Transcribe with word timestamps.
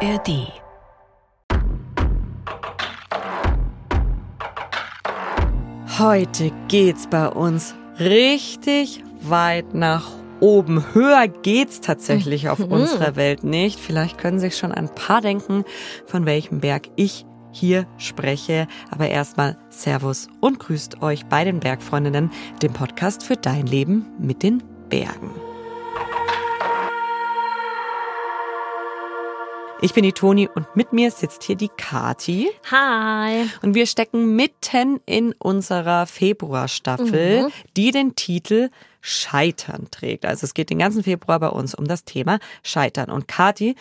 ARD. 0.00 0.52
Heute 5.98 6.52
geht's 6.68 7.06
bei 7.06 7.28
uns 7.28 7.74
richtig 7.98 9.02
weit 9.22 9.74
nach 9.74 10.10
oben. 10.40 10.84
Höher 10.92 11.28
geht's 11.28 11.80
tatsächlich 11.80 12.48
auf 12.50 12.58
Mhm. 12.58 12.72
unserer 12.72 13.16
Welt 13.16 13.44
nicht. 13.44 13.80
Vielleicht 13.80 14.18
können 14.18 14.38
sich 14.38 14.56
schon 14.56 14.72
ein 14.72 14.94
paar 14.94 15.22
denken, 15.22 15.64
von 16.04 16.26
welchem 16.26 16.60
Berg 16.60 16.88
ich 16.96 17.24
hier 17.50 17.86
spreche. 17.96 18.66
Aber 18.90 19.08
erstmal 19.08 19.56
Servus 19.70 20.28
und 20.40 20.58
grüßt 20.58 21.00
euch 21.02 21.24
bei 21.26 21.44
den 21.44 21.60
Bergfreundinnen, 21.60 22.30
dem 22.60 22.72
Podcast 22.74 23.22
für 23.22 23.36
dein 23.36 23.66
Leben 23.66 24.04
mit 24.18 24.42
den 24.42 24.62
Bergen. 24.90 25.30
Ich 29.82 29.92
bin 29.92 30.04
die 30.04 30.12
Toni 30.12 30.48
und 30.52 30.74
mit 30.74 30.92
mir 30.94 31.10
sitzt 31.10 31.42
hier 31.44 31.54
die 31.56 31.68
Kati. 31.68 32.48
Hi. 32.70 33.44
Und 33.62 33.74
wir 33.74 33.86
stecken 33.86 34.34
mitten 34.34 35.00
in 35.04 35.34
unserer 35.38 36.06
Februarstaffel, 36.06 37.42
Mhm. 37.44 37.52
die 37.76 37.90
den 37.90 38.14
Titel 38.16 38.70
Scheitern 39.02 39.88
trägt. 39.90 40.24
Also 40.24 40.44
es 40.44 40.54
geht 40.54 40.70
den 40.70 40.78
ganzen 40.78 41.02
Februar 41.04 41.38
bei 41.40 41.48
uns 41.48 41.74
um 41.74 41.84
das 41.86 42.04
Thema 42.04 42.38
Scheitern. 42.62 43.10
Und 43.10 43.28
Kati, 43.28 43.76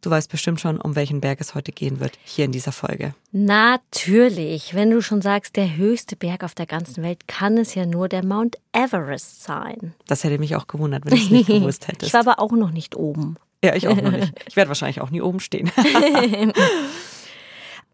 du 0.00 0.10
weißt 0.10 0.30
bestimmt 0.30 0.60
schon, 0.60 0.80
um 0.80 0.94
welchen 0.94 1.20
Berg 1.20 1.40
es 1.40 1.56
heute 1.56 1.72
gehen 1.72 1.98
wird, 1.98 2.12
hier 2.24 2.44
in 2.44 2.52
dieser 2.52 2.72
Folge. 2.72 3.14
Natürlich. 3.32 4.74
Wenn 4.74 4.90
du 4.90 5.02
schon 5.02 5.22
sagst, 5.22 5.56
der 5.56 5.76
höchste 5.76 6.14
Berg 6.14 6.44
auf 6.44 6.54
der 6.54 6.66
ganzen 6.66 7.02
Welt, 7.02 7.26
kann 7.26 7.58
es 7.58 7.74
ja 7.74 7.84
nur 7.84 8.08
der 8.08 8.24
Mount 8.24 8.56
Everest 8.72 9.42
sein. 9.42 9.92
Das 10.06 10.22
hätte 10.22 10.38
mich 10.38 10.54
auch 10.54 10.68
gewundert, 10.68 11.04
wenn 11.04 11.14
ich 11.14 11.24
es 11.24 11.30
nicht 11.30 11.46
gewusst 11.48 11.88
hättest. 11.88 12.06
Ich 12.06 12.14
war 12.14 12.20
aber 12.20 12.38
auch 12.38 12.52
noch 12.52 12.70
nicht 12.70 12.94
oben. 12.96 13.36
Ja, 13.64 13.74
ich 13.74 13.88
auch 13.88 13.96
noch 14.00 14.10
nicht. 14.10 14.32
Ich 14.48 14.56
werde 14.56 14.68
wahrscheinlich 14.68 15.00
auch 15.00 15.10
nie 15.10 15.20
oben 15.22 15.40
stehen. 15.40 15.70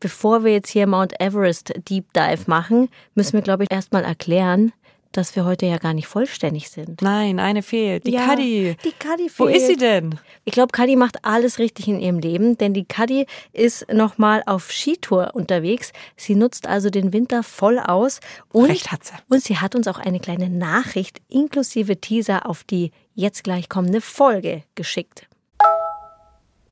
Bevor 0.00 0.44
wir 0.44 0.52
jetzt 0.52 0.70
hier 0.70 0.86
Mount 0.86 1.20
Everest 1.20 1.72
Deep 1.88 2.12
Dive 2.12 2.44
machen, 2.46 2.88
müssen 3.14 3.32
wir, 3.32 3.42
glaube 3.42 3.64
ich, 3.64 3.70
erstmal 3.70 4.04
erklären, 4.04 4.72
dass 5.12 5.34
wir 5.34 5.44
heute 5.44 5.66
ja 5.66 5.78
gar 5.78 5.94
nicht 5.94 6.06
vollständig 6.06 6.68
sind. 6.70 7.02
Nein, 7.02 7.40
eine 7.40 7.62
fehlt. 7.62 8.06
Die 8.06 8.12
Ja, 8.12 8.26
Kadi. 8.26 8.76
Die 8.84 8.92
Kadi 8.92 9.30
Wo 9.36 9.46
fehlt. 9.46 9.56
ist 9.56 9.66
sie 9.66 9.76
denn? 9.76 10.18
Ich 10.44 10.52
glaube, 10.52 10.70
Kadi 10.70 10.96
macht 10.96 11.24
alles 11.24 11.58
richtig 11.58 11.88
in 11.88 11.98
ihrem 11.98 12.18
Leben, 12.20 12.58
denn 12.58 12.74
die 12.74 12.84
Kadi 12.84 13.26
ist 13.52 13.92
nochmal 13.92 14.42
auf 14.46 14.70
Skitour 14.70 15.30
unterwegs. 15.34 15.92
Sie 16.16 16.34
nutzt 16.34 16.66
also 16.66 16.90
den 16.90 17.12
Winter 17.12 17.42
voll 17.42 17.78
aus. 17.78 18.20
Und, 18.52 18.66
Recht 18.70 18.92
hat 18.92 19.04
sie. 19.04 19.14
Und 19.28 19.42
sie 19.42 19.56
hat 19.56 19.74
uns 19.74 19.88
auch 19.88 19.98
eine 19.98 20.20
kleine 20.20 20.50
Nachricht 20.50 21.20
inklusive 21.28 22.00
Teaser 22.00 22.48
auf 22.48 22.62
die 22.62 22.92
jetzt 23.14 23.42
gleich 23.42 23.68
kommende 23.68 24.00
Folge 24.00 24.62
geschickt. 24.74 25.27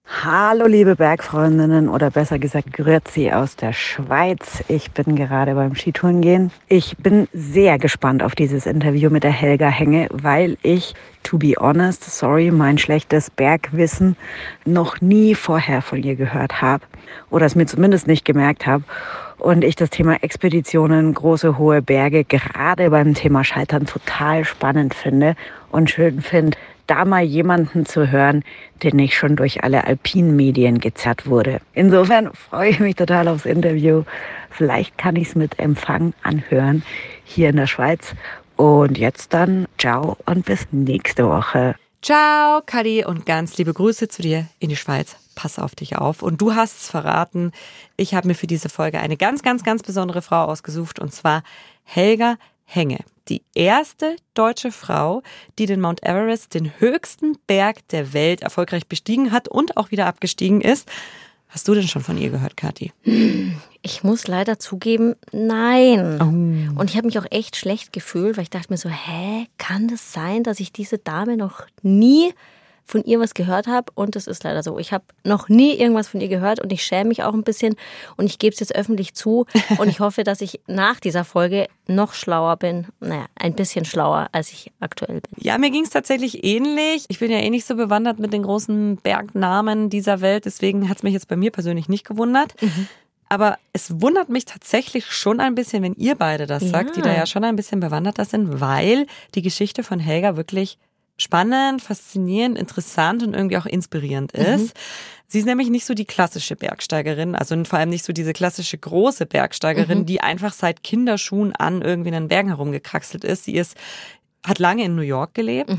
Hallo 0.09 0.67
liebe 0.67 0.95
Bergfreundinnen 0.95 1.89
oder 1.89 2.12
besser 2.12 2.39
gesagt 2.39 2.73
Grüezi 2.73 3.33
aus 3.33 3.57
der 3.57 3.73
Schweiz. 3.73 4.62
Ich 4.69 4.93
bin 4.93 5.17
gerade 5.17 5.57
beim 5.57 5.75
Skitouren 5.75 6.21
gehen. 6.21 6.53
Ich 6.69 6.97
bin 6.97 7.27
sehr 7.33 7.77
gespannt 7.79 8.23
auf 8.23 8.37
dieses 8.37 8.67
Interview 8.67 9.11
mit 9.11 9.25
der 9.25 9.33
Helga 9.33 9.67
Henge, 9.67 10.07
weil 10.12 10.59
ich, 10.62 10.95
to 11.25 11.39
be 11.39 11.55
honest, 11.59 12.05
sorry, 12.05 12.53
mein 12.53 12.79
schlechtes 12.79 13.31
Bergwissen 13.31 14.17
noch 14.65 15.01
nie 15.01 15.34
vorher 15.34 15.83
von 15.83 16.01
ihr 16.01 16.15
gehört 16.15 16.62
habe 16.62 16.84
oder 17.31 17.45
es 17.45 17.57
mir 17.57 17.67
zumindest 17.67 18.07
nicht 18.07 18.25
gemerkt 18.25 18.65
habe. 18.65 18.84
Und 19.39 19.65
ich 19.65 19.75
das 19.75 19.91
Thema 19.91 20.23
Expeditionen, 20.23 21.15
große, 21.15 21.59
hohe 21.59 21.83
Berge 21.83 22.23
gerade 22.23 22.91
beim 22.91 23.15
Thema 23.15 23.43
Scheitern 23.43 23.87
total 23.87 24.45
spannend 24.45 24.95
finde 24.95 25.34
und 25.73 25.91
schön 25.91 26.23
finde, 26.23 26.57
da 26.87 27.05
mal 27.05 27.23
jemanden 27.23 27.87
zu 27.87 28.11
hören, 28.11 28.45
der 28.83 28.95
nicht 28.95 29.15
schon 29.15 29.37
durch 29.37 29.65
alle 29.65 29.84
alpinen 29.84 30.37
Medien 30.37 30.79
gezerrt 30.79 31.27
wurde. 31.27 31.61
Insofern 31.73 32.33
freue 32.33 32.70
ich 32.70 32.81
mich 32.81 32.97
total 32.97 33.28
aufs 33.28 33.47
Interview. 33.47 34.05
Vielleicht 34.51 34.97
kann 34.98 35.16
ich 35.16 35.28
es 35.28 35.34
mit 35.34 35.59
Empfang 35.59 36.15
anhören 36.22 36.83
hier 37.25 37.50
in 37.50 37.56
der 37.56 37.66
Schweiz. 37.66 38.15
Und 38.56 38.97
jetzt 38.97 39.34
dann, 39.34 39.66
ciao 39.78 40.16
und 40.25 40.47
bis 40.47 40.66
nächste 40.71 41.28
Woche. 41.28 41.75
Ciao, 42.03 42.62
Kadi, 42.65 43.05
und 43.05 43.27
ganz 43.27 43.59
liebe 43.59 43.75
Grüße 43.75 44.09
zu 44.09 44.22
dir 44.22 44.47
in 44.61 44.69
die 44.69 44.77
Schweiz. 44.77 45.16
Pass 45.34 45.59
auf 45.59 45.75
dich 45.75 45.97
auf. 45.97 46.22
Und 46.22 46.41
du 46.41 46.55
hast 46.55 46.82
es 46.82 46.91
verraten. 46.91 47.53
Ich 47.97 48.15
habe 48.15 48.28
mir 48.28 48.34
für 48.34 48.47
diese 48.47 48.69
Folge 48.69 49.00
eine 49.00 49.16
ganz, 49.16 49.43
ganz, 49.43 49.65
ganz 49.65 49.82
besondere 49.82 50.22
Frau 50.22 50.44
ausgesucht, 50.44 50.99
und 50.99 51.12
zwar 51.12 51.43
Helga 51.84 52.37
Henge. 52.66 52.99
Die 53.28 53.43
erste 53.54 54.16
deutsche 54.34 54.71
Frau, 54.71 55.22
die 55.59 55.66
den 55.66 55.81
Mount 55.81 56.03
Everest, 56.04 56.54
den 56.54 56.78
höchsten 56.78 57.38
Berg 57.47 57.88
der 57.88 58.12
Welt, 58.12 58.43
erfolgreich 58.43 58.87
bestiegen 58.87 59.32
hat 59.32 59.49
und 59.49 59.77
auch 59.77 59.91
wieder 59.91 60.06
abgestiegen 60.06 60.60
ist. 60.60 60.88
Hast 61.49 61.69
du 61.69 61.75
denn 61.75 61.88
schon 61.88 62.03
von 62.03 62.19
ihr 62.19 62.31
gehört, 62.31 62.56
Kathi? 62.56 62.93
Ich 63.82 64.03
muss 64.03 64.26
leider 64.26 64.59
zugeben, 64.59 65.15
nein. 65.32 66.21
Oh. 66.21 66.81
Und 66.81 66.91
ich 66.91 66.97
habe 66.97 67.06
mich 67.06 67.19
auch 67.19 67.26
echt 67.31 67.56
schlecht 67.56 67.93
gefühlt, 67.93 68.37
weil 68.37 68.43
ich 68.43 68.50
dachte 68.50 68.72
mir 68.72 68.76
so, 68.76 68.88
hä, 68.88 69.47
kann 69.56 69.88
das 69.88 70.12
sein, 70.12 70.43
dass 70.43 70.60
ich 70.60 70.72
diese 70.72 70.99
Dame 70.99 71.37
noch 71.37 71.65
nie 71.82 72.32
von 72.89 73.03
ihr 73.05 73.19
was 73.21 73.35
gehört 73.35 73.67
habe? 73.67 73.91
Und 73.95 74.15
es 74.17 74.27
ist 74.29 74.45
leider 74.45 74.63
so. 74.63 74.79
Ich 74.79 74.93
habe 74.93 75.05
noch 75.25 75.49
nie 75.49 75.75
irgendwas 75.75 76.09
von 76.09 76.21
ihr 76.21 76.29
gehört 76.29 76.61
und 76.61 76.73
ich 76.73 76.85
schäme 76.85 77.09
mich 77.09 77.25
auch 77.25 77.35
ein 77.35 77.43
bisschen 77.43 77.75
und 78.17 78.27
ich 78.27 78.39
gebe 78.39 78.55
es 78.55 78.61
jetzt 78.61 78.75
öffentlich 78.77 79.13
zu 79.15 79.45
und 79.79 79.89
ich 79.89 79.99
hoffe, 80.01 80.23
dass 80.25 80.41
ich 80.41 80.61
nach 80.69 81.01
dieser 81.01 81.25
Folge 81.25 81.67
noch 81.89 82.15
schlauer 82.15 82.57
bin. 82.57 82.87
Naja, 83.01 83.27
ein 83.35 83.55
bisschen 83.55 83.85
schlauer, 83.85 84.29
als 84.33 84.53
ich 84.53 84.71
aktuell 84.81 85.21
bin. 85.21 85.33
Ja, 85.45 85.59
mir 85.59 85.71
ging 85.71 85.83
es 85.85 85.91
tatsächlich 85.91 86.45
ähnlich. 86.45 87.05
Ich 87.09 87.19
bin 87.19 87.31
ja 87.31 87.39
eh 87.39 87.51
nicht 87.51 87.67
so 87.67 87.75
bewandert 87.75 88.19
mit 88.21 88.33
den 88.33 88.45
großen 88.45 88.97
Bergnamen 88.99 89.91
dieser 89.91 90.21
Welt, 90.21 90.45
deswegen 90.45 90.89
hat 90.89 90.99
es 90.99 91.03
mich 91.03 91.13
jetzt 91.13 91.29
bei 91.29 91.37
mir 91.37 91.51
persönlich 91.51 91.89
nicht 91.89 92.07
gewundert. 92.07 92.55
Aber 93.29 93.59
es 93.73 94.01
wundert 94.01 94.29
mich 94.29 94.45
tatsächlich 94.45 95.07
schon 95.07 95.41
ein 95.41 95.57
bisschen, 95.57 95.83
wenn 95.83 95.95
ihr 95.95 96.15
beide 96.15 96.47
das 96.47 96.63
Ja. 96.63 96.69
sagt, 96.69 96.97
die 96.97 97.03
da 97.03 97.13
ja 97.13 97.27
schon 97.27 97.43
ein 97.43 97.57
bisschen 97.57 97.81
bewanderter 97.81 98.25
sind, 98.25 98.61
weil 98.61 99.07
die 99.35 99.43
Geschichte 99.43 99.83
von 99.83 99.99
Helga 99.99 100.37
wirklich 100.37 100.79
spannend, 101.19 101.81
faszinierend, 101.82 102.59
interessant 102.59 103.22
und 103.22 103.34
irgendwie 103.34 103.56
auch 103.56 103.66
inspirierend 103.66 104.32
ist. 104.32 104.77
Sie 105.28 105.38
ist 105.38 105.47
nämlich 105.47 105.71
nicht 105.71 105.87
so 105.87 105.94
die 105.94 106.04
klassische 106.04 106.56
Bergsteigerin, 106.56 107.34
also 107.34 107.65
vor 107.65 107.78
allem 107.78 107.88
nicht 107.88 108.04
so 108.04 108.12
diese 108.12 108.32
klassische 108.32 108.78
große 108.78 109.26
Bergsteigerin, 109.26 110.00
die 110.06 110.21
einfach 110.21 110.53
seit 110.53 110.82
Kinderschuhen 110.82 111.53
an 111.56 111.82
irgendwie 111.82 112.09
in 112.09 112.15
den 112.15 112.28
Bergen 112.28 112.49
herumgekraxelt 112.50 113.25
ist. 113.25 113.44
Sie 113.44 113.55
ist, 113.55 113.76
hat 114.47 114.59
lange 114.59 114.84
in 114.84 114.94
New 114.94 115.03
York 115.03 115.34
gelebt, 115.34 115.71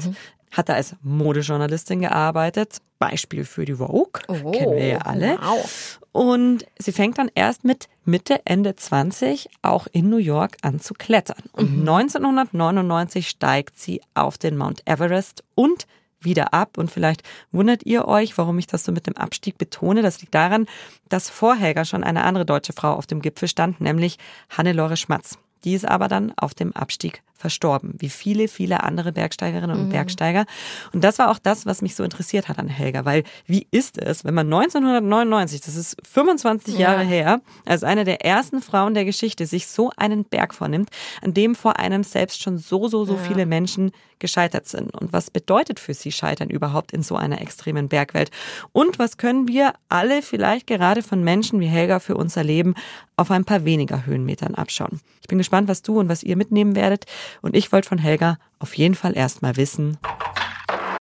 hat 0.51 0.69
da 0.69 0.73
als 0.73 0.95
Modejournalistin 1.01 2.01
gearbeitet, 2.01 2.77
Beispiel 2.99 3.45
für 3.45 3.65
die 3.65 3.75
Vogue, 3.75 4.11
kennen 4.27 4.75
wir 4.75 4.87
ja 4.87 4.97
alle. 4.99 5.37
Wow. 5.41 5.99
Und 6.11 6.65
sie 6.79 6.91
fängt 6.91 7.19
dann 7.19 7.29
erst 7.35 7.63
mit 7.63 7.87
Mitte, 8.05 8.41
Ende 8.45 8.75
20 8.75 9.49
auch 9.61 9.85
in 9.91 10.09
New 10.09 10.17
York 10.17 10.57
an 10.63 10.79
zu 10.79 10.95
klettern. 10.95 11.43
Und 11.51 11.81
1999 11.81 13.29
steigt 13.29 13.77
sie 13.79 14.01
auf 14.15 14.37
den 14.39 14.57
Mount 14.57 14.81
Everest 14.85 15.43
und 15.53 15.85
wieder 16.19 16.55
ab. 16.55 16.77
Und 16.77 16.89
vielleicht 16.89 17.21
wundert 17.51 17.85
ihr 17.85 18.07
euch, 18.07 18.35
warum 18.37 18.57
ich 18.57 18.65
das 18.65 18.83
so 18.83 18.91
mit 18.91 19.05
dem 19.05 19.15
Abstieg 19.15 19.59
betone. 19.59 20.01
Das 20.01 20.21
liegt 20.21 20.33
daran, 20.33 20.65
dass 21.09 21.29
vor 21.29 21.55
Helga 21.55 21.85
schon 21.85 22.03
eine 22.03 22.23
andere 22.23 22.45
deutsche 22.45 22.73
Frau 22.73 22.93
auf 22.93 23.05
dem 23.05 23.21
Gipfel 23.21 23.47
stand, 23.47 23.79
nämlich 23.79 24.17
Hannelore 24.49 24.97
Schmatz. 24.97 25.37
Die 25.63 25.73
ist 25.73 25.87
aber 25.87 26.07
dann 26.07 26.33
auf 26.35 26.55
dem 26.55 26.75
Abstieg 26.75 27.21
verstorben, 27.37 27.93
wie 27.99 28.09
viele, 28.09 28.47
viele 28.47 28.83
andere 28.83 29.11
Bergsteigerinnen 29.11 29.77
und 29.77 29.89
Bergsteiger. 29.89 30.45
Und 30.93 31.03
das 31.03 31.19
war 31.19 31.29
auch 31.29 31.39
das, 31.39 31.65
was 31.65 31.81
mich 31.81 31.95
so 31.95 32.03
interessiert 32.03 32.47
hat 32.47 32.59
an 32.59 32.67
Helga, 32.67 33.05
weil 33.05 33.23
wie 33.45 33.67
ist 33.71 34.01
es, 34.01 34.25
wenn 34.25 34.33
man 34.33 34.47
1999, 34.47 35.61
das 35.61 35.75
ist 35.75 35.97
25 36.07 36.77
Jahre 36.77 37.03
her, 37.03 37.41
als 37.65 37.83
eine 37.83 38.03
der 38.03 38.25
ersten 38.25 38.61
Frauen 38.61 38.93
der 38.93 39.05
Geschichte 39.05 39.45
sich 39.45 39.67
so 39.67 39.91
einen 39.97 40.25
Berg 40.25 40.53
vornimmt, 40.53 40.89
an 41.21 41.33
dem 41.33 41.55
vor 41.55 41.77
einem 41.77 42.03
selbst 42.03 42.41
schon 42.41 42.57
so, 42.57 42.87
so, 42.87 43.05
so 43.05 43.17
viele 43.17 43.45
Menschen 43.45 43.91
gescheitert 44.19 44.67
sind. 44.67 44.93
Und 44.93 45.13
was 45.13 45.29
bedeutet 45.29 45.79
für 45.79 45.93
sie 45.93 46.11
Scheitern 46.11 46.49
überhaupt 46.49 46.91
in 46.91 47.03
so 47.03 47.15
einer 47.15 47.41
extremen 47.41 47.87
Bergwelt? 47.87 48.31
Und 48.71 48.99
was 48.99 49.17
können 49.17 49.47
wir 49.47 49.73
alle 49.89 50.21
vielleicht 50.21 50.67
gerade 50.67 51.03
von 51.03 51.23
Menschen 51.23 51.59
wie 51.59 51.67
Helga 51.67 51.99
für 51.99 52.15
unser 52.15 52.43
Leben 52.43 52.75
auf 53.15 53.31
ein 53.31 53.45
paar 53.45 53.65
weniger 53.65 54.05
Höhenmetern 54.05 54.55
abschauen? 54.55 54.99
Ich 55.21 55.27
bin 55.27 55.37
gespannt, 55.37 55.67
was 55.67 55.81
du 55.81 55.99
und 55.99 56.09
was 56.09 56.23
ihr 56.23 56.37
mitnehmen 56.37 56.75
werdet. 56.75 57.05
Und 57.41 57.55
ich 57.55 57.71
wollte 57.71 57.89
von 57.89 57.97
Helga 57.97 58.37
auf 58.59 58.75
jeden 58.75 58.95
Fall 58.95 59.15
erstmal 59.15 59.55
wissen, 59.55 59.97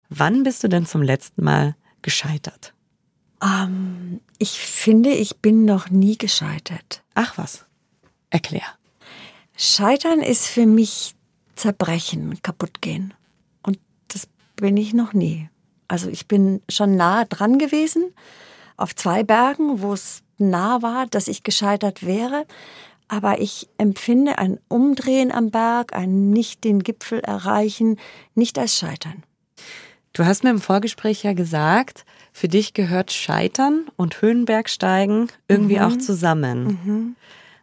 wann 0.08 0.43
bist 0.43 0.62
du 0.64 0.69
denn 0.69 0.87
zum 0.87 1.02
letzten 1.02 1.44
Mal 1.44 1.76
gescheitert? 2.02 2.75
Ähm, 3.43 4.20
ich 4.38 4.61
finde, 4.61 5.11
ich 5.11 5.38
bin 5.38 5.64
noch 5.64 5.90
nie 5.90 6.17
gescheitert. 6.17 7.02
Ach 7.14 7.37
was. 7.38 7.67
Erklär. 8.31 8.64
Scheitern 9.56 10.20
ist 10.20 10.46
für 10.46 10.67
mich 10.67 11.14
zerbrechen, 11.55 12.40
kaputt 12.43 12.82
gehen. 12.82 13.14
Und 13.62 13.78
das 14.08 14.28
bin 14.56 14.76
ich 14.76 14.94
noch 14.94 15.12
nie. 15.12 15.49
Also 15.88 16.08
ich 16.08 16.28
bin 16.28 16.62
schon 16.69 16.96
nah 16.96 17.25
dran 17.25 17.58
gewesen, 17.58 18.12
auf 18.76 18.94
zwei 18.94 19.23
Bergen, 19.23 19.81
wo 19.81 19.93
es 19.93 20.23
nah 20.38 20.82
war, 20.82 21.06
dass 21.06 21.28
ich 21.28 21.43
gescheitert 21.43 22.05
wäre. 22.05 22.46
Aber 23.08 23.41
ich 23.41 23.69
empfinde 23.79 24.38
ein 24.38 24.58
Umdrehen 24.69 25.31
am 25.31 25.50
Berg, 25.50 25.94
ein 25.94 26.31
nicht 26.31 26.64
den 26.64 26.82
Gipfel 26.82 27.20
erreichen, 27.20 27.99
nicht 28.35 28.58
als 28.58 28.76
Scheitern. 28.76 29.23
Du 30.12 30.25
hast 30.25 30.44
mir 30.44 30.50
im 30.50 30.61
Vorgespräch 30.61 31.23
ja 31.23 31.35
gesagt, 31.35 32.05
für 32.32 32.49
dich 32.49 32.73
gehört 32.75 33.12
Scheitern 33.12 33.87
und 33.97 34.23
Höhenbergsteigen 34.23 35.29
irgendwie 35.47 35.81
auch 35.81 35.97
zusammen. 35.99 37.17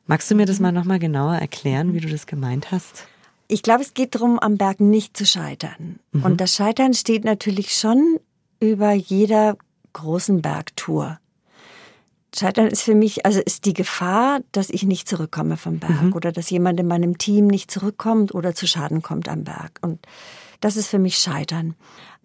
Magst 0.06 0.30
du 0.30 0.36
mir 0.36 0.46
das 0.46 0.60
mal 0.60 0.72
nochmal 0.72 1.00
genauer 1.00 1.36
erklären, 1.36 1.94
wie 1.94 2.00
du 2.00 2.10
das 2.10 2.28
gemeint 2.28 2.72
hast? 2.72 3.08
Ich 3.48 3.64
glaube, 3.64 3.82
es 3.82 3.94
geht 3.94 4.16
darum, 4.16 4.40
am 4.40 4.58
Berg 4.58 4.80
nicht 4.80 5.18
zu 5.18 5.26
scheitern. 5.26 6.00
Und 6.12 6.42
das 6.42 6.56
Scheitern 6.56 6.94
steht 6.94 7.24
natürlich 7.26 7.74
schon 7.74 8.20
über 8.60 8.94
jeder 8.94 9.58
großen 9.94 10.42
Bergtour. 10.42 11.20
Scheitern 12.36 12.68
ist 12.68 12.82
für 12.82 12.96
mich, 12.96 13.26
also 13.26 13.40
ist 13.40 13.66
die 13.66 13.74
Gefahr, 13.74 14.40
dass 14.52 14.70
ich 14.70 14.84
nicht 14.84 15.08
zurückkomme 15.08 15.56
vom 15.58 15.80
Berg 15.80 16.16
oder 16.16 16.32
dass 16.32 16.50
jemand 16.50 16.80
in 16.80 16.88
meinem 16.88 17.18
Team 17.18 17.48
nicht 17.48 17.70
zurückkommt 17.70 18.34
oder 18.34 18.56
zu 18.56 18.66
Schaden 18.66 19.02
kommt 19.02 19.30
am 19.30 19.44
Berg. 19.44 19.80
Und 19.82 20.06
das 20.60 20.78
ist 20.78 20.88
für 20.88 21.00
mich 21.00 21.18
Scheitern. 21.18 21.76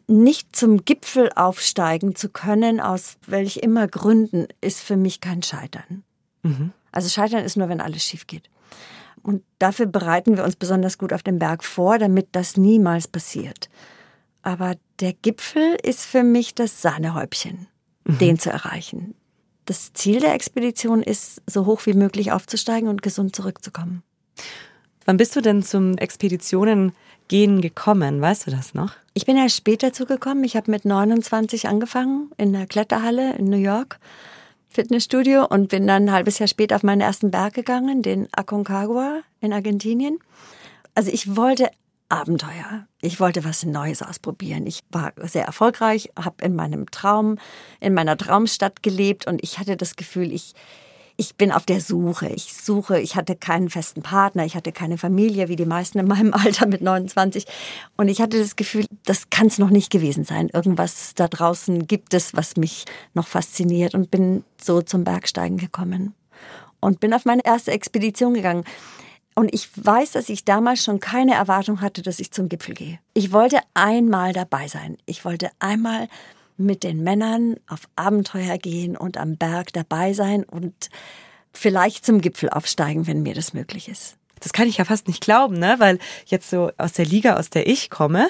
Nicht 0.07 0.57
zum 0.57 0.87
Gipfel 0.87 1.31
aufsteigen 1.35 2.15
zu 2.15 2.31
können, 2.31 2.81
aus 2.81 3.19
welch 3.27 3.59
immer 3.59 3.87
Gründen, 3.87 4.47
ist 4.63 4.81
für 4.81 4.97
mich 4.97 5.21
kein 5.21 5.43
Scheitern. 5.43 6.03
Also 6.93 7.11
Scheitern 7.11 7.45
ist 7.45 7.57
nur, 7.59 7.69
wenn 7.69 7.83
alles 7.83 8.03
schief 8.03 8.27
geht. 8.27 8.49
Und 9.23 9.43
dafür 9.59 9.85
bereiten 9.87 10.37
wir 10.39 10.45
uns 10.45 10.57
besonders 10.57 10.97
gut 10.97 11.13
auf 11.13 11.23
den 11.23 11.39
Berg 11.39 11.65
vor, 11.65 11.99
damit 11.99 12.29
das 12.33 12.57
niemals 12.57 13.09
passiert. 13.09 13.69
Aber 14.41 14.77
der 15.01 15.13
Gipfel 15.13 15.77
ist 15.83 16.07
für 16.07 16.23
mich 16.23 16.55
das 16.55 16.81
Sahnehäubchen, 16.81 17.67
den 18.07 18.39
zu 18.39 18.49
erreichen. 18.51 19.15
Das 19.69 19.93
Ziel 19.93 20.21
der 20.21 20.33
Expedition 20.33 21.03
ist, 21.03 21.43
so 21.47 21.67
hoch 21.67 21.85
wie 21.85 21.93
möglich 21.93 22.33
aufzusteigen 22.33 22.89
und 22.89 23.03
gesund 23.03 23.37
zurückzukommen. 23.37 24.03
Wann 25.05 25.19
bist 25.19 25.37
du 25.37 25.43
denn 25.43 25.63
zum 25.63 25.99
Expeditionen-Gehen 25.99 27.61
gekommen? 27.61 28.23
Weißt 28.23 28.47
du 28.47 28.51
das 28.51 28.73
noch? 28.73 28.95
Ich 29.13 29.27
bin 29.27 29.37
erst 29.37 29.59
später 29.59 29.93
zugekommen. 29.93 30.43
Ich 30.45 30.57
habe 30.57 30.71
mit 30.71 30.87
29 30.87 31.69
angefangen 31.69 32.31
in 32.39 32.55
der 32.55 32.67
Kletterhalle 32.67 33.37
in 33.37 33.51
New 33.51 33.59
York, 33.59 33.99
Fitnessstudio, 34.71 35.45
und 35.45 35.69
bin 35.69 35.87
dann 35.87 36.05
ein 36.05 36.13
halbes 36.13 36.39
Jahr 36.39 36.49
später 36.49 36.77
auf 36.77 36.83
meinen 36.83 37.03
ersten 37.03 37.31
Berg 37.31 37.53
gegangen, 37.53 38.01
den 38.01 38.27
Aconcagua 38.33 39.21
in 39.43 39.53
Argentinien. 39.53 40.19
Also 40.95 41.11
ich 41.11 41.37
wollte 41.37 41.69
Abenteuer. 42.09 42.87
Ich 43.03 43.21
wollte 43.21 43.45
was 43.45 43.65
Neues 43.65 44.03
ausprobieren. 44.03 44.67
Ich 44.67 44.81
war 44.91 45.13
sehr 45.23 45.45
erfolgreich, 45.45 46.11
habe 46.19 46.45
in 46.45 46.57
meinem 46.57 46.91
Traum, 46.91 47.39
in 47.81 47.93
meiner 47.93 48.17
Traumstadt 48.17 48.83
gelebt 48.83 49.27
und 49.27 49.43
ich 49.43 49.59
hatte 49.59 49.77
das 49.77 49.95
Gefühl, 49.95 50.33
ich, 50.33 50.55
ich 51.19 51.37
bin 51.37 51.53
auf 51.53 51.67
der 51.67 51.83
Suche. 51.83 52.29
Ich 52.29 52.55
suche, 52.55 52.99
ich 52.99 53.15
hatte 53.15 53.37
keinen 53.37 53.69
festen 53.69 54.03
Partner, 54.03 54.47
ich 54.47 54.57
hatte 54.57 54.73
keine 54.73 54.97
Familie, 54.97 55.49
wie 55.49 55.57
die 55.57 55.67
meisten 55.67 55.99
in 55.99 56.09
meinem 56.09 56.33
Alter 56.35 56.67
mit 56.67 56.81
29. 56.81 57.45
Und 57.99 58.09
ich 58.09 58.23
hatte 58.23 58.39
das 58.39 58.57
Gefühl, 58.57 58.87
das 59.05 59.29
kann 59.29 59.49
es 59.49 59.59
noch 59.59 59.71
nicht 59.71 59.91
gewesen 59.91 60.25
sein. 60.25 60.49
Irgendwas 60.49 61.13
da 61.15 61.29
draußen 61.29 61.87
gibt 61.87 62.15
es, 62.15 62.35
was 62.35 62.57
mich 62.57 62.87
noch 63.13 63.27
fasziniert 63.27 63.95
und 63.95 64.11
bin 64.11 64.45
so 64.59 64.81
zum 64.81 65.05
Bergsteigen 65.05 65.59
gekommen. 65.59 66.15
Und 66.81 67.01
bin 67.01 67.13
auf 67.13 67.25
meine 67.25 67.45
erste 67.45 67.73
Expedition 67.73 68.35
gegangen. 68.35 68.65
Und 69.39 69.55
ich 69.55 69.69
weiß, 69.77 70.11
dass 70.11 70.31
ich 70.31 70.45
damals 70.45 70.83
schon 70.83 70.99
keine 70.99 71.35
Erwartung 71.35 71.81
hatte, 71.81 72.03
dass 72.03 72.19
ich 72.19 72.33
zum 72.33 72.49
Gipfel 72.49 72.75
gehe. 72.75 72.99
Ich 73.15 73.31
wollte 73.31 73.61
einmal 73.73 74.33
dabei 74.33 74.67
sein. 74.67 74.99
Ich 75.07 75.25
wollte 75.25 75.51
einmal 75.61 76.09
mit 76.57 76.83
den 76.83 77.05
Männern 77.05 77.55
auf 77.69 77.83
Abenteuer 77.95 78.59
gehen 78.59 78.97
und 78.97 79.17
am 79.17 79.37
Berg 79.37 79.73
dabei 79.73 80.13
sein 80.13 80.43
und 80.43 80.91
vielleicht 81.53 82.05
zum 82.05 82.21
Gipfel 82.21 82.51
aufsteigen, 82.51 83.07
wenn 83.07 83.23
mir 83.23 83.35
das 83.35 83.55
möglich 83.55 83.89
ist. 83.89 84.17
Das 84.41 84.53
kann 84.53 84.67
ich 84.67 84.79
ja 84.79 84.85
fast 84.85 85.07
nicht 85.07 85.21
glauben, 85.21 85.57
ne? 85.57 85.77
Weil 85.79 86.01
jetzt 86.27 86.51
so 86.51 86.73
aus 86.77 86.95
der 86.95 87.07
Liga, 87.07 87.37
aus 87.37 87.49
der 87.49 87.69
ich 87.69 87.91
komme, 87.91 88.29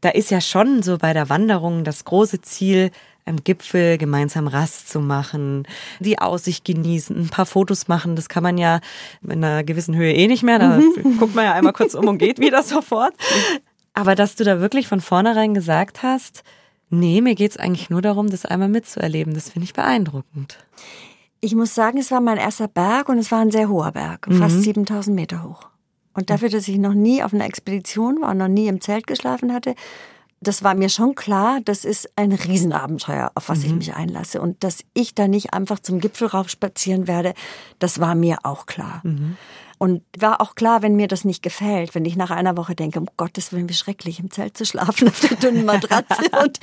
da 0.00 0.08
ist 0.08 0.32
ja 0.32 0.40
schon 0.40 0.82
so 0.82 0.98
bei 0.98 1.12
der 1.12 1.28
Wanderung 1.28 1.84
das 1.84 2.04
große 2.04 2.40
Ziel, 2.40 2.90
am 3.28 3.44
Gipfel 3.44 3.98
gemeinsam 3.98 4.48
Rast 4.48 4.88
zu 4.88 5.00
machen, 5.00 5.66
die 6.00 6.18
Aussicht 6.18 6.64
genießen, 6.64 7.16
ein 7.16 7.28
paar 7.28 7.46
Fotos 7.46 7.88
machen. 7.88 8.16
Das 8.16 8.28
kann 8.28 8.42
man 8.42 8.58
ja 8.58 8.80
in 9.22 9.44
einer 9.44 9.64
gewissen 9.64 9.94
Höhe 9.94 10.12
eh 10.12 10.26
nicht 10.26 10.42
mehr. 10.42 10.58
Da 10.58 10.80
guckt 11.18 11.34
man 11.34 11.44
ja 11.44 11.52
einmal 11.52 11.72
kurz 11.72 11.94
um 11.94 12.08
und 12.08 12.18
geht 12.18 12.38
wieder 12.38 12.62
sofort. 12.62 13.14
Aber 13.94 14.14
dass 14.14 14.34
du 14.34 14.44
da 14.44 14.60
wirklich 14.60 14.88
von 14.88 15.00
vornherein 15.00 15.54
gesagt 15.54 16.02
hast, 16.02 16.42
nee, 16.90 17.20
mir 17.20 17.34
geht's 17.34 17.56
eigentlich 17.56 17.90
nur 17.90 18.02
darum, 18.02 18.30
das 18.30 18.46
einmal 18.46 18.68
mitzuerleben, 18.68 19.34
das 19.34 19.50
finde 19.50 19.64
ich 19.64 19.72
beeindruckend. 19.74 20.58
Ich 21.40 21.54
muss 21.54 21.74
sagen, 21.74 21.98
es 21.98 22.10
war 22.10 22.20
mein 22.20 22.36
erster 22.36 22.68
Berg 22.68 23.08
und 23.08 23.18
es 23.18 23.30
war 23.30 23.40
ein 23.40 23.50
sehr 23.50 23.68
hoher 23.68 23.92
Berg, 23.92 24.26
fast 24.30 24.62
7000 24.62 25.14
Meter 25.14 25.44
hoch. 25.44 25.68
Und 26.14 26.30
dafür, 26.30 26.48
dass 26.48 26.66
ich 26.66 26.78
noch 26.78 26.94
nie 26.94 27.22
auf 27.22 27.32
einer 27.32 27.44
Expedition 27.44 28.20
war 28.20 28.30
und 28.30 28.38
noch 28.38 28.48
nie 28.48 28.66
im 28.66 28.80
Zelt 28.80 29.06
geschlafen 29.06 29.52
hatte, 29.52 29.76
das 30.40 30.62
war 30.62 30.74
mir 30.74 30.88
schon 30.88 31.14
klar, 31.14 31.58
das 31.64 31.84
ist 31.84 32.08
ein 32.16 32.32
Riesenabenteuer, 32.32 33.32
auf 33.34 33.48
was 33.48 33.64
ich 33.64 33.72
mich 33.74 33.94
einlasse. 33.94 34.40
Und 34.40 34.62
dass 34.62 34.78
ich 34.94 35.14
da 35.14 35.26
nicht 35.28 35.52
einfach 35.52 35.78
zum 35.80 36.00
Gipfel 36.00 36.28
rauf 36.28 36.48
spazieren 36.48 37.06
werde, 37.08 37.34
das 37.78 37.98
war 38.00 38.14
mir 38.14 38.38
auch 38.44 38.66
klar. 38.66 39.02
Und 39.78 40.02
war 40.18 40.40
auch 40.40 40.54
klar, 40.56 40.82
wenn 40.82 40.96
mir 40.96 41.06
das 41.08 41.24
nicht 41.24 41.42
gefällt, 41.42 41.94
wenn 41.94 42.04
ich 42.04 42.16
nach 42.16 42.30
einer 42.30 42.56
Woche 42.56 42.74
denke, 42.74 42.98
um 42.98 43.06
Gottes 43.16 43.52
Willen, 43.52 43.68
wie 43.68 43.74
schrecklich, 43.74 44.18
im 44.20 44.30
Zelt 44.30 44.56
zu 44.56 44.64
schlafen 44.64 45.08
auf 45.08 45.20
der 45.20 45.36
dünnen 45.36 45.64
Matratze 45.64 46.22
und 46.42 46.58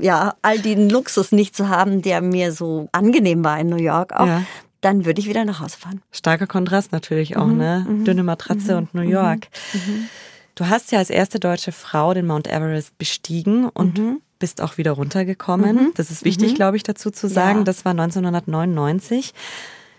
ja, 0.00 0.34
all 0.42 0.58
den 0.58 0.90
Luxus 0.90 1.32
nicht 1.32 1.56
zu 1.56 1.68
haben, 1.68 2.02
der 2.02 2.20
mir 2.20 2.52
so 2.52 2.88
angenehm 2.92 3.44
war 3.44 3.58
in 3.58 3.68
New 3.68 3.76
York 3.76 4.12
auch, 4.12 4.26
Ja. 4.26 4.42
dann 4.82 5.04
würde 5.06 5.20
ich 5.20 5.28
wieder 5.28 5.44
nach 5.46 5.60
Hause 5.60 5.78
fahren. 5.78 6.02
Starker 6.10 6.46
Kontrast 6.46 6.92
natürlich 6.92 7.36
auch, 7.38 7.46
ne? 7.46 7.86
Dünne 8.06 8.22
Matratze 8.22 8.76
und 8.76 8.94
New 8.94 9.02
York. 9.02 9.48
Du 10.60 10.68
hast 10.68 10.92
ja 10.92 10.98
als 10.98 11.08
erste 11.08 11.40
deutsche 11.40 11.72
Frau 11.72 12.12
den 12.12 12.26
Mount 12.26 12.46
Everest 12.46 12.98
bestiegen 12.98 13.70
und 13.70 14.20
bist 14.38 14.60
auch 14.60 14.76
wieder 14.76 14.92
runtergekommen. 14.92 15.92
Das 15.94 16.10
ist 16.10 16.22
wichtig, 16.22 16.54
glaube 16.54 16.76
ich, 16.76 16.82
dazu 16.82 17.10
zu 17.10 17.30
sagen. 17.30 17.60
Ja. 17.60 17.64
Das 17.64 17.86
war 17.86 17.92
1999. 17.92 19.32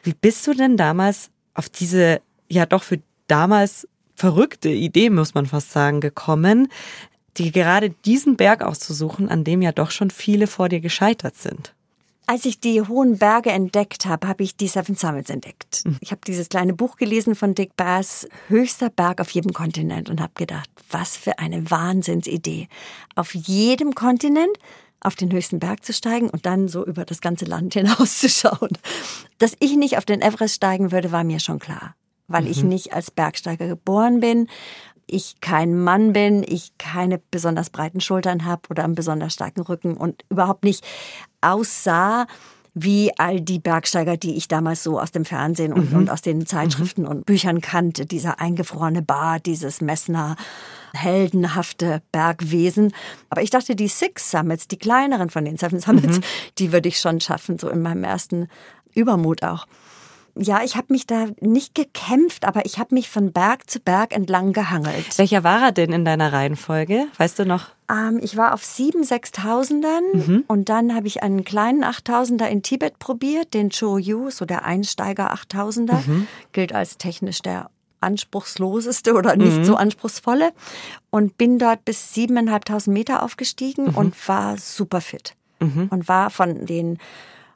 Wie 0.03 0.13
bist 0.13 0.45
du 0.45 0.53
denn 0.53 0.77
damals 0.77 1.31
auf 1.55 1.67
diese, 1.67 2.21
ja 2.47 2.67
doch 2.67 2.83
für 2.83 2.99
damals 3.25 3.87
verrückte 4.13 4.69
Idee, 4.69 5.09
muss 5.09 5.33
man 5.33 5.47
fast 5.47 5.71
sagen, 5.71 5.99
gekommen, 5.99 6.67
die 7.37 7.51
gerade 7.51 7.89
diesen 7.89 8.37
Berg 8.37 8.61
auszusuchen, 8.61 9.29
an 9.29 9.43
dem 9.43 9.63
ja 9.63 9.71
doch 9.71 9.89
schon 9.89 10.11
viele 10.11 10.45
vor 10.45 10.69
dir 10.69 10.79
gescheitert 10.79 11.37
sind? 11.37 11.73
Als 12.31 12.45
ich 12.45 12.61
die 12.61 12.81
hohen 12.81 13.17
Berge 13.17 13.51
entdeckt 13.51 14.05
habe, 14.05 14.25
habe 14.25 14.41
ich 14.41 14.55
die 14.55 14.69
Seven 14.69 14.95
Summits 14.95 15.29
entdeckt. 15.29 15.83
Ich 15.99 16.11
habe 16.11 16.21
dieses 16.25 16.47
kleine 16.47 16.73
Buch 16.73 16.95
gelesen 16.95 17.35
von 17.35 17.55
Dick 17.55 17.75
Bass, 17.75 18.25
höchster 18.47 18.89
Berg 18.89 19.19
auf 19.19 19.31
jedem 19.31 19.51
Kontinent 19.51 20.09
und 20.09 20.21
habe 20.21 20.31
gedacht, 20.35 20.69
was 20.89 21.17
für 21.17 21.39
eine 21.39 21.69
Wahnsinnsidee. 21.69 22.69
Auf 23.17 23.35
jedem 23.35 23.95
Kontinent 23.95 24.57
auf 25.01 25.17
den 25.17 25.33
höchsten 25.33 25.59
Berg 25.59 25.83
zu 25.83 25.91
steigen 25.91 26.29
und 26.29 26.45
dann 26.45 26.69
so 26.69 26.85
über 26.85 27.03
das 27.03 27.19
ganze 27.19 27.43
Land 27.43 27.73
hinauszuschauen. 27.73 28.77
Dass 29.37 29.57
ich 29.59 29.75
nicht 29.75 29.97
auf 29.97 30.05
den 30.05 30.21
Everest 30.21 30.55
steigen 30.55 30.93
würde, 30.93 31.11
war 31.11 31.25
mir 31.25 31.41
schon 31.41 31.59
klar, 31.59 31.95
weil 32.29 32.47
ich 32.47 32.63
nicht 32.63 32.93
als 32.93 33.11
Bergsteiger 33.11 33.67
geboren 33.67 34.21
bin, 34.21 34.47
ich 35.11 35.41
kein 35.41 35.77
Mann 35.77 36.13
bin, 36.13 36.43
ich 36.47 36.77
keine 36.77 37.19
besonders 37.31 37.69
breiten 37.69 38.01
Schultern 38.01 38.45
habe 38.45 38.61
oder 38.69 38.83
einen 38.83 38.95
besonders 38.95 39.33
starken 39.33 39.61
Rücken 39.61 39.97
und 39.97 40.23
überhaupt 40.29 40.63
nicht 40.63 40.85
aussah 41.41 42.27
wie 42.73 43.11
all 43.17 43.41
die 43.41 43.59
Bergsteiger, 43.59 44.15
die 44.15 44.37
ich 44.37 44.47
damals 44.47 44.81
so 44.81 44.99
aus 44.99 45.11
dem 45.11 45.25
Fernsehen 45.25 45.73
und, 45.73 45.93
und 45.93 46.09
aus 46.09 46.21
den 46.21 46.45
Zeitschriften 46.45 47.05
und 47.05 47.25
Büchern 47.25 47.59
kannte. 47.59 48.05
Dieser 48.05 48.39
eingefrorene 48.39 49.01
Bart, 49.01 49.45
dieses 49.45 49.81
Messner, 49.81 50.37
heldenhafte 50.93 52.01
Bergwesen. 52.13 52.93
Aber 53.29 53.41
ich 53.41 53.49
dachte, 53.49 53.75
die 53.75 53.89
Six 53.89 54.31
Summits, 54.31 54.69
die 54.69 54.77
kleineren 54.77 55.29
von 55.29 55.43
den 55.43 55.57
Seven 55.57 55.81
Summits, 55.81 56.21
die 56.57 56.71
würde 56.71 56.87
ich 56.87 56.99
schon 56.99 57.19
schaffen, 57.19 57.59
so 57.59 57.69
in 57.69 57.81
meinem 57.81 58.05
ersten 58.05 58.47
Übermut 58.93 59.43
auch. 59.43 59.67
Ja, 60.37 60.63
ich 60.63 60.75
habe 60.75 60.87
mich 60.89 61.05
da 61.05 61.27
nicht 61.39 61.75
gekämpft, 61.75 62.45
aber 62.45 62.65
ich 62.65 62.79
habe 62.79 62.95
mich 62.95 63.09
von 63.09 63.31
Berg 63.31 63.69
zu 63.69 63.79
Berg 63.79 64.15
entlang 64.15 64.53
gehangelt. 64.53 65.17
Welcher 65.17 65.43
war 65.43 65.61
er 65.61 65.71
denn 65.71 65.91
in 65.91 66.05
deiner 66.05 66.31
Reihenfolge? 66.31 67.07
Weißt 67.17 67.39
du 67.39 67.45
noch? 67.45 67.69
Ähm, 67.89 68.19
ich 68.21 68.37
war 68.37 68.53
auf 68.53 68.63
sieben 68.63 69.03
Sechstausendern 69.03 70.43
und 70.47 70.69
dann 70.69 70.95
habe 70.95 71.07
ich 71.07 71.23
einen 71.23 71.43
kleinen 71.43 71.83
Achttausender 71.83 72.49
in 72.49 72.63
Tibet 72.63 72.99
probiert, 72.99 73.53
den 73.53 73.69
Choyu, 73.69 74.29
so 74.29 74.45
der 74.45 74.63
Einsteiger 74.65 75.31
Achttausender, 75.31 76.01
gilt 76.53 76.73
als 76.73 76.97
technisch 76.97 77.41
der 77.41 77.69
anspruchsloseste 77.99 79.13
oder 79.13 79.35
nicht 79.35 79.65
so 79.65 79.75
anspruchsvolle 79.75 80.53
und 81.11 81.37
bin 81.37 81.59
dort 81.59 81.85
bis 81.85 82.13
siebeneinhalbtausend 82.13 82.93
Meter 82.93 83.23
aufgestiegen 83.23 83.89
und 83.89 84.15
war 84.27 84.57
super 84.57 85.01
fit 85.01 85.35
und 85.59 86.07
war 86.07 86.29
von 86.31 86.65
den 86.65 86.97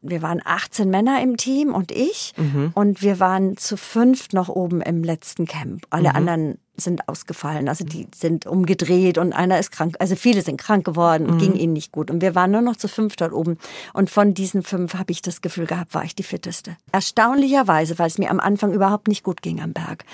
wir 0.10 0.22
waren 0.22 0.42
18 0.44 0.90
Männer 0.90 1.22
im 1.22 1.38
Team 1.38 1.74
und 1.74 1.92
ich. 1.92 2.34
Und 2.74 3.02
wir 3.02 3.20
waren 3.20 3.58
zu 3.58 3.78
fünft 3.78 4.34
noch 4.34 4.50
oben 4.50 4.82
im 4.82 5.04
letzten 5.04 5.46
Camp. 5.46 5.86
Alle 5.90 6.16
anderen 6.16 6.58
sind 6.78 7.08
ausgefallen. 7.08 7.70
Also 7.70 7.86
die 7.86 8.08
sind 8.14 8.46
umgedreht 8.46 9.18
und 9.18 9.34
einer 9.34 9.60
ist 9.60 9.72
krank. 9.72 9.96
Also 10.00 10.16
viele 10.16 10.42
sind 10.42 10.58
krank 10.58 10.86
geworden 10.86 11.28
und 11.28 11.36
mhm. 11.36 11.40
ging 11.40 11.54
ihnen 11.56 11.74
nicht 11.74 11.92
gut. 11.92 12.12
Und 12.12 12.22
wir 12.22 12.36
waren 12.36 12.52
nur 12.52 12.62
noch 12.62 12.76
zu 12.76 12.88
fünf 12.88 13.16
dort 13.16 13.34
oben. 13.34 13.58
Und 13.94 14.10
von 14.10 14.34
diesen 14.34 14.64
fünf 14.64 14.94
habe 14.94 15.12
ich 15.12 15.22
das 15.22 15.42
Gefühl 15.42 15.66
gehabt, 15.66 15.94
war 15.94 16.04
ich 16.04 16.16
die 16.16 16.24
fitteste. 16.24 16.78
Erstaunlicherweise, 16.92 17.98
weil 18.00 18.08
es 18.08 18.18
mir 18.18 18.30
am 18.30 18.40
Anfang 18.40 18.74
überhaupt 18.74 19.08
nicht 19.08 19.24
gut 19.24 19.42
ging 19.42 19.62
am 19.62 19.74
Berg. 19.74 20.06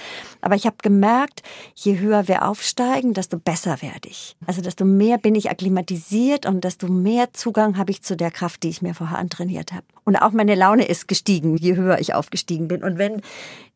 Aber 0.42 0.56
ich 0.56 0.66
habe 0.66 0.78
gemerkt, 0.82 1.44
je 1.76 2.00
höher 2.00 2.28
wir 2.28 2.48
aufsteigen, 2.48 3.14
desto 3.14 3.38
besser 3.38 3.82
werde 3.82 4.10
ich. 4.10 4.36
Also 4.48 4.62
desto 4.62 4.86
mehr 4.86 5.18
bin 5.18 5.36
ich 5.36 5.50
akklimatisiert 5.50 6.46
und 6.46 6.64
desto 6.64 6.88
mehr 6.88 7.34
Zugang 7.34 7.78
habe 7.78 7.92
ich 7.92 8.02
zu 8.02 8.16
der 8.16 8.32
Kraft, 8.32 8.64
die 8.64 8.70
ich 8.70 8.82
mir 8.82 8.94
vorher 8.94 9.18
antrainiert 9.18 9.72
habe. 9.72 9.86
Und 10.04 10.16
auch 10.16 10.32
meine 10.32 10.56
Laune 10.56 10.86
ist 10.86 11.08
gestiegen, 11.08 11.58
je 11.58 11.76
höher 11.76 12.00
ich 12.00 12.14
aufgestiegen 12.14 12.68
bin. 12.68 12.84
Und 12.84 12.98
wenn 12.98 13.22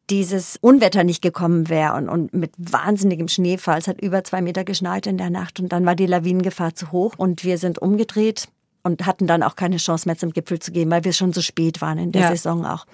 dieses 0.09 0.57
Unwetter 0.61 1.03
nicht 1.03 1.21
gekommen 1.21 1.69
wäre 1.69 1.95
und, 1.95 2.09
und 2.09 2.33
mit 2.33 2.51
wahnsinnigem 2.57 3.27
Schneefall. 3.27 3.79
Es 3.79 3.87
hat 3.87 4.01
über 4.01 4.23
zwei 4.23 4.41
Meter 4.41 4.63
geschneit 4.63 5.07
in 5.07 5.17
der 5.17 5.29
Nacht 5.29 5.59
und 5.59 5.69
dann 5.69 5.85
war 5.85 5.95
die 5.95 6.05
Lawinengefahr 6.05 6.75
zu 6.75 6.91
hoch 6.91 7.13
und 7.17 7.43
wir 7.43 7.57
sind 7.57 7.79
umgedreht 7.79 8.47
und 8.83 9.05
hatten 9.05 9.25
dann 9.25 9.41
auch 9.41 9.55
keine 9.55 9.77
Chance 9.77 10.07
mehr 10.07 10.17
zum 10.17 10.31
Gipfel 10.31 10.59
zu 10.59 10.71
gehen, 10.71 10.91
weil 10.91 11.03
wir 11.03 11.13
schon 11.13 11.33
so 11.33 11.41
spät 11.41 11.81
waren 11.81 11.97
in 11.97 12.11
der 12.11 12.23
ja. 12.23 12.29
Saison 12.29 12.65
auch. 12.65 12.85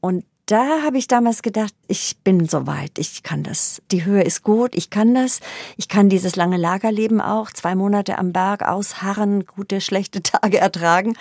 Und 0.00 0.24
da 0.46 0.82
habe 0.84 0.98
ich 0.98 1.08
damals 1.08 1.42
gedacht, 1.42 1.74
ich 1.88 2.18
bin 2.22 2.46
soweit, 2.46 2.98
ich 2.98 3.24
kann 3.24 3.42
das. 3.42 3.82
Die 3.90 4.04
Höhe 4.04 4.22
ist 4.22 4.44
gut, 4.44 4.76
ich 4.76 4.90
kann 4.90 5.12
das. 5.12 5.40
Ich 5.76 5.88
kann 5.88 6.08
dieses 6.08 6.36
lange 6.36 6.56
Lagerleben 6.56 7.20
auch, 7.20 7.50
zwei 7.50 7.74
Monate 7.74 8.16
am 8.18 8.32
Berg 8.32 8.62
ausharren, 8.62 9.44
gute, 9.46 9.80
schlechte 9.80 10.22
Tage 10.22 10.58
ertragen. 10.58 11.16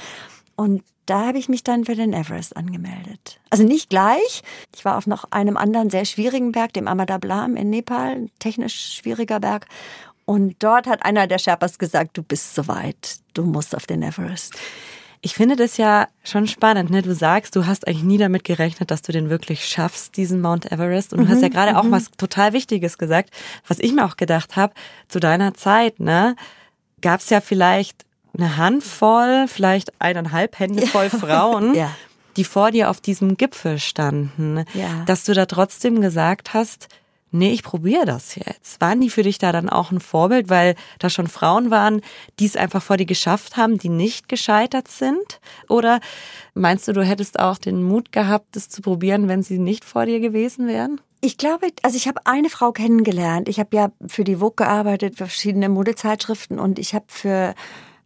Und 0.55 0.83
da 1.05 1.27
habe 1.27 1.37
ich 1.37 1.49
mich 1.49 1.63
dann 1.63 1.85
für 1.85 1.95
den 1.95 2.13
Everest 2.13 2.57
angemeldet. 2.57 3.39
Also 3.49 3.63
nicht 3.63 3.89
gleich. 3.89 4.41
Ich 4.75 4.85
war 4.85 4.97
auf 4.97 5.07
noch 5.07 5.25
einem 5.31 5.57
anderen 5.57 5.89
sehr 5.89 6.05
schwierigen 6.05 6.51
Berg, 6.51 6.73
dem 6.73 6.87
Amadablam 6.87 7.55
in 7.55 7.69
Nepal, 7.69 8.29
technisch 8.39 8.95
schwieriger 8.95 9.39
Berg. 9.39 9.67
Und 10.25 10.55
dort 10.59 10.87
hat 10.87 11.05
einer 11.05 11.27
der 11.27 11.37
Sherpas 11.37 11.77
gesagt, 11.77 12.17
du 12.17 12.23
bist 12.23 12.55
soweit, 12.55 13.17
du 13.33 13.43
musst 13.43 13.75
auf 13.75 13.85
den 13.85 14.01
Everest. 14.01 14.55
Ich 15.21 15.33
finde 15.33 15.55
das 15.55 15.77
ja 15.77 16.07
schon 16.23 16.47
spannend. 16.47 16.89
Ne? 16.91 17.01
Du 17.01 17.15
sagst, 17.15 17.55
du 17.55 17.65
hast 17.65 17.87
eigentlich 17.87 18.03
nie 18.03 18.17
damit 18.17 18.43
gerechnet, 18.43 18.91
dass 18.91 19.01
du 19.01 19.11
den 19.11 19.29
wirklich 19.29 19.65
schaffst, 19.65 20.17
diesen 20.17 20.41
Mount 20.41 20.71
Everest. 20.71 21.13
Und 21.13 21.21
du 21.21 21.27
hast 21.27 21.41
ja 21.41 21.47
mhm, 21.47 21.53
gerade 21.53 21.77
auch 21.77 21.83
mhm. 21.83 21.91
was 21.91 22.11
total 22.11 22.53
Wichtiges 22.53 22.97
gesagt, 22.97 23.31
was 23.67 23.79
ich 23.79 23.91
mir 23.91 24.05
auch 24.05 24.17
gedacht 24.17 24.55
habe, 24.55 24.73
zu 25.07 25.19
deiner 25.19 25.53
Zeit, 25.53 25.99
ne, 25.99 26.35
gab 27.01 27.21
es 27.21 27.29
ja 27.29 27.41
vielleicht 27.41 28.05
eine 28.37 28.57
Handvoll, 28.57 29.45
vielleicht 29.47 29.99
eineinhalb 29.99 30.59
Hände 30.59 30.85
voll 30.87 31.09
Frauen, 31.09 31.73
ja. 31.75 31.91
die 32.37 32.43
vor 32.43 32.71
dir 32.71 32.89
auf 32.89 33.01
diesem 33.01 33.37
Gipfel 33.37 33.79
standen, 33.79 34.65
ja. 34.73 35.03
dass 35.05 35.23
du 35.23 35.33
da 35.33 35.45
trotzdem 35.45 36.01
gesagt 36.01 36.53
hast, 36.53 36.87
nee, 37.35 37.51
ich 37.51 37.63
probiere 37.63 38.05
das 38.05 38.35
jetzt. 38.35 38.81
Waren 38.81 39.01
die 39.01 39.09
für 39.09 39.23
dich 39.23 39.37
da 39.37 39.51
dann 39.51 39.69
auch 39.69 39.91
ein 39.91 39.99
Vorbild, 39.99 40.49
weil 40.49 40.75
da 40.99 41.09
schon 41.09 41.27
Frauen 41.27 41.69
waren, 41.69 42.01
die 42.39 42.45
es 42.45 42.55
einfach 42.55 42.81
vor 42.81 42.97
dir 42.97 43.05
geschafft 43.05 43.57
haben, 43.57 43.77
die 43.77 43.89
nicht 43.89 44.27
gescheitert 44.29 44.87
sind? 44.87 45.39
Oder 45.67 45.99
meinst 46.53 46.87
du, 46.87 46.93
du 46.93 47.03
hättest 47.03 47.39
auch 47.39 47.57
den 47.57 47.83
Mut 47.83 48.11
gehabt, 48.11 48.55
das 48.55 48.69
zu 48.69 48.81
probieren, 48.81 49.27
wenn 49.27 49.43
sie 49.43 49.59
nicht 49.59 49.85
vor 49.85 50.05
dir 50.05 50.19
gewesen 50.19 50.67
wären? 50.67 51.01
Ich 51.21 51.37
glaube, 51.37 51.67
also 51.81 51.97
ich 51.97 52.07
habe 52.07 52.21
eine 52.25 52.49
Frau 52.49 52.71
kennengelernt. 52.71 53.49
Ich 53.49 53.59
habe 53.59 53.75
ja 53.75 53.91
für 54.07 54.23
die 54.23 54.37
Vogue 54.37 54.55
gearbeitet, 54.55 55.15
für 55.15 55.25
verschiedene 55.25 55.69
Modezeitschriften 55.69 56.59
und 56.59 56.77
ich 56.77 56.93
habe 56.93 57.05
für 57.07 57.55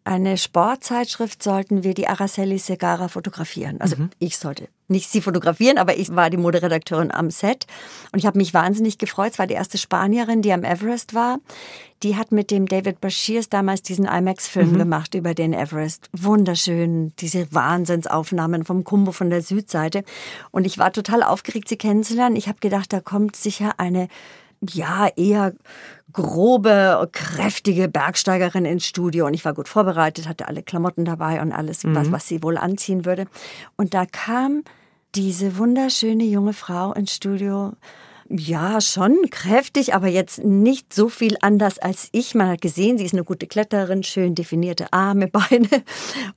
eine 0.09 0.37
Sportzeitschrift 0.37 1.43
sollten 1.43 1.83
wir 1.83 1.93
die 1.93 2.07
Araceli 2.07 2.57
Segara 2.57 3.09
fotografieren. 3.09 3.79
Also 3.79 3.95
mhm. 3.95 4.09
ich 4.17 4.39
sollte 4.39 4.67
nicht 4.87 5.07
sie 5.07 5.21
fotografieren, 5.21 5.77
aber 5.77 5.99
ich 5.99 6.15
war 6.15 6.31
die 6.31 6.37
Moderedakteurin 6.37 7.11
am 7.11 7.29
Set 7.29 7.67
und 8.11 8.17
ich 8.17 8.25
habe 8.25 8.39
mich 8.39 8.55
wahnsinnig 8.55 8.97
gefreut. 8.97 9.33
Es 9.33 9.39
war 9.39 9.45
die 9.45 9.53
erste 9.53 9.77
Spanierin, 9.77 10.41
die 10.41 10.51
am 10.51 10.63
Everest 10.63 11.13
war. 11.13 11.37
Die 12.01 12.15
hat 12.15 12.31
mit 12.31 12.49
dem 12.49 12.65
David 12.65 12.99
Bashirs 12.99 13.49
damals 13.49 13.83
diesen 13.83 14.05
IMAX-Film 14.05 14.71
mhm. 14.71 14.77
gemacht 14.79 15.13
über 15.13 15.35
den 15.35 15.53
Everest. 15.53 16.09
Wunderschön, 16.11 17.13
diese 17.19 17.53
Wahnsinnsaufnahmen 17.53 18.65
vom 18.65 18.83
Kumbo 18.83 19.11
von 19.11 19.29
der 19.29 19.43
Südseite. 19.43 20.03
Und 20.49 20.65
ich 20.65 20.79
war 20.79 20.91
total 20.91 21.21
aufgeregt, 21.21 21.69
sie 21.69 21.77
kennenzulernen. 21.77 22.35
Ich 22.35 22.47
habe 22.47 22.57
gedacht, 22.59 22.91
da 22.91 22.99
kommt 22.99 23.35
sicher 23.35 23.75
eine 23.77 24.07
ja, 24.61 25.07
eher 25.15 25.53
grobe, 26.11 27.07
kräftige 27.11 27.87
Bergsteigerin 27.87 28.65
ins 28.65 28.85
Studio 28.85 29.27
und 29.27 29.33
ich 29.33 29.45
war 29.45 29.53
gut 29.53 29.67
vorbereitet, 29.67 30.27
hatte 30.27 30.47
alle 30.47 30.63
Klamotten 30.63 31.05
dabei 31.05 31.41
und 31.41 31.51
alles, 31.51 31.83
mhm. 31.83 31.95
was, 31.95 32.11
was 32.11 32.27
sie 32.27 32.41
wohl 32.41 32.57
anziehen 32.57 33.05
würde. 33.05 33.25
Und 33.75 33.93
da 33.93 34.05
kam 34.05 34.63
diese 35.15 35.57
wunderschöne 35.57 36.23
junge 36.23 36.53
Frau 36.53 36.93
ins 36.93 37.13
Studio. 37.13 37.73
Ja, 38.31 38.79
schon 38.79 39.17
kräftig, 39.31 39.95
aber 39.95 40.07
jetzt 40.07 40.43
nicht 40.43 40.93
so 40.93 41.09
viel 41.09 41.35
anders 41.41 41.79
als 41.79 42.09
ich. 42.11 42.35
Man 42.35 42.49
hat 42.49 42.61
gesehen, 42.61 42.99
sie 42.99 43.05
ist 43.05 43.13
eine 43.13 43.23
gute 43.23 43.47
Kletterin, 43.47 44.03
schön 44.03 44.35
definierte 44.35 44.93
Arme, 44.93 45.27
Beine 45.31 45.83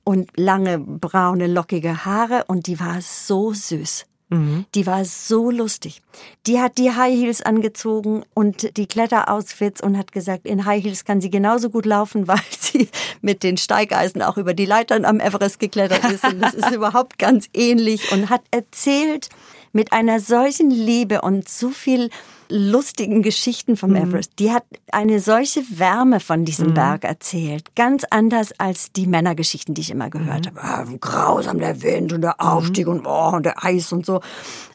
und 0.03 0.31
lange 0.35 0.79
braune, 0.79 1.45
lockige 1.45 2.03
Haare 2.05 2.45
und 2.47 2.65
die 2.65 2.79
war 2.79 2.99
so 3.01 3.53
süß. 3.53 4.05
Mhm. 4.33 4.65
Die 4.75 4.85
war 4.85 5.05
so 5.05 5.51
lustig. 5.51 6.01
Die 6.47 6.59
hat 6.59 6.77
die 6.77 6.91
High 6.91 7.13
Heels 7.13 7.41
angezogen 7.41 8.23
und 8.33 8.77
die 8.77 8.87
Kletterausfits 8.87 9.81
und 9.81 9.97
hat 9.97 10.11
gesagt, 10.11 10.45
in 10.45 10.65
High 10.65 10.83
Heels 10.83 11.05
kann 11.05 11.21
sie 11.21 11.29
genauso 11.29 11.69
gut 11.69 11.85
laufen, 11.85 12.27
weil 12.27 12.39
sie 12.59 12.89
mit 13.21 13.43
den 13.43 13.57
Steigeisen 13.57 14.21
auch 14.21 14.37
über 14.37 14.53
die 14.53 14.65
Leitern 14.65 15.05
am 15.05 15.19
Everest 15.19 15.59
geklettert 15.59 16.03
ist. 16.11 16.23
Und 16.23 16.41
das 16.41 16.53
ist 16.53 16.71
überhaupt 16.75 17.19
ganz 17.19 17.47
ähnlich 17.53 18.11
und 18.11 18.29
hat 18.29 18.41
erzählt 18.51 19.29
mit 19.73 19.91
einer 19.91 20.19
solchen 20.19 20.69
Liebe 20.69 21.21
und 21.21 21.49
so 21.49 21.69
viel 21.69 22.09
lustigen 22.49 23.23
Geschichten 23.23 23.75
vom 23.75 23.91
mhm. 23.91 23.97
Everest. 23.97 24.33
Die 24.39 24.51
hat 24.51 24.63
eine 24.91 25.19
solche 25.19 25.61
Wärme 25.71 26.19
von 26.19 26.45
diesem 26.45 26.69
mhm. 26.69 26.73
Berg 26.75 27.03
erzählt. 27.03 27.75
Ganz 27.75 28.05
anders 28.09 28.57
als 28.59 28.91
die 28.91 29.07
Männergeschichten, 29.07 29.73
die 29.73 29.81
ich 29.81 29.89
immer 29.89 30.09
gehört 30.09 30.53
mhm. 30.53 30.59
habe. 30.59 30.91
Ah, 30.93 30.97
grausam 31.01 31.57
der 31.59 31.81
Wind 31.81 32.13
und 32.13 32.21
der 32.21 32.39
Aufstieg 32.39 32.85
mhm. 32.85 32.93
und, 32.93 33.07
oh, 33.07 33.31
und 33.33 33.45
der 33.45 33.63
Eis 33.65 33.91
und 33.91 34.05
so. 34.05 34.21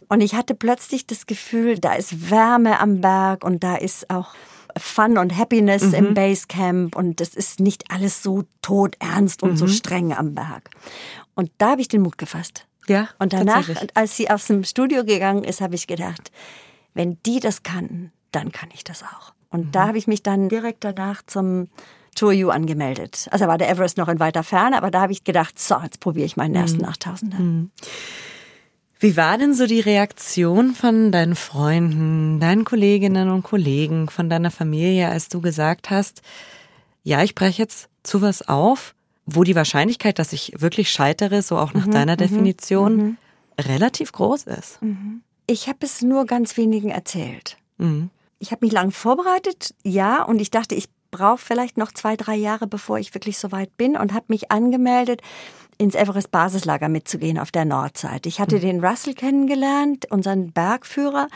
Und 0.09 0.21
ich 0.21 0.35
hatte 0.35 0.55
plötzlich 0.55 1.07
das 1.07 1.26
Gefühl, 1.26 1.78
da 1.78 1.95
ist 1.95 2.31
Wärme 2.31 2.81
am 2.81 3.00
Berg 3.00 3.45
und 3.45 3.62
da 3.62 3.76
ist 3.76 4.11
auch 4.11 4.35
Fun 4.76 5.19
und 5.19 5.37
Happiness 5.37 5.83
mhm. 5.85 5.95
im 5.95 6.14
Basecamp 6.14 6.97
und 6.97 7.21
das 7.21 7.31
ist 7.31 7.61
nicht 7.61 7.90
alles 7.90 8.23
so 8.23 8.45
todernst 8.62 9.43
und 9.43 9.52
mhm. 9.52 9.57
so 9.57 9.67
streng 9.67 10.12
am 10.12 10.35
Berg. 10.35 10.71
Und 11.35 11.50
da 11.59 11.71
habe 11.71 11.81
ich 11.81 11.88
den 11.88 12.02
Mut 12.02 12.19
gefasst. 12.19 12.68
Ja. 12.88 13.09
Und 13.18 13.33
danach, 13.33 13.68
als 13.95 14.16
sie 14.16 14.30
aus 14.30 14.47
dem 14.47 14.64
Studio 14.64 15.04
gegangen 15.04 15.45
ist, 15.45 15.61
habe 15.61 15.75
ich 15.75 15.87
gedacht, 15.87 16.30
wenn 16.95 17.18
die 17.25 17.40
das 17.40 17.62
kann, 17.62 18.12
dann 18.33 18.52
kann 18.52 18.71
ich 18.75 18.85
das 18.85 19.02
auch. 19.02 19.33
Und 19.50 19.66
mhm. 19.66 19.73
da 19.73 19.88
habe 19.88 19.99
ich 19.99 20.07
mich 20.07 20.23
dann 20.23 20.49
direkt 20.49 20.85
danach 20.85 21.23
zum 21.26 21.68
Tour 22.14 22.33
U 22.33 22.50
angemeldet. 22.50 23.28
Also 23.30 23.47
war 23.47 23.59
der 23.59 23.71
Everest 23.71 23.97
noch 23.97 24.09
in 24.09 24.18
weiter 24.18 24.42
Ferne, 24.42 24.76
aber 24.76 24.90
da 24.90 25.02
habe 25.02 25.12
ich 25.12 25.25
gedacht, 25.25 25.59
so, 25.59 25.76
jetzt 25.83 26.00
probiere 26.00 26.26
ich 26.26 26.37
meinen 26.37 26.54
ersten 26.54 26.78
mhm. 26.78 26.88
8000er. 26.88 27.38
Mhm. 27.38 27.71
Wie 29.00 29.16
war 29.16 29.38
denn 29.38 29.54
so 29.54 29.66
die 29.66 29.80
Reaktion 29.80 30.75
von 30.75 31.12
deinen 31.12 31.37
Freunden, 31.37 32.40
deinen 32.40 32.64
Kolleginnen 32.64 33.30
und 33.30 33.45
Kollegen, 33.45 34.09
von 34.09 34.28
deiner 34.28 34.50
Familie, 34.50 35.09
als 35.09 35.28
du 35.28 35.40
gesagt 35.40 35.90
hast, 35.90 36.23
ja, 37.04 37.23
ich 37.23 37.37
breche 37.37 37.62
jetzt 37.62 37.88
zu 38.02 38.23
was 38.23 38.49
auf, 38.49 38.97
wo 39.30 39.44
die 39.44 39.54
Wahrscheinlichkeit, 39.54 40.18
dass 40.18 40.32
ich 40.32 40.52
wirklich 40.56 40.90
scheitere, 40.90 41.42
so 41.42 41.58
auch 41.58 41.75
nach 41.75 41.87
mhm, 41.87 41.90
deiner 41.90 42.14
mhm, 42.14 42.18
Definition, 42.18 42.97
mhm. 42.97 43.16
relativ 43.61 44.12
groß 44.12 44.44
ist? 44.44 44.80
Mhm. 44.82 45.23
Ich 45.47 45.68
habe 45.68 45.78
es 45.82 46.02
nur 46.02 46.26
ganz 46.26 46.56
wenigen 46.56 46.90
erzählt. 46.90 47.58
Ich 48.38 48.50
habe 48.50 48.64
mich 48.64 48.73
lang 48.73 48.90
vorbereitet, 48.90 49.75
ja, 49.85 50.23
und 50.23 50.40
ich 50.40 50.50
dachte, 50.50 50.75
ich 50.75 50.88
brauche 51.11 51.38
vielleicht 51.38 51.76
noch 51.78 51.92
zwei, 51.92 52.16
drei 52.16 52.37
Jahre, 52.37 52.66
bevor 52.66 52.99
ich 52.99 53.14
wirklich 53.14 53.38
so 53.38 53.52
weit 53.52 53.76
bin 53.76 53.97
und 53.97 54.12
habe 54.12 54.26
mich 54.28 54.50
angemeldet, 54.50 55.23
ins 55.78 55.94
Everest 55.94 56.30
Basislager 56.30 56.88
mitzugehen 56.88 57.38
auf 57.38 57.50
der 57.50 57.64
Nordseite. 57.64 58.28
Ich 58.28 58.40
hatte 58.40 58.56
mhm. 58.56 58.61
den 58.61 58.85
Russell 58.85 59.14
kennengelernt, 59.14 60.06
unseren 60.11 60.52
Bergführer, 60.52 61.28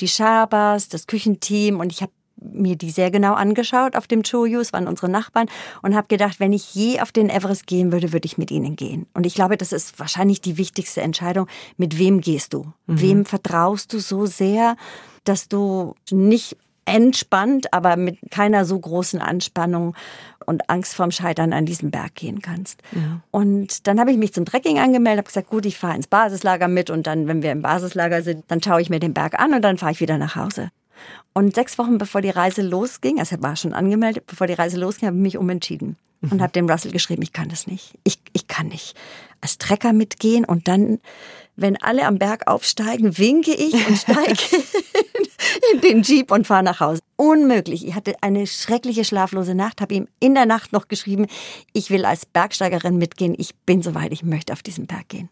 die 0.00 0.08
Shabas, 0.08 0.88
das 0.88 1.06
Küchenteam 1.06 1.80
und 1.80 1.92
ich 1.92 2.00
habe 2.00 2.12
mir 2.40 2.76
die 2.76 2.90
sehr 2.90 3.10
genau 3.10 3.34
angeschaut 3.34 3.96
auf 3.96 4.06
dem 4.06 4.22
Choyu, 4.22 4.60
es 4.60 4.72
waren 4.72 4.86
unsere 4.86 5.08
Nachbarn 5.08 5.48
und 5.82 5.94
habe 5.94 6.08
gedacht, 6.08 6.40
wenn 6.40 6.52
ich 6.52 6.74
je 6.74 7.00
auf 7.00 7.12
den 7.12 7.28
Everest 7.28 7.66
gehen 7.66 7.92
würde, 7.92 8.12
würde 8.12 8.26
ich 8.26 8.38
mit 8.38 8.50
ihnen 8.50 8.76
gehen. 8.76 9.06
Und 9.14 9.26
ich 9.26 9.34
glaube, 9.34 9.56
das 9.56 9.72
ist 9.72 9.98
wahrscheinlich 9.98 10.40
die 10.40 10.58
wichtigste 10.58 11.00
Entscheidung, 11.00 11.46
mit 11.76 11.98
wem 11.98 12.20
gehst 12.20 12.54
du? 12.54 12.72
Mhm. 12.86 13.00
Wem 13.00 13.24
vertraust 13.24 13.92
du 13.92 13.98
so 13.98 14.26
sehr, 14.26 14.76
dass 15.24 15.48
du 15.48 15.94
nicht 16.10 16.56
entspannt, 16.88 17.72
aber 17.74 17.96
mit 17.96 18.18
keiner 18.30 18.64
so 18.64 18.78
großen 18.78 19.20
Anspannung 19.20 19.94
und 20.46 20.70
Angst 20.70 20.94
vorm 20.94 21.10
Scheitern 21.10 21.52
an 21.52 21.66
diesen 21.66 21.90
Berg 21.90 22.14
gehen 22.14 22.40
kannst. 22.40 22.80
Ja. 22.92 23.20
Und 23.30 23.86
dann 23.86 24.00
habe 24.00 24.10
ich 24.10 24.16
mich 24.16 24.32
zum 24.32 24.46
Trekking 24.46 24.78
angemeldet, 24.78 25.18
habe 25.18 25.28
gesagt, 25.28 25.50
gut, 25.50 25.66
ich 25.66 25.76
fahre 25.76 25.96
ins 25.96 26.06
Basislager 26.06 26.68
mit 26.68 26.88
und 26.88 27.06
dann, 27.06 27.28
wenn 27.28 27.42
wir 27.42 27.52
im 27.52 27.60
Basislager 27.60 28.22
sind, 28.22 28.44
dann 28.48 28.62
schaue 28.62 28.80
ich 28.80 28.88
mir 28.88 29.00
den 29.00 29.12
Berg 29.12 29.38
an 29.38 29.52
und 29.52 29.62
dann 29.62 29.76
fahre 29.76 29.92
ich 29.92 30.00
wieder 30.00 30.16
nach 30.16 30.36
Hause. 30.36 30.70
Und 31.32 31.54
sechs 31.54 31.78
Wochen 31.78 31.98
bevor 31.98 32.20
die 32.20 32.30
Reise 32.30 32.62
losging, 32.62 33.18
also 33.18 33.36
er 33.36 33.42
war 33.42 33.56
schon 33.56 33.72
angemeldet, 33.72 34.26
bevor 34.26 34.46
die 34.46 34.54
Reise 34.54 34.78
losging, 34.78 35.08
habe 35.08 35.16
ich 35.16 35.22
mich 35.22 35.38
umentschieden 35.38 35.96
mhm. 36.20 36.32
und 36.32 36.42
habe 36.42 36.52
dem 36.52 36.68
Russell 36.68 36.92
geschrieben, 36.92 37.22
ich 37.22 37.32
kann 37.32 37.48
das 37.48 37.66
nicht. 37.66 37.98
Ich, 38.04 38.18
ich 38.32 38.48
kann 38.48 38.68
nicht 38.68 38.94
als 39.40 39.58
Trecker 39.58 39.92
mitgehen 39.92 40.44
und 40.44 40.68
dann, 40.68 40.98
wenn 41.56 41.80
alle 41.80 42.06
am 42.06 42.18
Berg 42.18 42.48
aufsteigen, 42.48 43.18
winke 43.18 43.54
ich 43.54 43.74
und 43.86 43.96
steige 43.96 44.42
in 45.72 45.80
den 45.80 46.02
Jeep 46.02 46.30
und 46.30 46.46
fahre 46.46 46.64
nach 46.64 46.80
Hause. 46.80 47.00
Unmöglich. 47.16 47.86
Ich 47.86 47.94
hatte 47.94 48.16
eine 48.20 48.46
schreckliche 48.46 49.04
schlaflose 49.04 49.54
Nacht, 49.54 49.80
habe 49.80 49.94
ihm 49.94 50.08
in 50.20 50.34
der 50.34 50.46
Nacht 50.46 50.72
noch 50.72 50.88
geschrieben, 50.88 51.26
ich 51.72 51.90
will 51.90 52.04
als 52.04 52.26
Bergsteigerin 52.26 52.98
mitgehen, 52.98 53.34
ich 53.36 53.54
bin 53.54 53.82
soweit, 53.82 54.12
ich 54.12 54.22
möchte 54.22 54.52
auf 54.52 54.62
diesen 54.62 54.86
Berg 54.86 55.08
gehen. 55.08 55.28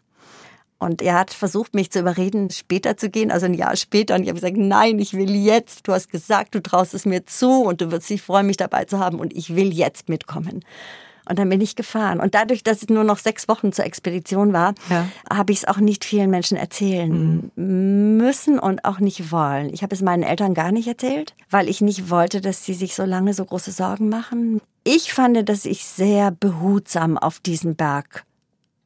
Und 0.79 1.01
er 1.01 1.15
hat 1.15 1.33
versucht, 1.33 1.73
mich 1.73 1.91
zu 1.91 1.99
überreden, 1.99 2.51
später 2.51 2.97
zu 2.97 3.09
gehen, 3.09 3.31
also 3.31 3.47
ein 3.47 3.55
Jahr 3.55 3.75
später. 3.75 4.15
Und 4.15 4.23
ich 4.23 4.29
habe 4.29 4.39
gesagt, 4.39 4.57
nein, 4.57 4.99
ich 4.99 5.13
will 5.13 5.35
jetzt. 5.35 5.87
Du 5.87 5.93
hast 5.93 6.09
gesagt, 6.11 6.53
du 6.53 6.61
traust 6.61 6.93
es 6.93 7.05
mir 7.05 7.25
zu 7.25 7.63
und 7.63 7.81
du 7.81 7.91
wirst 7.91 8.09
dich 8.09 8.21
freuen, 8.21 8.45
mich 8.45 8.57
dabei 8.57 8.85
zu 8.85 8.99
haben. 8.99 9.19
Und 9.19 9.35
ich 9.35 9.55
will 9.55 9.73
jetzt 9.73 10.07
mitkommen. 10.07 10.63
Und 11.29 11.39
dann 11.39 11.49
bin 11.49 11.61
ich 11.61 11.75
gefahren. 11.75 12.19
Und 12.19 12.35
dadurch, 12.35 12.63
dass 12.63 12.83
es 12.83 12.89
nur 12.89 13.03
noch 13.03 13.17
sechs 13.17 13.47
Wochen 13.47 13.73
zur 13.73 13.85
Expedition 13.85 14.53
war, 14.53 14.75
ja. 14.89 15.07
habe 15.29 15.51
ich 15.51 15.59
es 15.59 15.67
auch 15.67 15.77
nicht 15.77 16.05
vielen 16.05 16.29
Menschen 16.29 16.57
erzählen 16.57 17.51
mhm. 17.55 18.17
müssen 18.17 18.59
und 18.59 18.85
auch 18.85 18.99
nicht 18.99 19.31
wollen. 19.31 19.73
Ich 19.73 19.83
habe 19.83 19.93
es 19.93 20.01
meinen 20.01 20.23
Eltern 20.23 20.53
gar 20.53 20.71
nicht 20.71 20.87
erzählt, 20.87 21.33
weil 21.49 21.69
ich 21.69 21.81
nicht 21.81 22.09
wollte, 22.09 22.39
dass 22.39 22.63
sie 22.63 22.73
sich 22.73 22.95
so 22.95 23.03
lange 23.03 23.33
so 23.33 23.43
große 23.43 23.71
Sorgen 23.71 24.09
machen. 24.09 24.61
Ich 24.83 25.11
fand, 25.11 25.49
dass 25.49 25.65
ich 25.65 25.83
sehr 25.83 26.31
behutsam 26.31 27.17
auf 27.17 27.39
diesen 27.39 27.75
Berg 27.75 28.23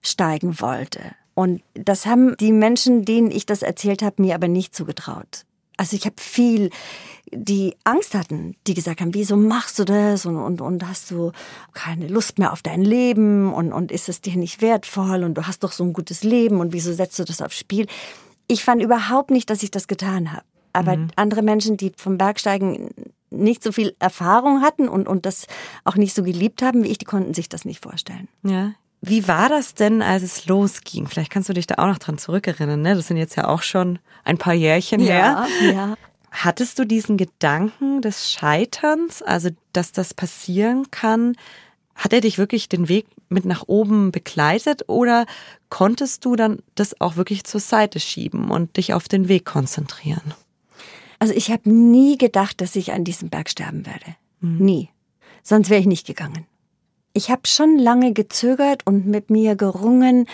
steigen 0.01 0.59
wollte. 0.59 0.99
Und 1.33 1.61
das 1.73 2.05
haben 2.05 2.35
die 2.37 2.51
Menschen, 2.51 3.05
denen 3.05 3.31
ich 3.31 3.45
das 3.45 3.61
erzählt 3.61 4.01
habe, 4.01 4.21
mir 4.21 4.35
aber 4.35 4.47
nicht 4.47 4.75
zugetraut. 4.75 5.45
Also 5.77 5.95
ich 5.95 6.05
habe 6.05 6.15
viel, 6.19 6.69
die 7.31 7.75
Angst 7.85 8.13
hatten, 8.13 8.55
die 8.67 8.73
gesagt 8.73 9.01
haben, 9.01 9.13
wieso 9.13 9.35
machst 9.35 9.79
du 9.79 9.85
das 9.85 10.25
und, 10.25 10.37
und, 10.37 10.61
und 10.61 10.87
hast 10.87 11.09
du 11.09 11.31
keine 11.73 12.07
Lust 12.07 12.37
mehr 12.37 12.53
auf 12.53 12.61
dein 12.61 12.83
Leben 12.83 13.53
und, 13.53 13.73
und 13.73 13.91
ist 13.91 14.09
es 14.09 14.21
dir 14.21 14.35
nicht 14.35 14.61
wertvoll 14.61 15.23
und 15.23 15.35
du 15.35 15.47
hast 15.47 15.63
doch 15.63 15.71
so 15.71 15.83
ein 15.83 15.93
gutes 15.93 16.23
Leben 16.23 16.59
und 16.59 16.73
wieso 16.73 16.93
setzt 16.93 17.17
du 17.17 17.23
das 17.23 17.41
aufs 17.41 17.57
Spiel? 17.57 17.87
Ich 18.47 18.63
fand 18.63 18.83
überhaupt 18.83 19.31
nicht, 19.31 19.49
dass 19.49 19.63
ich 19.63 19.71
das 19.71 19.87
getan 19.87 20.33
habe. 20.33 20.43
Aber 20.73 20.97
mhm. 20.97 21.07
andere 21.15 21.41
Menschen, 21.41 21.77
die 21.77 21.91
vom 21.95 22.17
Bergsteigen 22.17 22.89
nicht 23.29 23.63
so 23.63 23.71
viel 23.71 23.95
Erfahrung 23.99 24.61
hatten 24.61 24.87
und, 24.89 25.07
und 25.07 25.25
das 25.25 25.47
auch 25.83 25.95
nicht 25.95 26.13
so 26.13 26.21
geliebt 26.21 26.61
haben 26.61 26.83
wie 26.83 26.89
ich, 26.89 26.97
die 26.97 27.05
konnten 27.05 27.33
sich 27.33 27.49
das 27.49 27.65
nicht 27.65 27.81
vorstellen. 27.81 28.27
Ja, 28.43 28.73
wie 29.01 29.27
war 29.27 29.49
das 29.49 29.73
denn, 29.73 30.03
als 30.03 30.21
es 30.21 30.45
losging? 30.45 31.07
Vielleicht 31.07 31.31
kannst 31.31 31.49
du 31.49 31.53
dich 31.53 31.65
da 31.65 31.75
auch 31.75 31.87
noch 31.87 31.97
dran 31.97 32.19
zurückerinnern. 32.19 32.81
Ne? 32.81 32.95
Das 32.95 33.07
sind 33.07 33.17
jetzt 33.17 33.35
ja 33.35 33.47
auch 33.47 33.63
schon 33.63 33.97
ein 34.23 34.37
paar 34.37 34.53
Jährchen 34.53 34.99
ja, 35.01 35.07
her. 35.07 35.47
Ja. 35.73 35.97
Hattest 36.29 36.77
du 36.77 36.85
diesen 36.85 37.17
Gedanken 37.17 38.01
des 38.01 38.31
Scheiterns, 38.31 39.21
also 39.21 39.49
dass 39.73 39.91
das 39.91 40.13
passieren 40.13 40.91
kann? 40.91 41.35
Hat 41.95 42.13
er 42.13 42.21
dich 42.21 42.37
wirklich 42.37 42.69
den 42.69 42.87
Weg 42.87 43.07
mit 43.27 43.43
nach 43.43 43.63
oben 43.67 44.11
begleitet 44.11 44.83
oder 44.87 45.25
konntest 45.69 46.23
du 46.23 46.35
dann 46.35 46.59
das 46.75 46.99
auch 47.01 47.15
wirklich 47.15 47.43
zur 47.43 47.59
Seite 47.59 47.99
schieben 47.99 48.51
und 48.51 48.77
dich 48.77 48.93
auf 48.93 49.07
den 49.07 49.27
Weg 49.27 49.45
konzentrieren? 49.45 50.33
Also 51.19 51.33
ich 51.33 51.51
habe 51.51 51.69
nie 51.69 52.17
gedacht, 52.17 52.61
dass 52.61 52.75
ich 52.75 52.93
an 52.93 53.03
diesem 53.03 53.29
Berg 53.29 53.49
sterben 53.49 53.85
werde. 53.85 54.15
Mhm. 54.39 54.65
Nie. 54.65 54.89
Sonst 55.43 55.69
wäre 55.69 55.81
ich 55.81 55.87
nicht 55.87 56.07
gegangen. 56.07 56.45
Ich 57.13 57.29
habe 57.29 57.41
schon 57.45 57.77
lange 57.77 58.13
gezögert 58.13 58.85
und 58.85 59.05
mit 59.05 59.29
mir 59.29 59.55
gerungen, 59.55 60.27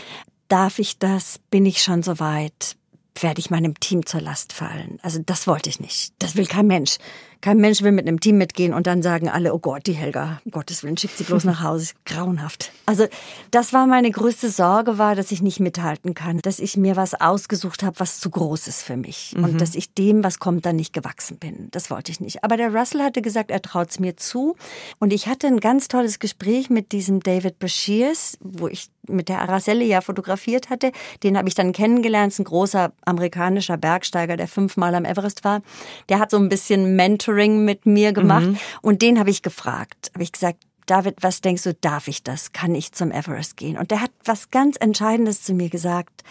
darf 0.48 0.80
ich 0.80 1.00
das, 1.00 1.40
bin 1.50 1.66
ich 1.66 1.82
schon 1.82 2.04
so 2.04 2.20
weit, 2.20 2.76
werde 3.20 3.40
ich 3.40 3.50
meinem 3.50 3.80
Team 3.80 4.06
zur 4.06 4.22
Last 4.22 4.54
fallen. 4.54 5.00
Also 5.02 5.20
das 5.26 5.48
wollte 5.48 5.70
ich 5.70 5.80
nicht. 5.80 6.14
Das 6.20 6.36
will 6.36 6.46
kein 6.46 6.68
Mensch. 6.68 6.98
Kein 7.42 7.58
Mensch 7.58 7.82
will 7.82 7.92
mit 7.92 8.08
einem 8.08 8.20
Team 8.20 8.38
mitgehen 8.38 8.74
und 8.74 8.88
dann 8.88 9.02
sagen 9.02 9.30
alle, 9.30 9.54
oh 9.54 9.60
Gott, 9.60 9.88
die 9.88 9.94
Helga, 9.94 10.42
um 10.46 10.52
Gottes 10.52 10.84
Willen, 10.84 10.98
schickt 10.98 11.18
sie 11.18 11.24
bloß 11.24 11.44
nach 11.44 11.62
Hause. 11.62 11.94
Grauenhaft. 12.06 12.72
Also 12.86 13.08
das 13.52 13.74
war 13.74 13.88
meine 13.88 14.12
größte 14.12 14.50
Sorge, 14.50 14.98
war, 14.98 15.16
dass 15.16 15.32
ich 15.32 15.42
nicht 15.42 15.60
mithalten 15.60 16.14
kann, 16.14 16.40
dass 16.40 16.60
ich 16.60 16.78
mir 16.78 16.96
was 16.96 17.14
ausgesucht 17.14 17.84
habe, 17.84 18.00
was 18.00 18.20
zu 18.20 18.30
groß 18.30 18.68
ist 18.68 18.84
für 18.84 18.98
mich 18.98 19.34
mhm. 19.38 19.44
und 19.44 19.62
dass 19.62 19.76
ich 19.76 19.94
dem, 19.94 20.24
was 20.24 20.40
kommt, 20.40 20.66
dann 20.66 20.76
nicht 20.76 20.94
gewachsen 20.94 21.38
bin. 21.38 21.68
Das 21.72 21.90
wollte 21.90 22.12
ich 22.12 22.20
nicht. 22.20 22.44
Aber 22.44 22.58
der 22.58 22.74
Russell 22.74 23.02
hatte 23.02 23.22
gesagt, 23.22 23.52
er 23.52 23.62
traut 23.62 23.90
es 23.90 24.00
mir 24.00 24.18
zu 24.18 24.56
und 25.00 25.14
ich 25.14 25.28
hatte 25.28 25.48
ein 25.48 25.60
ganz 25.60 25.88
tolles 25.88 26.20
Gespräch 26.20 26.70
mit 26.70 26.92
diesem 26.92 27.22
David 27.22 27.60
Bashirs, 27.60 28.38
wo 28.42 28.68
ich 28.68 28.90
mit 29.10 29.30
der 29.30 29.42
Araceli 29.42 29.86
ja 29.86 30.02
fotografiert 30.02 30.70
hatte. 30.70 30.92
Den 31.24 31.38
habe 31.38 31.48
ich 31.48 31.56
dann 31.56 31.72
kennengelernt, 31.72 32.34
ist 32.34 32.40
ein 32.40 32.46
großer 32.46 32.92
amerikanischer 33.06 33.78
Bergsteiger, 33.78 34.38
der 34.38 34.48
fünfmal 34.48 34.96
am 34.96 35.06
Everest 35.06 35.44
war. 35.44 35.62
Der 36.10 36.20
hat 36.20 36.32
so 36.32 36.38
ein 36.38 36.50
bisschen 36.50 36.96
Mentor 36.96 37.27
Mentoring 37.28 37.66
mit 37.66 37.86
mir 37.86 38.14
gemacht. 38.14 38.48
Mhm. 38.48 38.58
Und 38.82 39.02
den 39.02 39.20
habe 39.20 39.30
ich 39.30 39.42
gefragt. 39.42 40.12
Habe 40.14 40.24
ich 40.24 40.32
gesagt, 40.32 40.64
David, 40.86 41.16
was 41.22 41.42
denkst 41.42 41.64
du, 41.64 41.74
darf 41.74 42.08
ich 42.08 42.24
das? 42.24 42.54
Kann 42.54 42.74
ich 42.74 42.94
zum 42.94 43.12
Everest 43.12 43.58
gehen? 43.58 43.78
Und 43.78 43.92
der 43.92 44.02
hat 44.02 44.12
was 44.24 44.52
ganz 44.52 44.78
Entscheidendes 44.80 45.44
zu 45.44 45.54
mir 45.54 45.70
gesagt, 45.70 46.24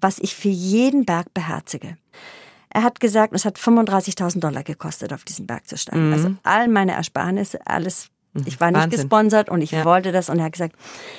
was 0.00 0.18
ich 0.18 0.34
für 0.34 0.48
jeden 0.48 1.04
Berg 1.04 1.34
beherzige. 1.34 1.96
Er 2.70 2.82
hat 2.82 3.00
gesagt, 3.00 3.34
es 3.34 3.44
hat 3.44 3.58
35.000 3.58 4.40
Dollar 4.40 4.62
gekostet, 4.62 5.12
auf 5.12 5.24
diesen 5.24 5.46
Berg 5.46 5.68
zu 5.68 5.76
steigen. 5.76 6.08
Mhm. 6.08 6.12
Also 6.12 6.34
all 6.42 6.68
meine 6.68 6.92
Ersparnisse, 6.92 7.66
alles. 7.66 8.08
Mhm. 8.32 8.44
Ich 8.46 8.60
war 8.60 8.70
nicht 8.70 8.82
Wahnsinn. 8.82 9.00
gesponsert 9.00 9.48
und 9.48 9.60
ich 9.62 9.72
ja. 9.72 9.84
wollte 9.84 10.12
das. 10.12 10.30
Und 10.30 10.38
er 10.38 10.46
hat 10.46 10.52
gesagt, 10.52 10.76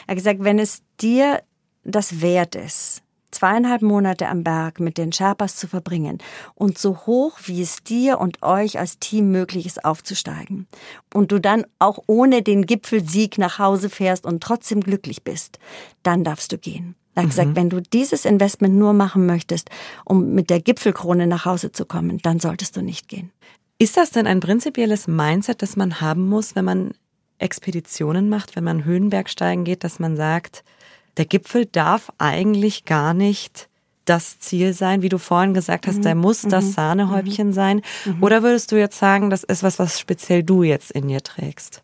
er 0.08 0.12
hat 0.12 0.18
gesagt, 0.18 0.44
wenn 0.44 0.60
es 0.60 0.82
dir 1.00 1.42
das 1.84 2.22
wert 2.22 2.56
ist, 2.56 3.02
zweieinhalb 3.32 3.82
Monate 3.82 4.28
am 4.28 4.44
Berg 4.44 4.80
mit 4.80 4.98
den 4.98 5.12
Sherpas 5.12 5.56
zu 5.56 5.68
verbringen 5.68 6.18
und 6.56 6.78
so 6.78 6.98
hoch, 7.06 7.40
wie 7.46 7.62
es 7.62 7.84
dir 7.84 8.20
und 8.20 8.42
euch 8.44 8.80
als 8.80 9.00
Team 9.00 9.32
möglich 9.32 9.66
ist, 9.66 9.86
aufzusteigen. 9.86 10.68
Und 11.14 11.32
du 11.32 11.40
dann 11.40 11.66
auch 11.80 12.00
ohne 12.08 12.42
den 12.42 12.66
Gipfelsieg 12.66 13.38
nach 13.38 13.60
Hause 13.60 13.90
fährst 13.90 14.26
und 14.26 14.42
trotzdem 14.42 14.82
glücklich 14.82 15.24
bist, 15.24 15.60
dann 16.04 16.24
darfst 16.24 16.52
du 16.52 16.58
gehen. 16.58 16.96
Er 17.16 17.24
hat 17.24 17.26
mhm. 17.26 17.30
gesagt, 17.30 17.56
wenn 17.56 17.70
du 17.70 17.82
dieses 17.82 18.26
Investment 18.26 18.76
nur 18.76 18.94
machen 18.94 19.26
möchtest, 19.26 19.70
um 20.06 20.34
mit 20.34 20.50
der 20.50 20.62
Gipfelkrone 20.62 21.28
nach 21.28 21.46
Hause 21.46 21.72
zu 21.72 21.86
kommen, 21.86 22.20
dann 22.20 22.40
solltest 22.40 22.78
du 22.78 22.82
nicht 22.82 23.08
gehen. 23.08 23.32
Ist 23.78 23.98
das 23.98 24.12
denn 24.12 24.28
ein 24.28 24.42
prinzipielles 24.42 25.08
Mindset, 25.08 25.62
das 25.62 25.76
man 25.76 26.02
haben 26.02 26.28
muss, 26.28 26.56
wenn 26.56 26.66
man 26.66 26.94
Expeditionen 27.38 28.30
macht, 28.30 28.56
wenn 28.56 28.66
man 28.66 28.84
Höhenbergsteigen 28.84 29.64
geht, 29.64 29.84
dass 29.84 30.00
man 30.00 30.18
sagt, 30.18 30.64
der 31.20 31.26
Gipfel 31.26 31.66
darf 31.66 32.12
eigentlich 32.18 32.86
gar 32.86 33.14
nicht 33.14 33.68
das 34.06 34.40
Ziel 34.40 34.74
sein, 34.74 35.02
wie 35.02 35.10
du 35.10 35.20
vorhin 35.20 35.54
gesagt 35.54 35.86
hast, 35.86 35.98
mhm. 35.98 36.04
der 36.04 36.16
muss 36.16 36.42
das 36.42 36.66
mhm. 36.66 36.72
Sahnehäubchen 36.72 37.48
mhm. 37.48 37.54
sein. 37.54 37.82
Mhm. 38.06 38.24
Oder 38.24 38.42
würdest 38.42 38.72
du 38.72 38.78
jetzt 38.78 38.98
sagen, 38.98 39.30
das 39.30 39.44
ist 39.44 39.62
was, 39.62 39.78
was 39.78 40.00
speziell 40.00 40.44
du 40.44 40.64
jetzt 40.64 40.92
in 40.92 41.10
dir 41.10 41.22
trägst? 41.22 41.84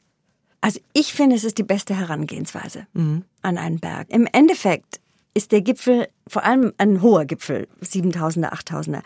Also 0.61 0.79
ich 0.93 1.13
finde, 1.13 1.35
es 1.35 1.43
ist 1.43 1.57
die 1.57 1.63
beste 1.63 1.95
Herangehensweise 1.95 2.87
mhm. 2.93 3.25
an 3.41 3.57
einen 3.57 3.79
Berg. 3.79 4.09
Im 4.09 4.25
Endeffekt 4.31 5.01
ist 5.33 5.51
der 5.51 5.61
Gipfel, 5.61 6.07
vor 6.27 6.45
allem 6.45 6.73
ein 6.77 7.01
hoher 7.01 7.25
Gipfel, 7.25 7.67
7000er, 7.83 8.53
8000er, 8.53 9.01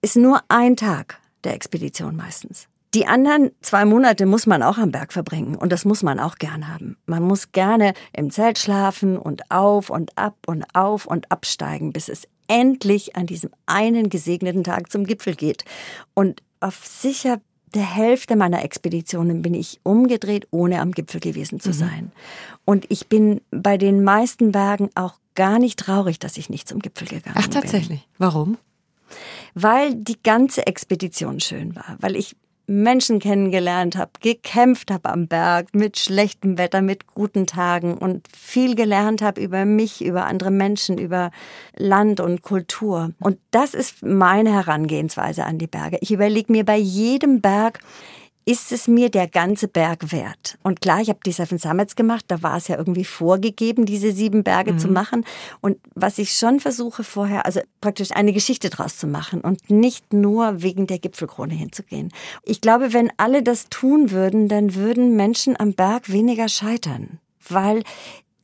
ist 0.00 0.16
nur 0.16 0.40
ein 0.48 0.76
Tag 0.76 1.20
der 1.44 1.52
Expedition 1.54 2.16
meistens. 2.16 2.68
Die 2.94 3.06
anderen 3.06 3.50
zwei 3.60 3.84
Monate 3.84 4.24
muss 4.24 4.46
man 4.46 4.62
auch 4.62 4.78
am 4.78 4.92
Berg 4.92 5.12
verbringen 5.12 5.56
und 5.56 5.72
das 5.72 5.84
muss 5.84 6.02
man 6.02 6.18
auch 6.18 6.36
gern 6.36 6.68
haben. 6.68 6.96
Man 7.06 7.22
muss 7.22 7.52
gerne 7.52 7.92
im 8.14 8.30
Zelt 8.30 8.58
schlafen 8.58 9.18
und 9.18 9.50
auf 9.50 9.90
und 9.90 10.16
ab 10.16 10.36
und 10.46 10.64
auf 10.74 11.06
und 11.06 11.30
absteigen, 11.30 11.92
bis 11.92 12.08
es 12.08 12.22
endlich 12.46 13.14
an 13.14 13.26
diesem 13.26 13.50
einen 13.66 14.08
gesegneten 14.08 14.64
Tag 14.64 14.90
zum 14.90 15.04
Gipfel 15.04 15.34
geht. 15.34 15.64
Und 16.14 16.42
auf 16.60 16.86
sicher 16.86 17.40
der 17.74 17.84
Hälfte 17.84 18.36
meiner 18.36 18.64
Expeditionen 18.64 19.42
bin 19.42 19.52
ich 19.52 19.80
umgedreht, 19.82 20.48
ohne 20.50 20.80
am 20.80 20.92
Gipfel 20.92 21.20
gewesen 21.20 21.60
zu 21.60 21.68
mhm. 21.70 21.74
sein. 21.74 22.04
Mhm. 22.04 22.12
Und 22.64 22.86
ich 22.88 23.08
bin 23.08 23.42
bei 23.50 23.76
den 23.76 24.02
meisten 24.02 24.52
Bergen 24.52 24.88
auch 24.94 25.18
gar 25.34 25.58
nicht 25.58 25.78
traurig, 25.78 26.18
dass 26.18 26.36
ich 26.38 26.48
nicht 26.48 26.66
zum 26.66 26.80
Gipfel 26.80 27.06
gegangen 27.06 27.34
bin. 27.34 27.44
Ach, 27.44 27.48
tatsächlich. 27.48 28.00
Bin. 28.00 28.14
Warum? 28.18 28.58
Weil 29.54 29.94
die 29.94 30.20
ganze 30.22 30.66
Expedition 30.66 31.40
schön 31.40 31.76
war, 31.76 31.96
weil 32.00 32.16
ich 32.16 32.36
Menschen 32.68 33.18
kennengelernt 33.18 33.96
habe, 33.96 34.10
gekämpft 34.20 34.90
habe 34.90 35.08
am 35.08 35.26
Berg 35.26 35.68
mit 35.72 35.98
schlechtem 35.98 36.58
Wetter, 36.58 36.82
mit 36.82 37.06
guten 37.06 37.46
Tagen 37.46 37.96
und 37.96 38.28
viel 38.36 38.74
gelernt 38.74 39.22
habe 39.22 39.40
über 39.40 39.64
mich, 39.64 40.04
über 40.04 40.26
andere 40.26 40.50
Menschen, 40.50 40.98
über 40.98 41.30
Land 41.76 42.20
und 42.20 42.42
Kultur. 42.42 43.12
Und 43.20 43.38
das 43.50 43.72
ist 43.72 44.02
meine 44.04 44.52
Herangehensweise 44.52 45.44
an 45.44 45.58
die 45.58 45.66
Berge. 45.66 45.96
Ich 46.02 46.12
überlege 46.12 46.52
mir 46.52 46.64
bei 46.64 46.76
jedem 46.76 47.40
Berg, 47.40 47.80
ist 48.48 48.72
es 48.72 48.88
mir 48.88 49.10
der 49.10 49.28
ganze 49.28 49.68
Berg 49.68 50.10
wert? 50.10 50.56
Und 50.62 50.80
klar, 50.80 51.02
ich 51.02 51.10
habe 51.10 51.18
die 51.22 51.32
Seven 51.32 51.58
Summits 51.58 51.96
gemacht, 51.96 52.24
da 52.28 52.42
war 52.42 52.56
es 52.56 52.68
ja 52.68 52.78
irgendwie 52.78 53.04
vorgegeben, 53.04 53.84
diese 53.84 54.10
sieben 54.10 54.42
Berge 54.42 54.72
mhm. 54.72 54.78
zu 54.78 54.88
machen. 54.88 55.26
Und 55.60 55.76
was 55.94 56.16
ich 56.16 56.32
schon 56.32 56.58
versuche 56.58 57.04
vorher, 57.04 57.44
also 57.44 57.60
praktisch 57.82 58.10
eine 58.12 58.32
Geschichte 58.32 58.70
draus 58.70 58.96
zu 58.96 59.06
machen 59.06 59.42
und 59.42 59.68
nicht 59.68 60.14
nur 60.14 60.62
wegen 60.62 60.86
der 60.86 60.98
Gipfelkrone 60.98 61.52
hinzugehen. 61.52 62.10
Ich 62.42 62.62
glaube, 62.62 62.94
wenn 62.94 63.12
alle 63.18 63.42
das 63.42 63.68
tun 63.68 64.12
würden, 64.12 64.48
dann 64.48 64.74
würden 64.74 65.14
Menschen 65.14 65.54
am 65.60 65.74
Berg 65.74 66.10
weniger 66.10 66.48
scheitern 66.48 67.20
weil 67.50 67.82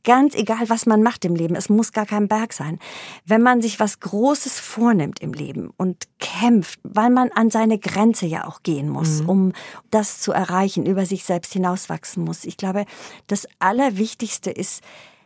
ganz 0.05 0.35
egal, 0.35 0.69
was 0.69 0.85
man 0.85 1.03
macht 1.03 1.25
im 1.25 1.35
Leben, 1.35 1.55
es 1.55 1.67
muss 1.67 1.91
gar 1.91 2.05
kein 2.05 2.29
Berg 2.29 2.53
sein. 2.53 2.79
Wenn 3.25 3.41
man 3.41 3.61
sich 3.61 3.79
was 3.81 3.99
Großes 3.99 4.59
vornimmt 4.59 5.19
im 5.19 5.33
Leben 5.33 5.71
und 5.75 6.07
kämpft, 6.19 6.79
weil 6.83 7.09
man 7.09 7.31
an 7.33 7.49
seine 7.49 7.77
Grenze 7.77 8.25
ja 8.25 8.47
auch 8.47 8.63
gehen 8.63 8.87
muss, 8.87 9.23
mhm. 9.23 9.29
um 9.29 9.53
das 9.91 10.21
zu 10.21 10.31
erreichen, 10.31 10.85
über 10.85 11.05
sich 11.05 11.25
selbst 11.25 11.51
hinauswachsen 11.51 12.23
muss. 12.23 12.45
Ich 12.45 12.55
glaube, 12.55 12.85
das 13.27 13.47
Allerwichtigste 13.59 14.51
ist, 14.51 14.81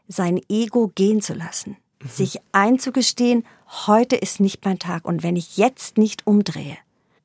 sein 0.07 0.41
Ego 0.49 0.91
gehen 0.95 1.21
zu 1.21 1.35
lassen, 1.35 1.77
mhm. 2.01 2.09
sich 2.09 2.39
einzugestehen, 2.51 3.45
heute 3.85 4.15
ist 4.15 4.39
nicht 4.39 4.65
mein 4.65 4.79
Tag 4.79 5.05
und 5.05 5.21
wenn 5.21 5.35
ich 5.35 5.57
jetzt 5.57 5.99
nicht 5.99 6.25
umdrehe, 6.25 6.77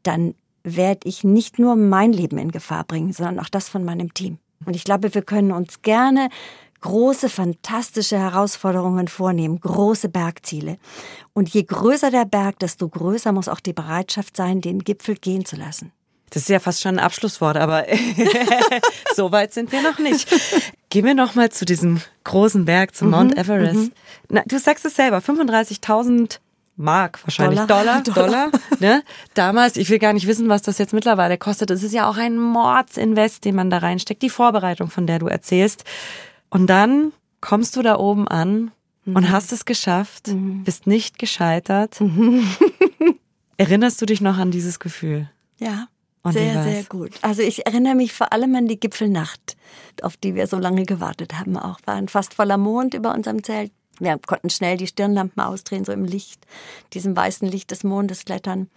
dann 0.02 0.34
werde 0.64 1.08
ich 1.08 1.24
nicht 1.24 1.58
nur 1.58 1.76
mein 1.76 2.12
Leben 2.12 2.38
in 2.38 2.50
Gefahr 2.50 2.84
bringen, 2.84 3.12
sondern 3.12 3.38
auch 3.38 3.48
das 3.48 3.68
von 3.68 3.84
meinem 3.84 4.12
Team. 4.12 4.38
Und 4.64 4.76
ich 4.76 4.84
glaube, 4.84 5.14
wir 5.14 5.22
können 5.22 5.52
uns 5.52 5.82
gerne 5.82 6.30
große, 6.84 7.30
fantastische 7.30 8.18
Herausforderungen 8.18 9.08
vornehmen, 9.08 9.58
große 9.58 10.10
Bergziele. 10.10 10.76
Und 11.32 11.48
je 11.48 11.62
größer 11.62 12.10
der 12.10 12.26
Berg, 12.26 12.58
desto 12.58 12.86
größer 12.90 13.32
muss 13.32 13.48
auch 13.48 13.60
die 13.60 13.72
Bereitschaft 13.72 14.36
sein, 14.36 14.60
den 14.60 14.80
Gipfel 14.80 15.14
gehen 15.14 15.46
zu 15.46 15.56
lassen. 15.56 15.92
Das 16.28 16.42
ist 16.42 16.50
ja 16.50 16.60
fast 16.60 16.82
schon 16.82 16.98
ein 16.98 17.04
Abschlusswort, 17.04 17.56
aber 17.56 17.86
so 19.16 19.32
weit 19.32 19.54
sind 19.54 19.72
wir 19.72 19.80
noch 19.80 19.98
nicht. 19.98 20.28
Gehen 20.90 21.06
wir 21.06 21.14
noch 21.14 21.34
mal 21.34 21.50
zu 21.50 21.64
diesem 21.64 22.02
großen 22.24 22.66
Berg, 22.66 22.94
zum 22.94 23.10
Mount 23.10 23.38
Everest. 23.38 23.76
Mhm. 23.76 23.92
Na, 24.28 24.42
du 24.44 24.58
sagst 24.58 24.84
es 24.84 24.94
selber, 24.94 25.18
35.000 25.18 26.38
Mark 26.76 27.18
wahrscheinlich, 27.24 27.60
Dollar, 27.60 28.02
Dollar, 28.02 28.50
Dollar, 28.50 28.50
ne? 28.80 29.02
Damals, 29.32 29.78
ich 29.78 29.88
will 29.88 29.98
gar 29.98 30.12
nicht 30.12 30.26
wissen, 30.26 30.50
was 30.50 30.60
das 30.60 30.76
jetzt 30.76 30.92
mittlerweile 30.92 31.38
kostet. 31.38 31.70
Es 31.70 31.82
ist 31.82 31.94
ja 31.94 32.10
auch 32.10 32.18
ein 32.18 32.36
Mordsinvest, 32.36 33.46
den 33.46 33.54
man 33.54 33.70
da 33.70 33.78
reinsteckt, 33.78 34.20
die 34.20 34.28
Vorbereitung, 34.28 34.90
von 34.90 35.06
der 35.06 35.18
du 35.18 35.28
erzählst. 35.28 35.84
Und 36.54 36.68
dann 36.68 37.12
kommst 37.40 37.74
du 37.74 37.82
da 37.82 37.98
oben 37.98 38.28
an 38.28 38.70
mhm. 39.04 39.16
und 39.16 39.30
hast 39.30 39.52
es 39.52 39.64
geschafft, 39.64 40.28
mhm. 40.28 40.62
bist 40.62 40.86
nicht 40.86 41.18
gescheitert. 41.18 42.00
Mhm. 42.00 42.46
Erinnerst 43.56 44.00
du 44.00 44.06
dich 44.06 44.20
noch 44.20 44.38
an 44.38 44.52
dieses 44.52 44.78
Gefühl? 44.78 45.28
Ja. 45.58 45.88
Und 46.22 46.32
sehr, 46.32 46.62
sehr 46.62 46.84
gut. 46.84 47.10
Also 47.22 47.42
ich 47.42 47.66
erinnere 47.66 47.96
mich 47.96 48.12
vor 48.12 48.32
allem 48.32 48.54
an 48.54 48.68
die 48.68 48.78
Gipfelnacht, 48.78 49.56
auf 50.00 50.16
die 50.16 50.36
wir 50.36 50.46
so 50.46 50.58
lange 50.58 50.84
gewartet 50.84 51.34
haben. 51.34 51.58
Auch 51.58 51.80
war 51.86 51.96
ein 51.96 52.08
fast 52.08 52.34
voller 52.34 52.56
Mond 52.56 52.94
über 52.94 53.12
unserem 53.12 53.42
Zelt. 53.42 53.72
Wir 53.98 54.16
konnten 54.18 54.48
schnell 54.48 54.76
die 54.76 54.86
Stirnlampen 54.86 55.42
ausdrehen, 55.42 55.84
so 55.84 55.92
im 55.92 56.04
Licht, 56.04 56.46
diesem 56.92 57.16
weißen 57.16 57.48
Licht 57.48 57.72
des 57.72 57.82
Mondes 57.82 58.24
klettern. 58.24 58.70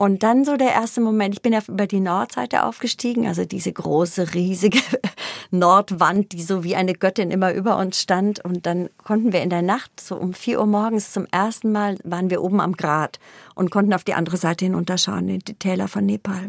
Und 0.00 0.22
dann 0.22 0.46
so 0.46 0.56
der 0.56 0.72
erste 0.72 1.02
Moment, 1.02 1.34
ich 1.34 1.42
bin 1.42 1.52
ja 1.52 1.60
über 1.68 1.86
die 1.86 2.00
Nordseite 2.00 2.64
aufgestiegen, 2.64 3.26
also 3.26 3.44
diese 3.44 3.70
große, 3.70 4.32
riesige 4.32 4.78
Nordwand, 5.50 6.32
die 6.32 6.40
so 6.40 6.64
wie 6.64 6.74
eine 6.74 6.94
Göttin 6.94 7.30
immer 7.30 7.52
über 7.52 7.76
uns 7.76 8.00
stand. 8.00 8.42
Und 8.42 8.64
dann 8.64 8.88
konnten 9.04 9.34
wir 9.34 9.42
in 9.42 9.50
der 9.50 9.60
Nacht, 9.60 10.00
so 10.00 10.16
um 10.16 10.32
vier 10.32 10.58
Uhr 10.58 10.64
morgens 10.64 11.12
zum 11.12 11.26
ersten 11.30 11.70
Mal, 11.70 11.98
waren 12.02 12.30
wir 12.30 12.42
oben 12.42 12.62
am 12.62 12.78
Grat 12.78 13.18
und 13.54 13.70
konnten 13.70 13.92
auf 13.92 14.02
die 14.02 14.14
andere 14.14 14.38
Seite 14.38 14.64
hinunterschauen, 14.64 15.28
in 15.28 15.40
die 15.40 15.52
Täler 15.52 15.86
von 15.86 16.06
Nepal. 16.06 16.48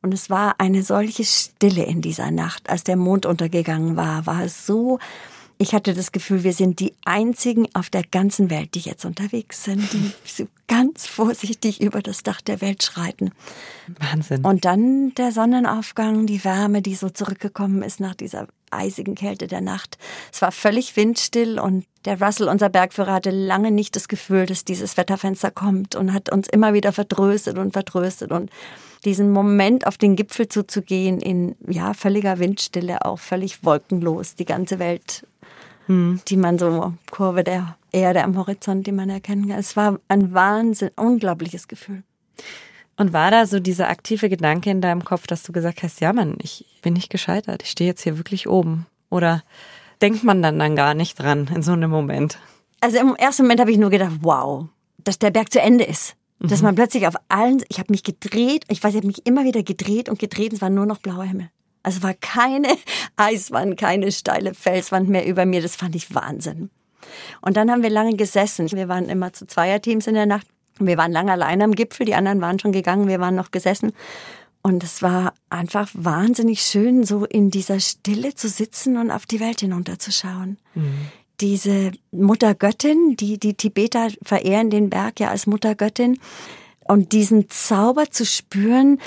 Und 0.00 0.14
es 0.14 0.30
war 0.30 0.54
eine 0.56 0.82
solche 0.82 1.24
Stille 1.24 1.84
in 1.84 2.00
dieser 2.00 2.30
Nacht, 2.30 2.70
als 2.70 2.84
der 2.84 2.96
Mond 2.96 3.26
untergegangen 3.26 3.96
war, 3.96 4.24
war 4.24 4.44
es 4.44 4.64
so, 4.64 4.98
ich 5.58 5.74
hatte 5.74 5.92
das 5.92 6.12
Gefühl, 6.12 6.44
wir 6.44 6.52
sind 6.52 6.78
die 6.78 6.94
einzigen 7.04 7.66
auf 7.74 7.90
der 7.90 8.04
ganzen 8.04 8.48
Welt, 8.48 8.74
die 8.74 8.80
jetzt 8.80 9.04
unterwegs 9.04 9.64
sind, 9.64 9.92
die 9.92 10.12
so 10.24 10.46
ganz 10.68 11.06
vorsichtig 11.06 11.80
über 11.80 12.00
das 12.00 12.22
Dach 12.22 12.40
der 12.40 12.60
Welt 12.60 12.84
schreiten. 12.84 13.32
Wahnsinn. 13.98 14.44
Und 14.44 14.64
dann 14.64 15.14
der 15.14 15.32
Sonnenaufgang, 15.32 16.26
die 16.26 16.44
Wärme, 16.44 16.80
die 16.80 16.94
so 16.94 17.10
zurückgekommen 17.10 17.82
ist 17.82 17.98
nach 17.98 18.14
dieser 18.14 18.46
eisigen 18.70 19.16
Kälte 19.16 19.48
der 19.48 19.60
Nacht. 19.60 19.98
Es 20.32 20.42
war 20.42 20.52
völlig 20.52 20.96
windstill 20.96 21.58
und 21.58 21.86
der 22.04 22.20
Russell, 22.20 22.48
unser 22.48 22.68
Bergführer, 22.68 23.14
hatte 23.14 23.30
lange 23.30 23.72
nicht 23.72 23.96
das 23.96 24.08
Gefühl, 24.08 24.46
dass 24.46 24.64
dieses 24.64 24.96
Wetterfenster 24.96 25.50
kommt 25.50 25.96
und 25.96 26.12
hat 26.12 26.30
uns 26.30 26.48
immer 26.48 26.72
wieder 26.72 26.92
vertröstet 26.92 27.58
und 27.58 27.72
vertröstet 27.72 28.30
und 28.30 28.50
diesen 29.04 29.32
Moment 29.32 29.86
auf 29.86 29.96
den 29.96 30.16
Gipfel 30.16 30.48
zuzugehen 30.48 31.20
in 31.20 31.56
ja 31.66 31.94
völliger 31.94 32.38
Windstille, 32.38 33.04
auch 33.04 33.18
völlig 33.18 33.64
wolkenlos, 33.64 34.34
die 34.34 34.44
ganze 34.44 34.78
Welt, 34.78 35.24
hm. 35.88 36.20
die 36.28 36.36
man 36.36 36.58
so 36.58 36.94
Kurve 37.10 37.42
der 37.42 37.76
Erde 37.90 38.22
am 38.22 38.36
Horizont, 38.36 38.86
die 38.86 38.92
man 38.92 39.10
erkennen 39.10 39.48
kann. 39.48 39.58
Es 39.58 39.76
war 39.76 39.98
ein 40.08 40.32
Wahnsinn, 40.32 40.90
unglaubliches 40.96 41.66
Gefühl. 41.66 42.02
Und 42.96 43.12
war 43.12 43.30
da 43.30 43.46
so 43.46 43.60
dieser 43.60 43.88
aktive 43.88 44.28
Gedanke 44.28 44.70
in 44.70 44.80
deinem 44.80 45.04
Kopf, 45.04 45.26
dass 45.26 45.42
du 45.42 45.52
gesagt 45.52 45.82
hast, 45.82 46.00
ja 46.00 46.12
Mann, 46.12 46.36
ich 46.42 46.64
bin 46.82 46.94
nicht 46.94 47.10
gescheitert, 47.10 47.62
ich 47.62 47.70
stehe 47.70 47.88
jetzt 47.88 48.02
hier 48.02 48.16
wirklich 48.16 48.48
oben? 48.48 48.86
Oder 49.10 49.42
denkt 50.02 50.24
man 50.24 50.42
dann 50.42 50.58
dann 50.58 50.76
gar 50.76 50.94
nicht 50.94 51.18
dran 51.18 51.48
in 51.54 51.62
so 51.62 51.72
einem 51.72 51.90
Moment? 51.90 52.38
Also 52.80 52.98
im 52.98 53.14
ersten 53.16 53.42
Moment 53.42 53.60
habe 53.60 53.70
ich 53.70 53.78
nur 53.78 53.90
gedacht, 53.90 54.18
wow, 54.20 54.66
dass 55.04 55.18
der 55.18 55.30
Berg 55.30 55.52
zu 55.52 55.60
Ende 55.60 55.84
ist. 55.84 56.14
Dass 56.40 56.60
mhm. 56.60 56.66
man 56.66 56.74
plötzlich 56.76 57.06
auf 57.06 57.14
allen, 57.28 57.62
ich 57.68 57.78
habe 57.78 57.92
mich 57.92 58.04
gedreht, 58.04 58.64
ich 58.68 58.82
weiß, 58.82 58.92
ich 58.92 58.98
habe 58.98 59.08
mich 59.08 59.26
immer 59.26 59.44
wieder 59.44 59.62
gedreht 59.62 60.08
und 60.08 60.18
gedreht, 60.18 60.52
es 60.52 60.60
war 60.60 60.70
nur 60.70 60.86
noch 60.86 60.98
blauer 60.98 61.24
Himmel. 61.24 61.50
Also 61.88 62.02
war 62.02 62.12
keine 62.12 62.68
Eiswand, 63.16 63.78
keine 63.78 64.12
steile 64.12 64.52
Felswand 64.52 65.08
mehr 65.08 65.26
über 65.26 65.46
mir, 65.46 65.62
das 65.62 65.74
fand 65.74 65.96
ich 65.96 66.14
Wahnsinn. 66.14 66.68
Und 67.40 67.56
dann 67.56 67.70
haben 67.70 67.82
wir 67.82 67.88
lange 67.88 68.14
gesessen. 68.14 68.70
Wir 68.70 68.88
waren 68.88 69.08
immer 69.08 69.32
zu 69.32 69.46
Zweierteams 69.46 70.06
in 70.06 70.12
der 70.12 70.26
Nacht. 70.26 70.46
Wir 70.78 70.98
waren 70.98 71.12
lange 71.12 71.32
alleine 71.32 71.64
am 71.64 71.74
Gipfel, 71.74 72.04
die 72.04 72.14
anderen 72.14 72.42
waren 72.42 72.58
schon 72.58 72.72
gegangen, 72.72 73.08
wir 73.08 73.20
waren 73.20 73.34
noch 73.34 73.52
gesessen. 73.52 73.94
Und 74.60 74.84
es 74.84 75.00
war 75.00 75.32
einfach 75.48 75.88
wahnsinnig 75.94 76.60
schön, 76.60 77.04
so 77.04 77.24
in 77.24 77.50
dieser 77.50 77.80
Stille 77.80 78.34
zu 78.34 78.50
sitzen 78.50 78.98
und 78.98 79.10
auf 79.10 79.24
die 79.24 79.40
Welt 79.40 79.60
hinunterzuschauen. 79.60 80.58
Mhm 80.74 81.08
diese 81.40 81.92
Muttergöttin, 82.10 83.14
die, 83.16 83.38
die 83.38 83.54
Tibeter 83.54 84.08
verehren 84.22 84.70
den 84.70 84.90
Berg 84.90 85.20
ja 85.20 85.30
als 85.30 85.46
Muttergöttin. 85.46 86.18
Und 86.84 87.12
diesen 87.12 87.48
Zauber 87.50 88.10
zu 88.10 88.24
spüren, 88.24 88.98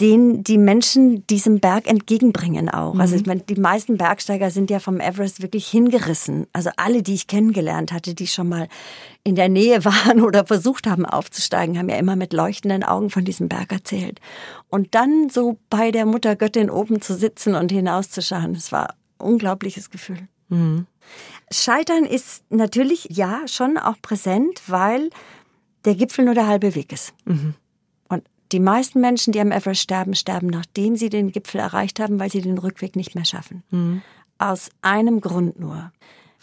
den 0.00 0.42
die 0.42 0.58
Menschen 0.58 1.24
diesem 1.28 1.60
Berg 1.60 1.86
entgegenbringen 1.86 2.68
auch. 2.68 2.98
Also 2.98 3.14
mhm. 3.14 3.20
ich 3.20 3.26
meine, 3.26 3.40
die 3.42 3.54
meisten 3.54 3.96
Bergsteiger 3.96 4.50
sind 4.50 4.68
ja 4.70 4.80
vom 4.80 4.98
Everest 4.98 5.40
wirklich 5.40 5.68
hingerissen. 5.68 6.46
Also 6.52 6.70
alle, 6.76 7.02
die 7.02 7.14
ich 7.14 7.28
kennengelernt 7.28 7.92
hatte, 7.92 8.14
die 8.14 8.26
schon 8.26 8.48
mal 8.48 8.68
in 9.22 9.36
der 9.36 9.48
Nähe 9.48 9.84
waren 9.84 10.20
oder 10.20 10.44
versucht 10.46 10.88
haben 10.88 11.06
aufzusteigen, 11.06 11.78
haben 11.78 11.88
ja 11.88 11.96
immer 11.96 12.16
mit 12.16 12.32
leuchtenden 12.32 12.82
Augen 12.82 13.10
von 13.10 13.24
diesem 13.24 13.48
Berg 13.48 13.70
erzählt. 13.70 14.20
Und 14.68 14.96
dann 14.96 15.28
so 15.30 15.58
bei 15.70 15.92
der 15.92 16.06
Muttergöttin 16.06 16.70
oben 16.70 17.00
zu 17.00 17.14
sitzen 17.14 17.54
und 17.54 17.70
hinauszuschauen, 17.70 18.54
das 18.54 18.72
war 18.72 18.90
ein 18.90 18.96
unglaubliches 19.18 19.90
Gefühl. 19.90 20.28
Mhm. 20.48 20.86
Scheitern 21.52 22.04
ist 22.04 22.42
natürlich 22.50 23.06
ja 23.10 23.46
schon 23.46 23.78
auch 23.78 23.96
präsent, 24.02 24.62
weil 24.66 25.10
der 25.84 25.94
Gipfel 25.94 26.24
nur 26.24 26.34
der 26.34 26.48
halbe 26.48 26.74
Weg 26.74 26.92
ist. 26.92 27.14
Mhm. 27.26 27.54
Die 28.54 28.60
meisten 28.60 29.00
Menschen, 29.00 29.32
die 29.32 29.40
am 29.40 29.50
Everest 29.50 29.80
sterben, 29.80 30.14
sterben, 30.14 30.46
nachdem 30.46 30.94
sie 30.94 31.08
den 31.08 31.32
Gipfel 31.32 31.58
erreicht 31.58 31.98
haben, 31.98 32.20
weil 32.20 32.30
sie 32.30 32.40
den 32.40 32.56
Rückweg 32.56 32.94
nicht 32.94 33.16
mehr 33.16 33.24
schaffen. 33.24 33.64
Mhm. 33.72 34.02
Aus 34.38 34.70
einem 34.80 35.20
Grund 35.20 35.58
nur, 35.58 35.90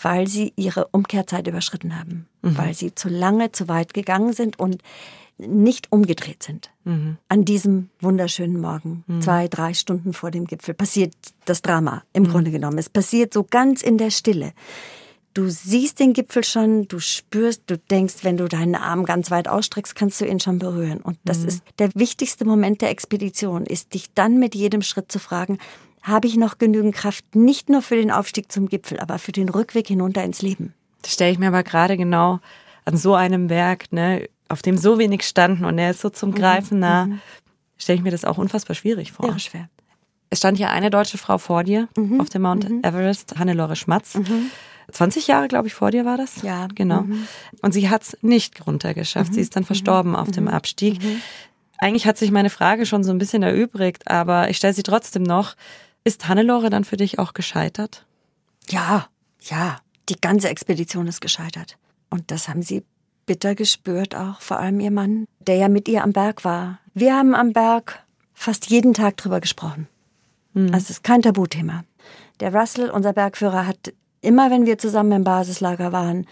weil 0.01 0.27
sie 0.27 0.51
ihre 0.57 0.87
Umkehrzeit 0.87 1.47
überschritten 1.47 1.97
haben, 1.97 2.27
mhm. 2.41 2.57
weil 2.57 2.73
sie 2.73 2.93
zu 2.93 3.07
lange 3.07 3.53
zu 3.53 3.69
weit 3.69 3.93
gegangen 3.93 4.33
sind 4.33 4.59
und 4.59 4.83
nicht 5.37 5.89
umgedreht 5.89 6.43
sind. 6.43 6.69
Mhm. 6.83 7.15
An 7.29 7.45
diesem 7.45 7.89
wunderschönen 8.01 8.59
Morgen, 8.59 9.05
mhm. 9.07 9.21
zwei, 9.21 9.47
drei 9.47 9.73
Stunden 9.73 10.11
vor 10.11 10.31
dem 10.31 10.47
Gipfel, 10.47 10.73
passiert 10.73 11.13
das 11.45 11.61
Drama 11.61 12.03
im 12.11 12.23
mhm. 12.23 12.27
Grunde 12.27 12.51
genommen. 12.51 12.77
Es 12.77 12.89
passiert 12.89 13.33
so 13.33 13.45
ganz 13.49 13.81
in 13.81 13.97
der 13.97 14.11
Stille. 14.11 14.51
Du 15.33 15.49
siehst 15.49 15.99
den 15.99 16.11
Gipfel 16.11 16.43
schon, 16.43 16.87
du 16.89 16.99
spürst, 16.99 17.63
du 17.67 17.77
denkst, 17.77 18.15
wenn 18.23 18.35
du 18.35 18.49
deinen 18.49 18.75
Arm 18.75 19.05
ganz 19.05 19.31
weit 19.31 19.47
ausstreckst, 19.47 19.95
kannst 19.95 20.19
du 20.19 20.25
ihn 20.25 20.41
schon 20.41 20.59
berühren. 20.59 20.99
Und 20.99 21.17
das 21.23 21.39
mhm. 21.39 21.47
ist 21.47 21.63
der 21.79 21.89
wichtigste 21.95 22.43
Moment 22.43 22.81
der 22.81 22.89
Expedition, 22.89 23.65
ist 23.65 23.93
dich 23.93 24.13
dann 24.13 24.39
mit 24.39 24.55
jedem 24.55 24.81
Schritt 24.81 25.11
zu 25.11 25.19
fragen, 25.19 25.57
habe 26.01 26.27
ich 26.27 26.35
noch 26.35 26.57
genügend 26.57 26.95
Kraft, 26.95 27.35
nicht 27.35 27.69
nur 27.69 27.81
für 27.81 27.95
den 27.95 28.11
Aufstieg 28.11 28.51
zum 28.51 28.67
Gipfel, 28.67 28.99
aber 28.99 29.19
für 29.19 29.31
den 29.31 29.47
Rückweg 29.47 29.87
hinunter 29.87 30.23
ins 30.23 30.41
Leben. 30.41 30.73
Das 31.01 31.13
stelle 31.13 31.31
ich 31.31 31.39
mir 31.39 31.47
aber 31.47 31.63
gerade 31.63 31.95
genau 31.95 32.39
an 32.85 32.97
so 32.97 33.15
einem 33.15 33.47
Berg, 33.47 33.91
ne, 33.91 34.27
auf 34.49 34.61
dem 34.61 34.77
so 34.77 34.99
wenig 34.99 35.23
standen 35.23 35.63
und 35.65 35.77
er 35.77 35.91
ist 35.91 36.01
so 36.01 36.09
zum 36.09 36.31
mhm, 36.31 36.35
Greifen 36.35 36.79
nah, 36.79 37.05
mhm. 37.05 37.21
stelle 37.77 37.97
ich 37.97 38.03
mir 38.03 38.11
das 38.11 38.25
auch 38.25 38.37
unfassbar 38.37 38.75
schwierig 38.75 39.11
vor. 39.11 39.27
Ja, 39.27 39.39
schwer. 39.39 39.69
Es 40.29 40.39
stand 40.39 40.57
hier 40.57 40.69
eine 40.69 40.89
deutsche 40.89 41.17
Frau 41.17 41.37
vor 41.37 41.63
dir 41.63 41.87
mhm. 41.95 42.19
auf 42.19 42.29
dem 42.29 42.43
Mount 42.43 42.69
mhm. 42.69 42.81
Everest, 42.83 43.37
Hannelore 43.37 43.75
Schmatz. 43.75 44.15
20 44.91 45.27
mhm. 45.27 45.31
Jahre, 45.31 45.47
glaube 45.47 45.67
ich, 45.67 45.73
vor 45.73 45.91
dir 45.91 46.05
war 46.05 46.17
das. 46.17 46.41
Ja. 46.41 46.67
Genau. 46.73 47.01
Mhm. 47.01 47.27
Und 47.61 47.73
sie 47.73 47.89
hat 47.89 48.03
es 48.03 48.17
nicht 48.21 48.65
runtergeschafft. 48.65 49.33
Sie 49.33 49.41
ist 49.41 49.55
dann 49.55 49.63
verstorben 49.63 50.15
auf 50.15 50.31
dem 50.31 50.47
Abstieg. 50.47 50.99
Eigentlich 51.77 52.05
hat 52.05 52.17
sich 52.17 52.31
meine 52.31 52.49
Frage 52.49 52.85
schon 52.85 53.03
so 53.03 53.11
ein 53.11 53.17
bisschen 53.17 53.43
erübrigt, 53.43 54.09
aber 54.09 54.49
ich 54.49 54.57
stelle 54.57 54.73
sie 54.73 54.83
trotzdem 54.83 55.23
noch. 55.23 55.55
Ist 56.03 56.27
Hannelore 56.27 56.69
dann 56.69 56.83
für 56.83 56.97
dich 56.97 57.19
auch 57.19 57.33
gescheitert? 57.33 58.05
Ja, 58.69 59.07
ja. 59.41 59.79
Die 60.09 60.19
ganze 60.19 60.49
Expedition 60.49 61.07
ist 61.07 61.21
gescheitert. 61.21 61.77
Und 62.09 62.31
das 62.31 62.47
haben 62.47 62.61
sie 62.61 62.83
bitter 63.25 63.55
gespürt, 63.55 64.15
auch 64.15 64.41
vor 64.41 64.59
allem 64.59 64.79
ihr 64.79 64.91
Mann, 64.91 65.25
der 65.39 65.55
ja 65.55 65.69
mit 65.69 65.87
ihr 65.87 66.03
am 66.03 66.11
Berg 66.11 66.43
war. 66.43 66.79
Wir 66.93 67.15
haben 67.15 67.33
am 67.33 67.53
Berg 67.53 68.03
fast 68.33 68.69
jeden 68.69 68.93
Tag 68.93 69.17
drüber 69.17 69.39
gesprochen. 69.39 69.87
Mhm. 70.53 70.73
Also 70.73 70.85
es 70.85 70.89
ist 70.89 71.03
kein 71.03 71.21
Tabuthema. 71.21 71.83
Der 72.39 72.53
Russell, 72.53 72.89
unser 72.89 73.13
Bergführer, 73.13 73.67
hat 73.67 73.93
immer, 74.21 74.51
wenn 74.51 74.65
wir 74.65 74.77
zusammen 74.77 75.11
im 75.11 75.23
Basislager 75.23 75.91
waren, 75.91 76.25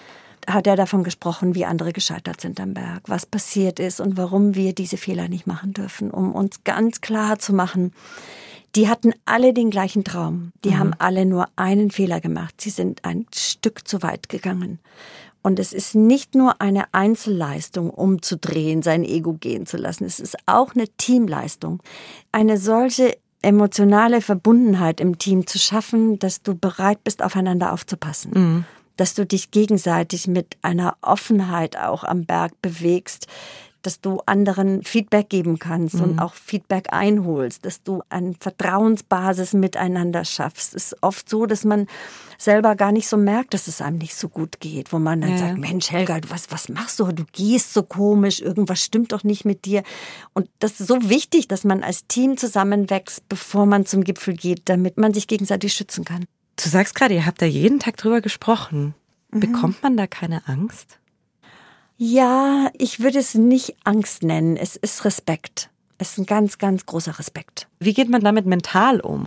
hat 0.47 0.67
er 0.67 0.75
davon 0.75 1.03
gesprochen, 1.03 1.55
wie 1.55 1.65
andere 1.65 1.93
gescheitert 1.93 2.41
sind 2.41 2.59
am 2.59 2.73
Berg, 2.73 3.03
was 3.07 3.25
passiert 3.25 3.79
ist 3.79 3.99
und 3.99 4.17
warum 4.17 4.55
wir 4.55 4.73
diese 4.73 4.97
Fehler 4.97 5.27
nicht 5.27 5.47
machen 5.47 5.73
dürfen, 5.73 6.11
um 6.11 6.33
uns 6.33 6.63
ganz 6.63 7.01
klar 7.01 7.39
zu 7.39 7.53
machen, 7.53 7.93
die 8.75 8.87
hatten 8.87 9.13
alle 9.25 9.53
den 9.53 9.69
gleichen 9.71 10.03
Traum. 10.03 10.51
Die 10.63 10.69
mhm. 10.69 10.79
haben 10.79 10.93
alle 10.99 11.25
nur 11.25 11.47
einen 11.55 11.91
Fehler 11.91 12.21
gemacht. 12.21 12.61
Sie 12.61 12.69
sind 12.69 13.03
ein 13.03 13.25
Stück 13.33 13.87
zu 13.87 14.01
weit 14.03 14.29
gegangen. 14.29 14.79
Und 15.41 15.57
es 15.57 15.73
ist 15.73 15.95
nicht 15.95 16.35
nur 16.35 16.61
eine 16.61 16.93
Einzelleistung, 16.93 17.89
umzudrehen, 17.89 18.83
sein 18.83 19.03
Ego 19.03 19.33
gehen 19.33 19.65
zu 19.65 19.77
lassen. 19.77 20.03
Es 20.03 20.19
ist 20.19 20.37
auch 20.45 20.75
eine 20.75 20.87
Teamleistung. 20.97 21.81
Eine 22.31 22.57
solche 22.57 23.17
emotionale 23.41 24.21
Verbundenheit 24.21 24.99
im 24.99 25.17
Team 25.17 25.47
zu 25.47 25.59
schaffen, 25.59 26.19
dass 26.19 26.41
du 26.41 26.55
bereit 26.55 27.03
bist, 27.03 27.23
aufeinander 27.23 27.71
aufzupassen. 27.73 28.31
Mhm. 28.33 28.65
Dass 28.97 29.13
du 29.13 29.25
dich 29.25 29.51
gegenseitig 29.51 30.27
mit 30.27 30.57
einer 30.61 30.97
Offenheit 31.01 31.77
auch 31.77 32.03
am 32.03 32.25
Berg 32.25 32.51
bewegst, 32.61 33.27
dass 33.81 34.01
du 34.01 34.21
anderen 34.25 34.83
Feedback 34.83 35.29
geben 35.29 35.59
kannst 35.59 35.95
mhm. 35.95 36.01
und 36.01 36.19
auch 36.19 36.33
Feedback 36.33 36.87
einholst, 36.91 37.65
dass 37.65 37.83
du 37.83 38.01
eine 38.09 38.33
Vertrauensbasis 38.39 39.53
miteinander 39.53 40.25
schaffst. 40.25 40.75
Es 40.75 40.91
ist 40.91 41.03
oft 41.03 41.29
so, 41.29 41.45
dass 41.45 41.63
man 41.63 41.87
selber 42.37 42.75
gar 42.75 42.91
nicht 42.91 43.07
so 43.07 43.17
merkt, 43.17 43.53
dass 43.53 43.67
es 43.67 43.81
einem 43.81 43.97
nicht 43.97 44.15
so 44.15 44.29
gut 44.29 44.59
geht, 44.59 44.93
wo 44.93 44.99
man 44.99 45.21
dann 45.21 45.31
ja. 45.31 45.37
sagt, 45.37 45.57
Mensch, 45.57 45.91
Helga, 45.91 46.19
was, 46.29 46.51
was 46.51 46.69
machst 46.69 46.99
du? 46.99 47.11
Du 47.11 47.25
gehst 47.31 47.73
so 47.73 47.83
komisch, 47.83 48.41
irgendwas 48.41 48.83
stimmt 48.83 49.11
doch 49.11 49.23
nicht 49.23 49.45
mit 49.45 49.65
dir. 49.65 49.83
Und 50.33 50.49
das 50.59 50.79
ist 50.79 50.87
so 50.87 51.09
wichtig, 51.09 51.47
dass 51.47 51.63
man 51.63 51.83
als 51.83 52.07
Team 52.07 52.37
zusammenwächst, 52.37 53.27
bevor 53.29 53.65
man 53.65 53.85
zum 53.85 54.03
Gipfel 54.03 54.35
geht, 54.35 54.63
damit 54.65 54.97
man 54.97 55.13
sich 55.13 55.27
gegenseitig 55.27 55.73
schützen 55.73 56.05
kann. 56.05 56.25
Du 56.61 56.69
sagst 56.69 56.95
gerade, 56.95 57.13
ihr 57.13 57.25
habt 57.25 57.41
da 57.41 57.45
jeden 57.45 57.79
Tag 57.79 57.97
drüber 57.97 58.21
gesprochen. 58.21 58.93
Mhm. 59.31 59.39
Bekommt 59.39 59.83
man 59.83 59.97
da 59.97 60.07
keine 60.07 60.47
Angst? 60.47 60.98
Ja, 62.01 62.69
ich 62.77 63.01
würde 63.01 63.19
es 63.19 63.35
nicht 63.35 63.75
Angst 63.83 64.23
nennen. 64.23 64.55
Es 64.55 64.77
ist 64.77 65.03
Respekt. 65.03 65.69
Es 65.97 66.11
ist 66.11 66.17
ein 66.19 66.25
ganz, 66.25 66.57
ganz 66.57 66.85
großer 66.85 67.19
Respekt. 67.19 67.67
Wie 67.81 67.93
geht 67.93 68.09
man 68.09 68.21
damit 68.21 68.45
mental 68.45 69.01
um? 69.01 69.25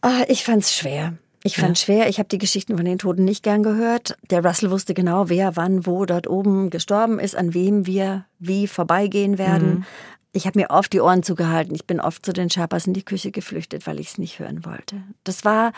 Ah, 0.00 0.24
ich 0.26 0.42
fand's 0.42 0.74
schwer. 0.74 1.14
Ich 1.44 1.54
fand 1.54 1.78
ja. 1.78 1.84
schwer. 1.84 2.08
Ich 2.08 2.18
habe 2.18 2.28
die 2.28 2.38
Geschichten 2.38 2.76
von 2.76 2.84
den 2.84 2.98
Toten 2.98 3.24
nicht 3.24 3.44
gern 3.44 3.62
gehört. 3.62 4.16
Der 4.30 4.44
Russell 4.44 4.72
wusste 4.72 4.94
genau, 4.94 5.28
wer 5.28 5.54
wann 5.54 5.86
wo 5.86 6.06
dort 6.06 6.26
oben 6.26 6.70
gestorben 6.70 7.20
ist, 7.20 7.36
an 7.36 7.54
wem 7.54 7.86
wir 7.86 8.24
wie 8.40 8.66
vorbeigehen 8.66 9.38
werden. 9.38 9.70
Mhm. 9.70 9.84
Ich 10.32 10.48
habe 10.48 10.58
mir 10.58 10.70
oft 10.70 10.92
die 10.92 11.00
Ohren 11.00 11.22
zugehalten. 11.22 11.72
Ich 11.76 11.86
bin 11.86 12.00
oft 12.00 12.26
zu 12.26 12.32
den 12.32 12.50
Sherpas 12.50 12.88
in 12.88 12.94
die 12.94 13.04
Küche 13.04 13.30
geflüchtet, 13.30 13.86
weil 13.86 14.00
ich 14.00 14.08
es 14.08 14.18
nicht 14.18 14.40
hören 14.40 14.64
wollte. 14.64 15.04
Das 15.22 15.44
war 15.44 15.72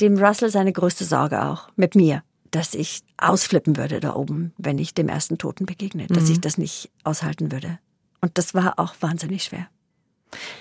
dem 0.00 0.16
Russell 0.16 0.48
seine 0.48 0.72
größte 0.72 1.04
Sorge 1.04 1.44
auch 1.44 1.68
mit 1.76 1.94
mir 1.94 2.22
dass 2.52 2.74
ich 2.74 3.02
ausflippen 3.16 3.76
würde 3.76 3.98
da 3.98 4.14
oben, 4.14 4.52
wenn 4.58 4.78
ich 4.78 4.94
dem 4.94 5.08
ersten 5.08 5.38
Toten 5.38 5.66
begegne, 5.66 6.06
dass 6.06 6.24
mhm. 6.24 6.32
ich 6.32 6.40
das 6.40 6.58
nicht 6.58 6.90
aushalten 7.02 7.50
würde. 7.50 7.78
Und 8.20 8.38
das 8.38 8.54
war 8.54 8.78
auch 8.78 8.94
wahnsinnig 9.00 9.44
schwer. 9.44 9.66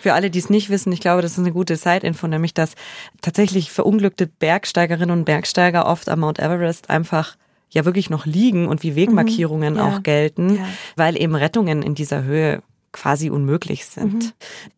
Für 0.01 0.13
alle, 0.13 0.29
die 0.29 0.39
es 0.39 0.49
nicht 0.49 0.69
wissen, 0.69 0.91
ich 0.91 0.99
glaube, 0.99 1.21
das 1.21 1.33
ist 1.33 1.39
eine 1.39 1.51
gute 1.51 1.75
Side-Info, 1.75 2.27
nämlich 2.27 2.53
dass 2.53 2.73
tatsächlich 3.21 3.71
verunglückte 3.71 4.27
Bergsteigerinnen 4.27 5.19
und 5.19 5.25
Bergsteiger 5.25 5.85
oft 5.85 6.09
am 6.09 6.21
Mount 6.21 6.39
Everest 6.39 6.89
einfach 6.89 7.37
ja 7.69 7.85
wirklich 7.85 8.09
noch 8.09 8.25
liegen 8.25 8.67
und 8.67 8.83
wie 8.83 8.95
Wegmarkierungen 8.95 9.73
mhm, 9.73 9.79
ja, 9.79 9.87
auch 9.87 10.03
gelten, 10.03 10.57
ja. 10.57 10.67
weil 10.95 11.21
eben 11.21 11.35
Rettungen 11.35 11.81
in 11.81 11.95
dieser 11.95 12.23
Höhe 12.23 12.63
quasi 12.91 13.29
unmöglich 13.29 13.85
sind. 13.85 14.13
Mhm. 14.13 14.31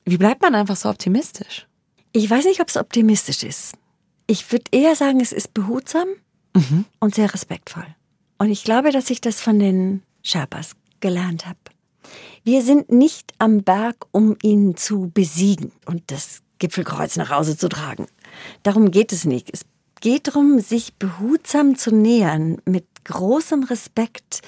Wie 0.05 0.17
bleibt 0.17 0.41
man 0.41 0.53
einfach 0.53 0.75
so 0.75 0.89
optimistisch? 0.89 1.67
Ich 2.11 2.29
weiß 2.29 2.45
nicht, 2.45 2.61
ob 2.61 2.69
es 2.69 2.77
optimistisch 2.77 3.43
ist. 3.43 3.73
Ich 4.27 4.51
würde 4.51 4.65
eher 4.71 4.95
sagen, 4.95 5.19
es 5.19 5.31
ist 5.31 5.55
behutsam 5.55 6.07
mhm. 6.53 6.85
und 6.99 7.15
sehr 7.15 7.33
respektvoll. 7.33 7.85
Und 8.37 8.49
ich 8.49 8.63
glaube, 8.63 8.91
dass 8.91 9.09
ich 9.09 9.21
das 9.21 9.41
von 9.41 9.59
den 9.59 10.03
Sherpas 10.21 10.75
gelernt 10.99 11.45
habe. 11.45 11.59
Wir 12.43 12.61
sind 12.61 12.91
nicht 12.91 13.33
am 13.37 13.63
Berg, 13.63 14.05
um 14.11 14.37
ihn 14.41 14.75
zu 14.75 15.11
besiegen 15.13 15.71
und 15.85 16.03
das 16.07 16.41
Gipfelkreuz 16.59 17.15
nach 17.15 17.29
Hause 17.29 17.57
zu 17.57 17.69
tragen. 17.69 18.07
Darum 18.63 18.91
geht 18.91 19.13
es 19.13 19.25
nicht. 19.25 19.49
Es 19.53 19.65
geht 20.01 20.27
darum, 20.27 20.59
sich 20.59 20.95
behutsam 20.95 21.77
zu 21.77 21.95
nähern, 21.95 22.57
mit 22.65 22.85
großem 23.05 23.63
Respekt 23.63 24.41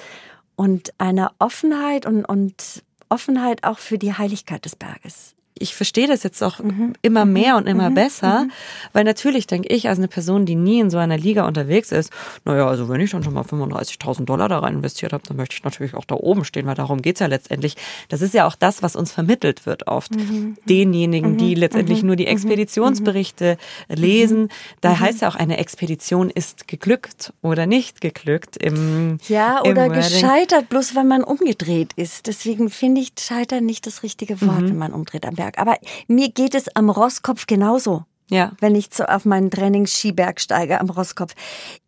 und 0.56 0.92
einer 0.98 1.32
Offenheit 1.38 2.06
und, 2.06 2.24
und 2.24 2.82
Offenheit 3.08 3.64
auch 3.64 3.78
für 3.78 3.98
die 3.98 4.12
Heiligkeit 4.12 4.64
des 4.64 4.76
Berges 4.76 5.35
ich 5.58 5.74
verstehe 5.74 6.06
das 6.06 6.22
jetzt 6.22 6.42
auch 6.42 6.58
mhm. 6.58 6.92
immer 7.02 7.24
mhm. 7.24 7.32
mehr 7.32 7.56
und 7.56 7.66
immer 7.66 7.90
mhm. 7.90 7.94
besser, 7.94 8.44
mhm. 8.44 8.52
weil 8.92 9.04
natürlich 9.04 9.46
denke 9.46 9.68
ich 9.68 9.88
als 9.88 9.98
eine 9.98 10.08
Person, 10.08 10.44
die 10.44 10.54
nie 10.54 10.80
in 10.80 10.90
so 10.90 10.98
einer 10.98 11.16
Liga 11.16 11.46
unterwegs 11.46 11.92
ist, 11.92 12.12
naja, 12.44 12.66
also 12.66 12.88
wenn 12.88 13.00
ich 13.00 13.10
dann 13.10 13.22
schon 13.22 13.34
mal 13.34 13.42
35.000 13.42 14.24
Dollar 14.24 14.48
da 14.48 14.58
rein 14.58 14.74
investiert 14.74 15.12
habe, 15.12 15.22
dann 15.26 15.36
möchte 15.36 15.54
ich 15.54 15.64
natürlich 15.64 15.94
auch 15.94 16.04
da 16.04 16.14
oben 16.14 16.44
stehen, 16.44 16.66
weil 16.66 16.74
darum 16.74 17.00
geht's 17.00 17.20
ja 17.20 17.26
letztendlich. 17.26 17.76
Das 18.08 18.20
ist 18.20 18.34
ja 18.34 18.46
auch 18.46 18.54
das, 18.54 18.82
was 18.82 18.96
uns 18.96 19.12
vermittelt 19.12 19.64
wird 19.64 19.86
oft. 19.86 20.14
Mhm. 20.14 20.56
Denjenigen, 20.68 21.38
die 21.38 21.54
mhm. 21.54 21.60
letztendlich 21.60 22.02
nur 22.02 22.16
die 22.16 22.26
Expeditionsberichte 22.26 23.56
lesen, 23.88 24.50
da 24.80 24.98
heißt 24.98 25.22
ja 25.22 25.28
auch, 25.28 25.36
eine 25.36 25.58
Expedition 25.58 26.28
ist 26.30 26.68
geglückt 26.68 27.32
oder 27.40 27.66
nicht 27.66 28.00
geglückt 28.00 28.56
im 28.56 29.18
Ja, 29.28 29.62
oder 29.62 29.86
im 29.86 29.92
gescheitert, 29.92 30.68
bloß 30.68 30.94
weil 30.94 31.04
man 31.04 31.24
umgedreht 31.24 31.92
ist. 31.96 32.26
Deswegen 32.26 32.68
finde 32.68 33.00
ich 33.00 33.12
scheitern 33.18 33.64
nicht 33.64 33.86
das 33.86 34.02
richtige 34.02 34.40
Wort, 34.42 34.68
wenn 34.68 34.76
man 34.76 34.92
umdreht 34.92 35.24
am 35.24 35.36
Berg. 35.46 35.56
Berg. 35.56 35.58
Aber 35.58 35.78
mir 36.08 36.30
geht 36.30 36.54
es 36.54 36.74
am 36.74 36.90
Rosskopf 36.90 37.46
genauso. 37.46 38.04
Ja. 38.28 38.52
Wenn 38.60 38.74
ich 38.74 38.88
so 38.92 39.04
auf 39.04 39.24
meinen 39.24 39.50
Trainingsskiberg 39.50 40.40
steige 40.40 40.80
am 40.80 40.90
Rosskopf 40.90 41.34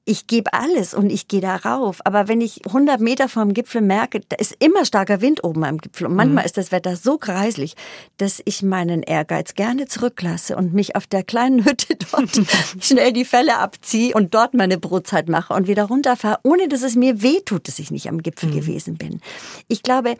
ich 0.08 0.26
gebe 0.26 0.54
alles 0.54 0.94
und 0.94 1.10
ich 1.10 1.28
gehe 1.28 1.42
da 1.42 1.56
rauf. 1.56 2.00
Aber 2.04 2.28
wenn 2.28 2.40
ich 2.40 2.64
100 2.66 2.98
Meter 2.98 3.28
vom 3.28 3.52
Gipfel 3.52 3.82
merke, 3.82 4.20
da 4.26 4.36
ist 4.36 4.56
immer 4.58 4.86
starker 4.86 5.20
Wind 5.20 5.44
oben 5.44 5.64
am 5.64 5.76
Gipfel 5.76 6.06
und 6.06 6.14
manchmal 6.14 6.44
mhm. 6.44 6.46
ist 6.46 6.56
das 6.56 6.72
Wetter 6.72 6.96
so 6.96 7.18
kreislich, 7.18 7.76
dass 8.16 8.40
ich 8.46 8.62
meinen 8.62 9.02
Ehrgeiz 9.02 9.54
gerne 9.54 9.86
zurücklasse 9.86 10.56
und 10.56 10.72
mich 10.72 10.96
auf 10.96 11.06
der 11.06 11.24
kleinen 11.24 11.64
Hütte 11.66 11.94
dort 12.10 12.40
schnell 12.80 13.12
die 13.12 13.26
Felle 13.26 13.58
abziehe 13.58 14.14
und 14.14 14.34
dort 14.34 14.54
meine 14.54 14.78
Brotzeit 14.78 15.28
mache 15.28 15.52
und 15.52 15.68
wieder 15.68 15.84
runterfahre, 15.84 16.38
ohne 16.42 16.68
dass 16.68 16.82
es 16.82 16.96
mir 16.96 17.20
weh 17.22 17.40
tut, 17.44 17.68
dass 17.68 17.78
ich 17.78 17.90
nicht 17.90 18.08
am 18.08 18.22
Gipfel 18.22 18.48
mhm. 18.48 18.54
gewesen 18.54 18.96
bin. 18.96 19.20
Ich 19.68 19.82
glaube, 19.82 20.16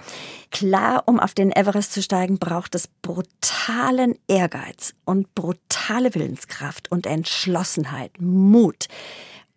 klar, 0.50 1.04
um 1.06 1.18
auf 1.18 1.32
den 1.32 1.50
Everest 1.50 1.94
zu 1.94 2.02
steigen, 2.02 2.38
braucht 2.38 2.74
es 2.74 2.88
brutalen 3.00 4.18
Ehrgeiz 4.28 4.92
und 5.06 5.34
brutale 5.34 6.14
Willenskraft 6.14 6.92
und 6.92 7.06
Entschlossenheit, 7.06 8.12
Mut 8.20 8.88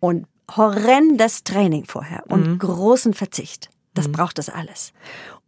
und 0.02 0.26
horrendes 0.56 1.44
Training 1.44 1.84
vorher 1.86 2.24
und 2.28 2.46
mhm. 2.46 2.58
großen 2.58 3.14
Verzicht. 3.14 3.70
Das 3.94 4.08
mhm. 4.08 4.12
braucht 4.12 4.38
es 4.40 4.48
alles. 4.48 4.92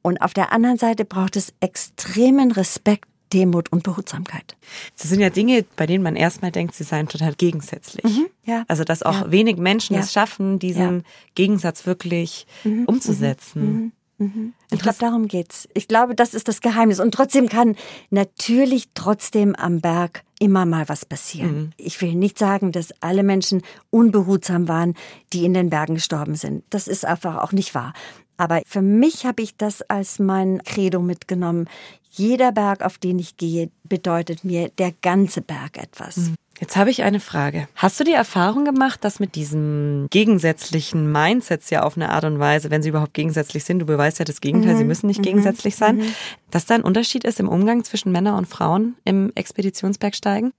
Und 0.01 0.23
auf 0.23 0.33
der 0.33 0.53
anderen 0.53 0.79
Seite 0.79 1.05
braucht 1.05 1.37
es 1.37 1.53
extremen 1.61 2.53
Respekt, 2.53 3.09
Demut 3.33 3.73
und 3.73 3.83
Behutsamkeit. 3.83 4.57
Das 4.97 5.09
sind 5.09 5.19
ja 5.19 5.29
Dinge, 5.29 5.65
bei 5.75 5.87
denen 5.87 6.05
man 6.05 6.15
erstmal 6.15 6.53
denkt, 6.53 6.77
sie 6.77 6.85
seien 6.85 7.09
total 7.09 7.35
gegensätzlich. 7.35 8.05
Mhm, 8.05 8.27
ja. 8.45 8.65
Also, 8.69 8.85
dass 8.85 9.03
auch 9.03 9.23
ja. 9.23 9.31
wenig 9.33 9.57
Menschen 9.57 9.95
ja. 9.95 10.03
es 10.03 10.13
schaffen, 10.13 10.61
diesen 10.61 10.99
ja. 10.99 11.05
Gegensatz 11.35 11.85
wirklich 11.85 12.47
mhm. 12.63 12.85
umzusetzen. 12.85 13.63
Mhm. 13.63 13.93
Mhm. 14.19 14.53
Ich 14.71 14.79
glaube, 14.79 14.99
darum 15.01 15.27
geht's. 15.27 15.69
Ich 15.75 15.89
glaube, 15.89 16.15
das 16.15 16.35
ist 16.35 16.47
das 16.47 16.61
Geheimnis. 16.61 17.01
Und 17.01 17.13
trotzdem 17.13 17.49
kann 17.49 17.75
natürlich 18.11 18.91
trotzdem 18.95 19.57
am 19.57 19.81
Berg 19.81 20.23
immer 20.45 20.67
mal 20.67 20.87
was 20.91 21.07
passieren. 21.07 21.57
Mhm. 21.57 21.73
Ich 21.79 22.03
will 22.03 22.15
nicht 22.15 22.39
sagen, 22.39 22.71
dass 22.71 22.93
alle 23.01 23.23
Menschen 23.23 23.63
unbehutsam 23.89 24.69
waren, 24.69 24.95
die 25.33 25.47
in 25.47 25.55
den 25.55 25.71
Bergen 25.71 25.95
gestorben 25.95 26.35
sind. 26.35 26.65
Das 26.69 26.87
ist 26.87 27.07
einfach 27.07 27.43
auch 27.43 27.53
nicht 27.53 27.75
wahr. 27.75 27.95
Aber 28.37 28.61
für 28.67 28.83
mich 28.83 29.25
habe 29.25 29.41
ich 29.41 29.57
das 29.57 29.81
als 29.83 30.19
mein 30.19 30.63
Credo 30.65 31.01
mitgenommen. 31.01 31.67
Jeder 32.11 32.53
Berg, 32.53 32.83
auf 32.83 32.99
den 32.99 33.19
ich 33.19 33.39
gehe, 33.39 33.71
bedeutet 33.85 34.45
mir 34.45 34.69
der 34.69 34.93
ganze 35.03 35.41
Berg 35.41 35.79
etwas. 35.79 36.17
Mhm. 36.19 36.35
Jetzt 36.61 36.77
habe 36.77 36.91
ich 36.91 37.03
eine 37.03 37.19
Frage. 37.19 37.67
Hast 37.75 37.99
du 37.99 38.05
die 38.05 38.13
Erfahrung 38.13 38.65
gemacht, 38.65 39.03
dass 39.03 39.19
mit 39.19 39.35
diesem 39.35 40.07
gegensätzlichen 40.11 41.11
Mindsets 41.11 41.71
ja 41.71 41.83
auf 41.83 41.97
eine 41.97 42.11
Art 42.11 42.25
und 42.25 42.39
Weise, 42.39 42.71
wenn 42.71 42.83
sie 42.83 42.91
überhaupt 42.91 43.15
gegensätzlich 43.15 43.65
sind, 43.65 43.81
du 43.81 43.87
beweist 43.87 44.21
ja 44.21 44.25
das 44.25 44.41
Gegenteil, 44.41 44.75
mhm. 44.75 44.79
sie 44.79 44.85
müssen 44.85 45.07
nicht 45.09 45.19
mhm. 45.19 45.25
gegensätzlich 45.25 45.75
sein, 45.75 45.97
mhm. 45.97 46.15
dass 46.51 46.67
da 46.67 46.77
ein 46.77 46.83
Unterschied 46.83 47.25
ist 47.25 47.41
im 47.41 47.49
Umgang 47.49 47.83
zwischen 47.83 48.13
Männern 48.13 48.37
und 48.37 48.47
Frauen 48.47 48.97
im 49.05 49.33
Expeditionsbergsteigen? 49.35 50.53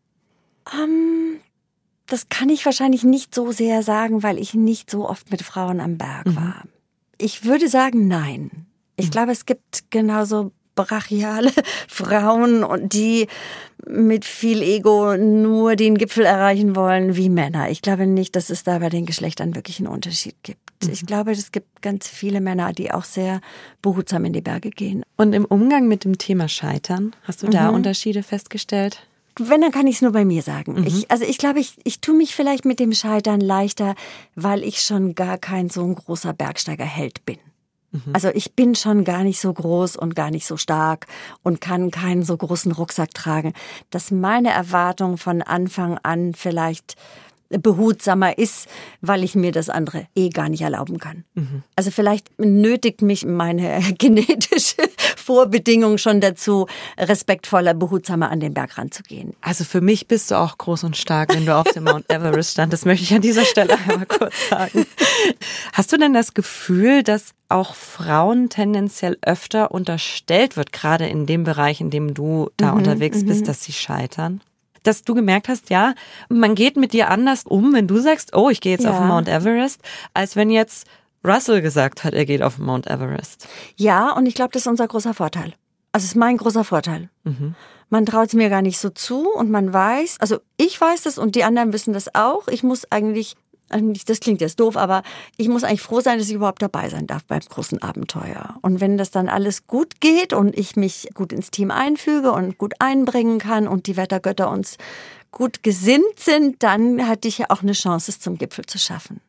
Um, 0.66 0.80
ähm, 0.80 1.40
das 2.08 2.30
kann 2.30 2.50
ich 2.50 2.66
wahrscheinlich 2.66 3.04
nicht 3.04 3.34
so 3.34 3.52
sehr 3.52 3.82
sagen, 3.82 4.22
weil 4.22 4.38
ich 4.38 4.54
nicht 4.54 4.92
so 4.92 5.10
oft 5.10 5.32
mit 5.32 5.42
Frauen 5.42 5.80
am 5.80 5.98
Berg 5.98 6.28
mhm. 6.28 6.36
war. 6.36 6.64
Ich 7.18 7.46
würde 7.46 7.70
sagen, 7.70 8.08
nein. 8.08 8.68
Ich 8.96 9.08
mhm. 9.08 9.12
glaube, 9.12 9.32
es 9.32 9.46
gibt 9.46 9.90
genauso 9.90 10.52
brachiale 10.76 11.52
Frauen 11.88 12.64
und 12.64 12.94
die 12.94 13.28
mit 13.88 14.26
viel 14.26 14.62
Ego 14.62 15.16
nur 15.18 15.76
den 15.76 15.98
Gipfel 15.98 16.26
erreichen 16.26 16.76
wollen 16.76 17.16
wie 17.16 17.30
Männer. 17.30 17.70
Ich 17.70 17.82
glaube 17.82 18.08
nicht, 18.08 18.36
dass 18.36 18.50
es 18.50 18.64
da 18.64 18.80
bei 18.80 18.90
den 18.90 19.06
Geschlechtern 19.06 19.56
wirklich 19.56 19.80
einen 19.80 19.88
Unterschied 19.88 20.36
gibt. 20.44 20.60
Mhm. 20.84 20.92
Ich 20.92 21.06
glaube, 21.06 21.32
es 21.32 21.52
gibt 21.52 21.82
ganz 21.82 22.08
viele 22.08 22.42
Männer, 22.42 22.74
die 22.74 22.92
auch 22.92 23.04
sehr 23.04 23.42
behutsam 23.82 24.26
in 24.26 24.34
die 24.34 24.42
Berge 24.42 24.70
gehen. 24.70 25.04
Und 25.18 25.34
im 25.34 25.46
Umgang 25.46 25.88
mit 25.88 26.04
dem 26.04 26.18
Thema 26.18 26.48
Scheitern, 26.48 27.16
hast 27.24 27.44
du 27.44 27.48
da 27.48 27.70
mhm. 27.70 27.76
Unterschiede 27.76 28.24
festgestellt? 28.24 29.06
Wenn, 29.38 29.62
dann 29.62 29.72
kann 29.72 29.86
ich 29.88 29.96
es 29.96 30.02
nur 30.02 30.14
bei 30.14 30.24
mir 30.24 30.42
sagen. 30.42 30.80
Mhm. 30.80 30.88
Ich, 30.88 31.12
also 31.12 31.26
ich 31.26 31.38
glaube, 31.38 31.60
ich, 31.60 31.76
ich 31.84 32.00
tue 32.00 32.16
mich 32.16 32.36
vielleicht 32.36 32.66
mit 32.66 32.80
dem 32.80 32.94
Scheitern 32.94 33.42
leichter, 33.42 33.96
weil 34.36 34.64
ich 34.64 34.82
schon 34.82 35.14
gar 35.14 35.38
kein 35.38 35.70
so 35.70 35.84
ein 35.84 35.96
großer 35.96 36.34
Bergsteigerheld 36.34 37.26
bin. 37.26 37.38
Mhm. 37.96 38.14
Also 38.14 38.30
ich 38.34 38.54
bin 38.54 38.76
schon 38.76 39.04
gar 39.04 39.24
nicht 39.24 39.40
so 39.40 39.54
groß 39.54 39.96
und 39.96 40.16
gar 40.16 40.32
nicht 40.32 40.46
so 40.46 40.58
stark 40.58 41.08
und 41.44 41.62
kann 41.62 41.92
keinen 41.92 42.24
so 42.24 42.36
großen 42.36 42.72
Rucksack 42.72 43.14
tragen, 43.14 43.54
dass 43.90 44.12
meine 44.12 44.50
Erwartung 44.50 45.18
von 45.18 45.42
Anfang 45.42 45.98
an 46.04 46.34
vielleicht 46.34 46.96
behutsamer 47.50 48.38
ist, 48.38 48.68
weil 49.02 49.24
ich 49.24 49.36
mir 49.36 49.52
das 49.52 49.70
andere 49.70 50.08
eh 50.16 50.30
gar 50.30 50.50
nicht 50.50 50.62
erlauben 50.62 50.98
kann. 50.98 51.24
Also 51.76 51.92
vielleicht 51.92 52.40
nötigt 52.40 53.02
mich 53.02 53.26
meine 53.26 53.82
genetische 53.98 54.82
Vorbedingung 55.26 55.98
schon 55.98 56.22
dazu, 56.22 56.68
respektvoller, 57.00 57.74
behutsamer 57.74 58.30
an 58.30 58.40
den 58.40 58.54
Berg 58.54 58.78
ranzugehen. 58.78 59.34
Also 59.42 59.64
für 59.64 59.82
mich 59.82 60.08
bist 60.08 60.30
du 60.30 60.36
auch 60.36 60.58
groß 60.60 60.84
und 60.84 60.96
stark, 60.96 61.34
wenn 61.34 61.48
du 61.48 61.56
auf 61.56 61.72
dem 61.72 61.86
Mount 61.86 62.06
Everest 62.12 62.52
stand. 62.52 62.72
Das 62.72 62.86
möchte 62.86 63.04
ich 63.04 63.14
an 63.16 63.22
dieser 63.22 63.44
Stelle 63.44 63.76
einmal 63.88 64.06
kurz 64.06 64.50
sagen. 64.50 64.86
Hast 65.74 65.92
du 65.92 65.98
denn 65.98 66.14
das 66.14 66.36
Gefühl, 66.36 67.02
dass 67.02 67.32
auch 67.50 67.74
Frauen 67.74 68.50
tendenziell 68.50 69.18
öfter 69.24 69.72
unterstellt 69.72 70.58
wird, 70.58 70.72
gerade 70.72 71.08
in 71.08 71.26
dem 71.26 71.44
Bereich, 71.44 71.82
in 71.82 71.90
dem 71.90 72.14
du 72.14 72.50
da 72.58 72.72
Mhm, 72.72 72.78
unterwegs 72.78 73.26
bist, 73.26 73.48
dass 73.48 73.64
sie 73.64 73.74
scheitern? 73.74 74.42
Dass 74.84 75.02
du 75.04 75.16
gemerkt 75.16 75.48
hast, 75.50 75.72
ja, 75.72 75.96
man 76.30 76.54
geht 76.54 76.78
mit 76.78 76.94
dir 76.94 77.10
anders 77.10 77.44
um, 77.44 77.74
wenn 77.74 77.88
du 77.88 77.98
sagst, 77.98 78.36
oh, 78.36 78.52
ich 78.52 78.62
gehe 78.62 78.74
jetzt 78.74 78.86
auf 78.86 78.94
Ja. 78.94 79.00
den 79.02 79.08
Mount 79.08 79.28
Everest, 79.28 79.82
als 80.14 80.36
wenn 80.36 80.52
jetzt 80.52 80.86
Russell 81.26 81.62
gesagt 81.62 82.04
hat, 82.04 82.14
er 82.14 82.26
geht 82.26 82.42
auf 82.42 82.58
Mount 82.58 82.88
Everest. 82.88 83.48
Ja, 83.76 84.12
und 84.12 84.26
ich 84.26 84.36
glaube, 84.36 84.52
das 84.52 84.64
ist 84.64 84.68
unser 84.68 84.88
großer 84.88 85.14
Vorteil. 85.14 85.54
Also 85.92 86.06
es 86.06 86.12
ist 86.12 86.16
mein 86.16 86.38
großer 86.38 86.64
Vorteil. 86.64 87.10
Man 87.90 88.06
traut 88.06 88.28
es 88.28 88.34
mir 88.34 88.50
gar 88.50 88.62
nicht 88.62 88.80
so 88.80 88.90
zu 88.90 89.30
und 89.30 89.50
man 89.50 89.72
weiß, 89.72 90.18
also 90.20 90.40
ich 90.58 90.80
weiß 90.80 91.04
das 91.04 91.18
und 91.18 91.36
die 91.36 91.44
anderen 91.44 91.72
wissen 91.72 91.94
das 91.94 92.14
auch. 92.14 92.48
Ich 92.48 92.64
muss 92.64 92.92
eigentlich, 92.92 93.36
eigentlich, 93.70 94.06
das 94.06 94.20
klingt 94.20 94.42
jetzt 94.42 94.60
doof, 94.60 94.76
aber 94.76 95.04
ich 95.38 95.48
muss 95.48 95.64
eigentlich 95.64 95.82
froh 95.82 96.02
sein, 96.02 96.18
dass 96.18 96.28
ich 96.28 96.34
überhaupt 96.34 96.62
dabei 96.62 96.90
sein 96.90 97.08
darf 97.08 97.24
beim 97.26 97.40
großen 97.40 97.82
Abenteuer. 97.82 98.56
Und 98.62 98.82
wenn 98.82 98.98
das 98.98 99.12
dann 99.12 99.30
alles 99.30 99.68
gut 99.68 100.02
geht 100.02 100.34
und 100.34 100.58
ich 100.58 100.76
mich 100.76 101.10
gut 101.14 101.32
ins 101.32 101.52
Team 101.52 101.72
einfüge 101.72 102.32
und 102.32 102.58
gut 102.58 102.74
einbringen 102.80 103.40
kann 103.40 103.68
und 103.68 103.88
die 103.88 103.96
Wettergötter 103.98 104.50
uns 104.50 104.78
gut 105.32 105.64
gesinnt 105.64 106.20
sind, 106.20 106.62
dann 106.64 107.08
hatte 107.08 107.28
ich 107.28 107.38
ja 107.38 107.46
auch 107.50 107.62
eine 107.62 107.74
Chance, 107.74 108.12
es 108.12 108.20
zum 108.20 108.38
Gipfel 108.38 108.66
zu 108.66 108.80
schaffen. 108.80 109.22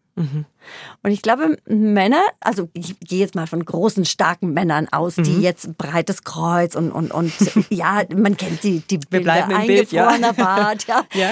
Und 1.03 1.11
ich 1.11 1.23
glaube, 1.23 1.57
Männer, 1.67 2.23
also 2.41 2.69
ich 2.73 2.99
gehe 3.01 3.21
jetzt 3.21 3.35
mal 3.35 3.47
von 3.47 3.65
großen, 3.65 4.05
starken 4.05 4.53
Männern 4.53 4.89
aus, 4.91 5.17
die 5.17 5.41
jetzt 5.41 5.77
breites 5.79 6.25
Kreuz 6.25 6.75
und, 6.75 6.91
und, 6.91 7.13
und 7.13 7.33
ja, 7.71 8.03
man 8.15 8.37
kennt 8.37 8.63
die, 8.63 8.81
die 8.81 9.01
Wir 9.11 9.21
Bilder, 9.21 9.47
bleiben 9.47 9.51
im 9.53 9.67
Bild, 9.67 9.93
ja. 9.93 10.09
eingefrorener 10.09 10.33
Bart. 10.33 10.87
Ja. 10.87 11.05
Ja. 11.17 11.31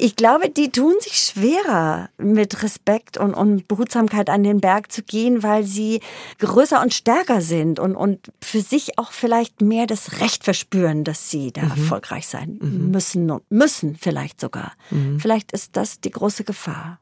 Ich 0.00 0.14
glaube, 0.14 0.48
die 0.48 0.70
tun 0.70 0.94
sich 1.00 1.14
schwerer, 1.14 2.08
mit 2.18 2.62
Respekt 2.62 3.18
und, 3.18 3.34
und 3.34 3.66
Behutsamkeit 3.66 4.30
an 4.30 4.44
den 4.44 4.60
Berg 4.60 4.92
zu 4.92 5.02
gehen, 5.02 5.42
weil 5.42 5.64
sie 5.64 6.00
größer 6.38 6.80
und 6.80 6.94
stärker 6.94 7.40
sind 7.40 7.80
und, 7.80 7.96
und 7.96 8.30
für 8.40 8.60
sich 8.60 8.96
auch 8.96 9.10
vielleicht 9.10 9.60
mehr 9.60 9.88
das 9.88 10.20
Recht 10.20 10.44
verspüren, 10.44 11.02
dass 11.02 11.30
sie 11.30 11.52
da 11.52 11.62
erfolgreich 11.62 12.28
sein 12.28 12.58
müssen 12.60 13.28
und 13.32 13.42
müssen 13.50 13.96
vielleicht 13.96 14.40
sogar. 14.40 14.74
Vielleicht 15.18 15.50
ist 15.50 15.76
das 15.76 16.00
die 16.00 16.12
große 16.12 16.44
Gefahr. 16.44 17.00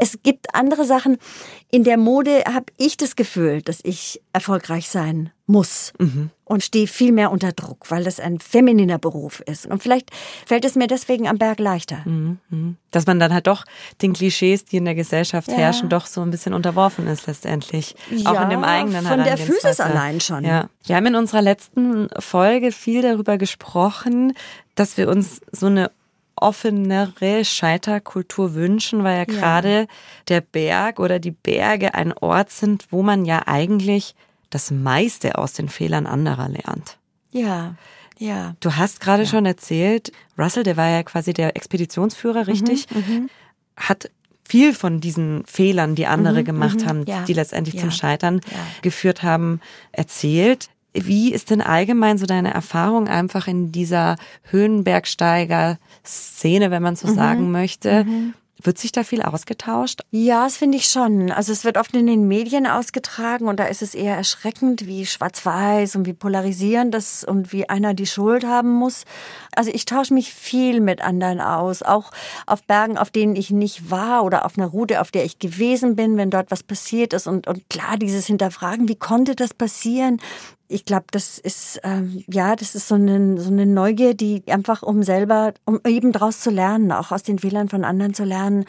Es 0.00 0.18
gibt 0.22 0.54
andere 0.54 0.77
Sachen. 0.84 1.18
In 1.70 1.84
der 1.84 1.98
Mode 1.98 2.42
habe 2.46 2.66
ich 2.76 2.96
das 2.96 3.14
Gefühl, 3.16 3.62
dass 3.62 3.80
ich 3.82 4.20
erfolgreich 4.32 4.88
sein 4.88 5.30
muss 5.46 5.92
und 6.44 6.62
stehe 6.62 6.86
viel 6.86 7.10
mehr 7.12 7.30
unter 7.30 7.52
Druck, 7.52 7.90
weil 7.90 8.04
das 8.04 8.20
ein 8.20 8.38
femininer 8.38 8.98
Beruf 8.98 9.40
ist. 9.46 9.66
Und 9.66 9.82
vielleicht 9.82 10.10
fällt 10.46 10.64
es 10.64 10.74
mir 10.74 10.86
deswegen 10.86 11.26
am 11.28 11.38
Berg 11.38 11.58
leichter. 11.58 12.04
Dass 12.90 13.06
man 13.06 13.18
dann 13.18 13.32
halt 13.32 13.46
doch 13.46 13.64
den 14.02 14.12
Klischees, 14.12 14.64
die 14.66 14.76
in 14.76 14.84
der 14.84 14.94
Gesellschaft 14.94 15.48
Ja. 15.48 15.56
herrschen, 15.56 15.88
doch 15.88 16.06
so 16.06 16.20
ein 16.22 16.30
bisschen 16.30 16.52
unterworfen 16.54 17.06
ist 17.06 17.26
letztendlich. 17.26 17.96
auch 18.24 18.34
Ja, 18.34 18.42
in 18.44 18.50
dem 18.50 18.64
eigenen 18.64 19.04
von 19.06 19.24
der. 19.24 19.38
Physis 19.38 19.80
allein 19.80 20.20
schon. 20.20 20.44
Ja. 20.44 20.68
Wir 20.84 20.96
haben 20.96 21.06
in 21.06 21.14
unserer 21.16 21.42
letzten 21.42 22.08
Folge 22.18 22.72
viel 22.72 23.02
darüber 23.02 23.38
gesprochen, 23.38 24.34
dass 24.74 24.96
wir 24.96 25.08
uns 25.08 25.40
so 25.50 25.66
eine 25.66 25.90
offenere 26.42 27.44
Scheiterkultur 27.44 28.54
wünschen, 28.54 29.04
weil 29.04 29.18
ja, 29.18 29.24
gerade 29.24 29.86
der 30.28 30.40
Berg 30.40 31.00
oder 31.00 31.18
die 31.18 31.30
Berge 31.30 31.94
ein 31.94 32.12
Ort 32.12 32.50
sind, 32.50 32.86
wo 32.90 33.02
man 33.02 33.24
ja 33.24 33.42
eigentlich 33.46 34.14
das 34.50 34.70
meiste 34.70 35.36
aus 35.38 35.52
den 35.52 35.68
Fehlern 35.68 36.06
anderer 36.06 36.48
lernt. 36.48 36.98
Ja, 37.32 37.74
ja. 38.18 38.54
Du 38.60 38.76
hast 38.76 39.00
gerade 39.00 39.26
schon 39.26 39.46
erzählt, 39.46 40.12
Russell, 40.38 40.64
der 40.64 40.76
war 40.76 40.88
ja 40.88 41.02
quasi 41.02 41.32
der 41.32 41.56
Expeditionsführer, 41.56 42.40
Mhm, 42.42 42.48
richtig? 42.50 42.86
Hat 43.76 44.10
viel 44.48 44.72
von 44.72 45.00
diesen 45.00 45.44
Fehlern, 45.46 45.94
die 45.94 46.06
andere 46.06 46.42
gemacht 46.42 46.86
haben, 46.86 47.00
Mhm, 47.00 47.06
ja, 47.06 47.22
die 47.24 47.34
letztendlich 47.34 47.74
ja, 47.74 47.82
zum 47.82 47.90
Scheitern 47.90 48.40
ja. 48.50 48.58
geführt 48.82 49.22
haben, 49.22 49.60
erzählt. 49.92 50.70
Wie 50.94 51.32
ist 51.32 51.50
denn 51.50 51.60
allgemein 51.60 52.18
so 52.18 52.26
deine 52.26 52.52
Erfahrung 52.52 53.08
einfach 53.08 53.46
in 53.46 53.72
dieser 53.72 54.16
Höhenbergsteiger-Szene, 54.50 56.70
wenn 56.70 56.82
man 56.82 56.94
Mhm, 56.94 56.98
so 56.98 57.12
sagen 57.12 57.50
möchte? 57.50 58.06
Wird 58.60 58.76
sich 58.76 58.90
da 58.90 59.04
viel 59.04 59.22
ausgetauscht? 59.22 60.00
Ja, 60.10 60.42
das 60.42 60.56
finde 60.56 60.78
ich 60.78 60.86
schon. 60.86 61.30
Also 61.30 61.52
es 61.52 61.64
wird 61.64 61.78
oft 61.78 61.94
in 61.94 62.08
den 62.08 62.26
Medien 62.26 62.66
ausgetragen 62.66 63.46
und 63.46 63.60
da 63.60 63.66
ist 63.66 63.82
es 63.82 63.94
eher 63.94 64.16
erschreckend, 64.16 64.84
wie 64.84 65.06
schwarz-weiß 65.06 65.94
und 65.94 66.06
wie 66.06 66.12
polarisierend 66.12 66.92
das 66.92 67.22
und 67.22 67.52
wie 67.52 67.68
einer 67.68 67.94
die 67.94 68.06
Schuld 68.06 68.44
haben 68.44 68.72
muss. 68.72 69.04
Also 69.54 69.70
ich 69.72 69.84
tausche 69.84 70.12
mich 70.12 70.34
viel 70.34 70.80
mit 70.80 71.02
anderen 71.02 71.40
aus, 71.40 71.84
auch 71.84 72.10
auf 72.46 72.64
Bergen, 72.64 72.98
auf 72.98 73.10
denen 73.10 73.36
ich 73.36 73.52
nicht 73.52 73.92
war 73.92 74.24
oder 74.24 74.44
auf 74.44 74.58
einer 74.58 74.66
Route, 74.66 75.00
auf 75.02 75.12
der 75.12 75.24
ich 75.24 75.38
gewesen 75.38 75.94
bin, 75.94 76.16
wenn 76.16 76.30
dort 76.30 76.50
was 76.50 76.64
passiert 76.64 77.12
ist 77.12 77.28
und, 77.28 77.46
und 77.46 77.70
klar 77.70 77.96
dieses 77.96 78.26
Hinterfragen, 78.26 78.88
wie 78.88 78.96
konnte 78.96 79.36
das 79.36 79.54
passieren? 79.54 80.20
Ich 80.68 80.84
glaube, 80.84 81.06
das 81.10 81.38
ist 81.38 81.80
ähm, 81.82 82.22
ja, 82.28 82.54
das 82.54 82.74
ist 82.74 82.88
so 82.88 82.94
eine, 82.94 83.40
so 83.40 83.50
eine 83.50 83.64
Neugier, 83.64 84.14
die 84.14 84.42
einfach 84.48 84.82
um 84.82 85.02
selber, 85.02 85.54
um 85.64 85.80
eben 85.86 86.12
daraus 86.12 86.40
zu 86.40 86.50
lernen, 86.50 86.92
auch 86.92 87.10
aus 87.10 87.22
den 87.22 87.38
Fehlern 87.38 87.68
von 87.68 87.84
anderen 87.84 88.12
zu 88.12 88.24
lernen. 88.24 88.66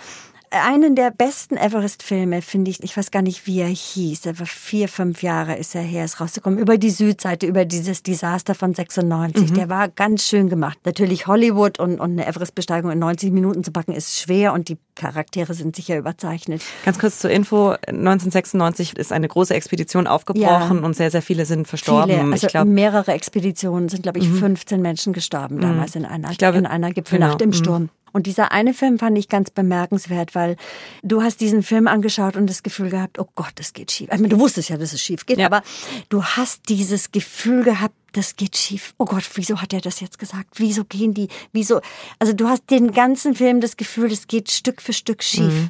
Einen 0.52 0.96
der 0.96 1.12
besten 1.12 1.58
Everest-Filme 1.58 2.42
finde 2.42 2.72
ich, 2.72 2.84
ich 2.84 2.98
weiß 2.98 3.12
gar 3.12 3.22
nicht, 3.22 3.46
wie 3.46 3.60
er 3.60 3.68
hieß, 3.68 4.26
er 4.26 4.40
war 4.40 4.46
vier, 4.46 4.88
fünf 4.88 5.22
Jahre 5.22 5.56
ist 5.56 5.76
er 5.76 5.82
her, 5.82 6.06
ist 6.06 6.20
rausgekommen, 6.20 6.58
über 6.58 6.78
die 6.78 6.90
Südseite, 6.90 7.46
über 7.46 7.66
dieses 7.66 8.04
Desaster 8.04 8.56
von 8.56 8.74
96. 8.74 9.54
Der 9.54 9.70
war 9.70 9.90
ganz 9.90 10.24
schön 10.26 10.50
gemacht. 10.50 10.80
Natürlich 10.86 11.28
Hollywood 11.28 11.80
und, 11.80 12.00
und 12.00 12.12
eine 12.12 12.26
Everest-Besteigung 12.26 12.92
in 12.92 13.00
90 13.00 13.32
Minuten 13.32 13.64
zu 13.64 13.72
packen 13.72 13.94
ist 13.94 14.20
schwer 14.20 14.54
und 14.54 14.70
die 14.70 14.78
Charaktere 14.96 15.54
sind 15.54 15.76
sicher 15.76 15.98
überzeichnet. 15.98 16.62
Ganz 16.84 17.00
kurz 17.00 17.20
zur 17.20 17.30
Info. 17.30 17.76
1996 17.88 18.98
ist 18.98 19.14
eine 19.14 19.28
große 19.28 19.54
Expedition 19.54 20.08
aufgebrochen 20.08 20.80
Ja. 20.80 20.86
und 20.86 20.96
sehr, 20.96 21.12
sehr 21.12 21.22
viele 21.22 21.46
sind 21.46 21.68
verstorben. 21.68 22.10
Viele, 22.10 22.32
also 22.34 22.48
ich 22.48 22.52
glaube, 22.52 22.70
mehrere 22.70 23.12
Expeditionen 23.14 23.88
sind, 23.90 24.04
glaube 24.04 24.20
ich, 24.20 24.28
15 24.28 24.82
Menschen 24.82 25.14
gestorben 25.14 25.62
damals 25.62 25.96
in 25.96 26.06
einer, 26.06 26.28
Mhm. 26.28 26.32
Ich 26.32 26.38
glaube, 26.38 26.58
in 26.58 26.66
einer 26.66 26.92
Gipfelnacht 26.92 27.40
genau, 27.40 27.44
im 27.44 27.50
mhm. 27.50 27.64
Sturm. 27.64 27.90
Und 28.12 28.28
dieser 28.28 28.52
eine 28.52 28.74
Film 28.74 29.00
fand 29.00 29.18
ich 29.18 29.30
ganz 29.30 29.50
bemerkenswert, 29.52 30.36
weil 30.36 30.56
du 31.04 31.22
hast 31.22 31.42
diesen 31.42 31.64
Film 31.64 31.88
angeschaut 31.88 32.36
und 32.36 32.48
das 32.48 32.64
Gefühl 32.64 32.90
gehabt, 32.90 33.20
oh 33.20 33.28
Gott, 33.36 33.52
das 33.56 33.74
geht 33.74 33.92
schief. 33.92 34.10
Ich 34.12 34.18
meine, 34.20 34.30
du 34.30 34.40
wusstest 34.40 34.70
ja, 34.70 34.78
dass 34.78 34.94
es 34.94 35.02
schief 35.02 35.26
geht, 35.26 35.38
Ja. 35.40 35.46
aber 35.46 35.62
du 36.10 36.24
hast 36.24 36.70
dieses 36.70 37.12
Gefühl 37.12 37.64
gehabt, 37.64 37.96
das 38.14 38.36
geht 38.36 38.58
schief. 38.58 38.96
Oh 38.98 39.06
Gott, 39.06 39.30
wieso 39.36 39.62
hat 39.62 39.72
er 39.72 39.82
das 39.82 40.00
jetzt 40.00 40.18
gesagt? 40.18 40.56
Wieso 40.56 40.84
gehen 40.84 41.14
die? 41.14 41.28
Wieso? 41.52 41.80
Also 42.18 42.34
du 42.34 42.48
hast 42.48 42.70
den 42.72 42.92
ganzen 42.92 43.36
Film 43.36 43.62
das 43.62 43.78
Gefühl, 43.78 44.10
das 44.10 44.26
geht 44.26 44.50
Stück 44.50 44.82
für 44.82 44.94
Stück 44.94 45.22
schief. 45.24 45.54
Mhm. 45.54 45.70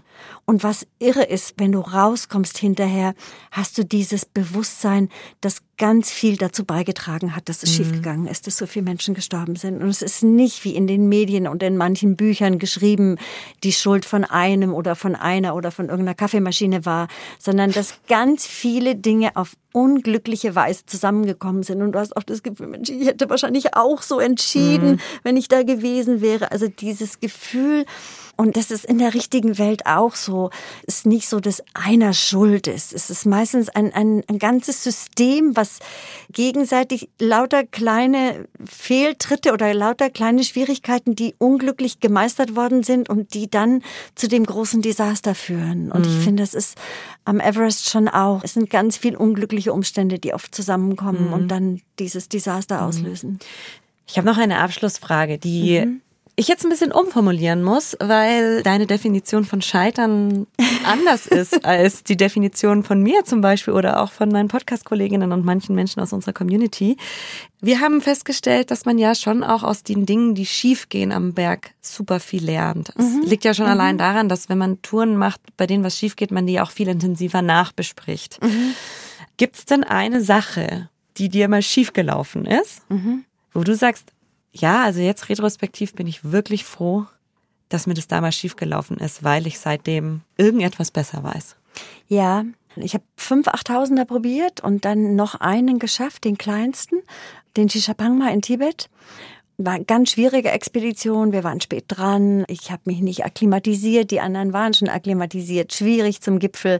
Und 0.49 0.63
was 0.63 0.88
irre 0.97 1.25
ist, 1.25 1.53
wenn 1.57 1.73
du 1.73 1.79
rauskommst 1.79 2.57
hinterher, 2.57 3.13
hast 3.51 3.77
du 3.77 3.85
dieses 3.85 4.25
Bewusstsein, 4.25 5.09
das 5.41 5.62
ganz 5.77 6.09
viel 6.09 6.38
dazu 6.38 6.65
beigetragen 6.65 7.35
hat, 7.35 7.49
dass 7.49 7.62
es 7.62 7.71
schiefgegangen 7.71 8.25
ist, 8.25 8.47
dass 8.47 8.57
so 8.57 8.65
viele 8.65 8.83
Menschen 8.83 9.13
gestorben 9.13 9.55
sind. 9.57 9.79
Und 9.79 9.89
es 9.89 10.01
ist 10.01 10.23
nicht 10.23 10.65
wie 10.65 10.73
in 10.73 10.88
den 10.88 11.07
Medien 11.07 11.47
und 11.47 11.62
in 11.62 11.77
manchen 11.77 12.15
Büchern 12.15 12.57
geschrieben, 12.57 13.17
die 13.63 13.71
Schuld 13.71 14.05
von 14.05 14.25
einem 14.25 14.73
oder 14.73 14.95
von 14.95 15.13
einer 15.15 15.53
oder 15.53 15.69
von 15.69 15.85
irgendeiner 15.85 16.15
Kaffeemaschine 16.15 16.83
war, 16.83 17.09
sondern 17.38 17.71
dass 17.71 17.99
ganz 18.07 18.47
viele 18.47 18.95
Dinge 18.95 19.35
auf 19.35 19.55
unglückliche 19.71 20.55
Weise 20.55 20.83
zusammengekommen 20.88 21.62
sind. 21.62 21.83
Und 21.83 21.91
du 21.91 21.99
hast 21.99 22.17
auch 22.17 22.23
das 22.23 22.41
Gefühl, 22.41 22.67
Mensch, 22.67 22.89
ich 22.89 23.07
hätte 23.07 23.29
wahrscheinlich 23.29 23.75
auch 23.75 24.01
so 24.01 24.19
entschieden, 24.19 24.99
wenn 25.21 25.38
ich 25.38 25.47
da 25.47 25.62
gewesen 25.62 26.21
wäre. 26.21 26.51
Also 26.51 26.67
dieses 26.67 27.19
Gefühl, 27.19 27.85
und 28.39 28.56
das 28.56 28.71
ist 28.71 28.86
in 28.86 28.99
der 28.99 29.13
richtigen 29.13 29.58
Welt 29.58 29.86
auch 29.86 30.15
so, 30.15 30.49
ist 30.88 31.06
nicht 31.06 31.28
so, 31.28 31.41
dass 31.41 31.62
einer 31.73 32.13
schuld 32.13 32.67
ist. 32.67 32.93
Es 32.93 33.10
ist 33.10 33.25
meistens 33.25 33.67
ein, 33.67 33.93
ein, 33.93 34.23
ein 34.30 34.39
ganzes 34.39 34.82
System, 34.82 35.58
was 35.58 35.80
gegenseitig 36.32 37.10
lauter 37.19 37.65
kleine 37.65 38.47
Fehltritte 38.63 39.52
oder 39.52 39.73
lauter 39.73 40.10
kleine 40.10 40.45
Schwierigkeiten, 40.45 41.15
die 41.15 41.36
unglücklich 41.38 41.99
gemeistert 41.99 42.56
worden 42.56 42.82
sind 42.84 43.10
und 43.10 43.34
die 43.34 43.52
dann 43.52 43.84
zu 44.15 44.30
dem 44.30 44.45
großen 44.45 44.82
Desaster 44.82 45.36
führen. 45.36 45.91
Und 45.91 46.08
ich 46.08 46.23
finde, 46.23 46.41
das 46.41 46.54
ist 46.54 46.78
am 47.25 47.41
Everest 47.41 47.89
schon 47.89 48.08
auch. 48.08 48.45
Es 48.45 48.54
sind 48.54 48.69
ganz 48.69 48.95
viel 48.95 49.17
unglückliche 49.17 49.73
Umstände, 49.73 50.17
die 50.17 50.34
oft 50.34 50.56
zusammenkommen 50.56 51.34
und 51.34 51.49
dann 51.49 51.82
dieses 51.99 52.30
Desaster 52.30 52.86
auslösen. 52.86 53.39
ich 54.08 54.17
habe 54.17 54.25
noch 54.25 54.38
eine 54.38 54.60
Abschlussfrage, 54.60 55.37
die 55.37 55.81
Mhm. 55.81 56.02
Ich 56.40 56.48
jetzt 56.48 56.63
ein 56.63 56.69
bisschen 56.69 56.94
umformulieren 56.94 57.63
muss, 57.63 57.98
weil 58.00 58.63
deine 58.63 58.87
Definition 58.87 59.44
von 59.44 59.62
Scheitern 59.62 60.48
anders 60.85 61.27
ist 61.27 61.65
als 61.65 62.04
die 62.04 62.15
Definition 62.15 62.83
von 62.83 63.04
mir 63.04 63.25
zum 63.25 63.42
Beispiel 63.42 63.73
oder 63.73 64.02
auch 64.02 64.13
von 64.13 64.29
meinen 64.29 64.48
Podcast-Kolleginnen 64.48 65.33
und 65.33 65.44
manchen 65.44 65.75
Menschen 65.75 66.00
aus 66.02 66.13
unserer 66.13 66.31
Community. 66.31 66.96
Wir 67.60 67.81
haben 67.81 68.00
festgestellt, 68.00 68.71
dass 68.71 68.85
man 68.85 68.98
ja 68.98 69.15
schon 69.15 69.44
auch 69.44 69.63
aus 69.63 69.83
den 69.83 70.06
Dingen, 70.06 70.33
die 70.33 70.46
schiefgehen 70.46 71.12
am 71.12 71.33
Berg, 71.33 71.71
super 71.81 72.21
viel 72.21 72.46
lernt. 72.46 72.94
Es 72.98 73.06
mhm. 73.06 73.23
liegt 73.23 73.44
ja 73.44 73.54
schon 73.54 73.65
mhm. 73.65 73.71
allein 73.71 73.98
daran, 73.98 74.29
dass 74.29 74.48
wenn 74.48 74.58
man 74.58 74.81
Touren 74.81 75.17
macht, 75.17 75.42
bei 75.58 75.67
denen 75.67 75.83
was 75.83 75.98
schiefgeht, 75.98 76.31
man 76.31 76.48
die 76.48 76.62
auch 76.62 76.71
viel 76.71 76.87
intensiver 76.87 77.42
nachbespricht. 77.42 78.42
Mhm. 78.42 78.75
Gibt 79.35 79.58
es 79.58 79.65
denn 79.65 79.83
eine 79.83 80.21
Sache, 80.21 80.87
die 81.17 81.27
dir 81.27 81.50
mal 81.50 81.62
schiefgelaufen 81.62 82.46
ist, 82.46 82.90
mhm. 82.90 83.25
wo 83.54 83.62
du 83.63 83.75
sagst, 83.75 84.13
ja, 84.52 84.83
also 84.83 85.00
jetzt 85.00 85.29
retrospektiv 85.29 85.93
bin 85.93 86.08
ich 86.08 86.31
wirklich 86.31 86.65
froh, 86.65 87.06
dass 87.69 87.87
mir 87.87 87.93
das 87.93 88.08
damals 88.08 88.35
schiefgelaufen 88.35 88.97
ist, 88.97 89.23
weil 89.23 89.45
ich 89.47 89.60
seitdem 89.60 90.21
irgendetwas 90.37 90.91
besser 90.91 91.23
weiß. 91.23 91.56
Ja, 92.08 92.45
ich 92.75 92.93
habe 92.93 93.04
fünf 93.15 93.47
Achttausender 93.47 94.06
probiert 94.06 94.62
und 94.62 94.85
dann 94.85 95.15
noch 95.15 95.35
einen 95.35 95.79
geschafft, 95.79 96.23
den 96.23 96.37
kleinsten, 96.37 97.02
den 97.58 97.69
Shishapangma 97.69 98.29
in 98.29 98.41
Tibet 98.41 98.89
war 99.60 99.73
eine 99.73 99.85
ganz 99.85 100.12
schwierige 100.12 100.51
Expedition. 100.51 101.33
Wir 101.33 101.43
waren 101.43 101.60
spät 101.60 101.85
dran. 101.87 102.45
Ich 102.47 102.71
habe 102.71 102.83
mich 102.85 103.01
nicht 103.01 103.25
akklimatisiert. 103.25 104.10
Die 104.10 104.21
anderen 104.21 104.53
waren 104.53 104.73
schon 104.73 104.87
akklimatisiert. 104.87 105.73
Schwierig 105.73 106.21
zum 106.21 106.39
Gipfel 106.39 106.79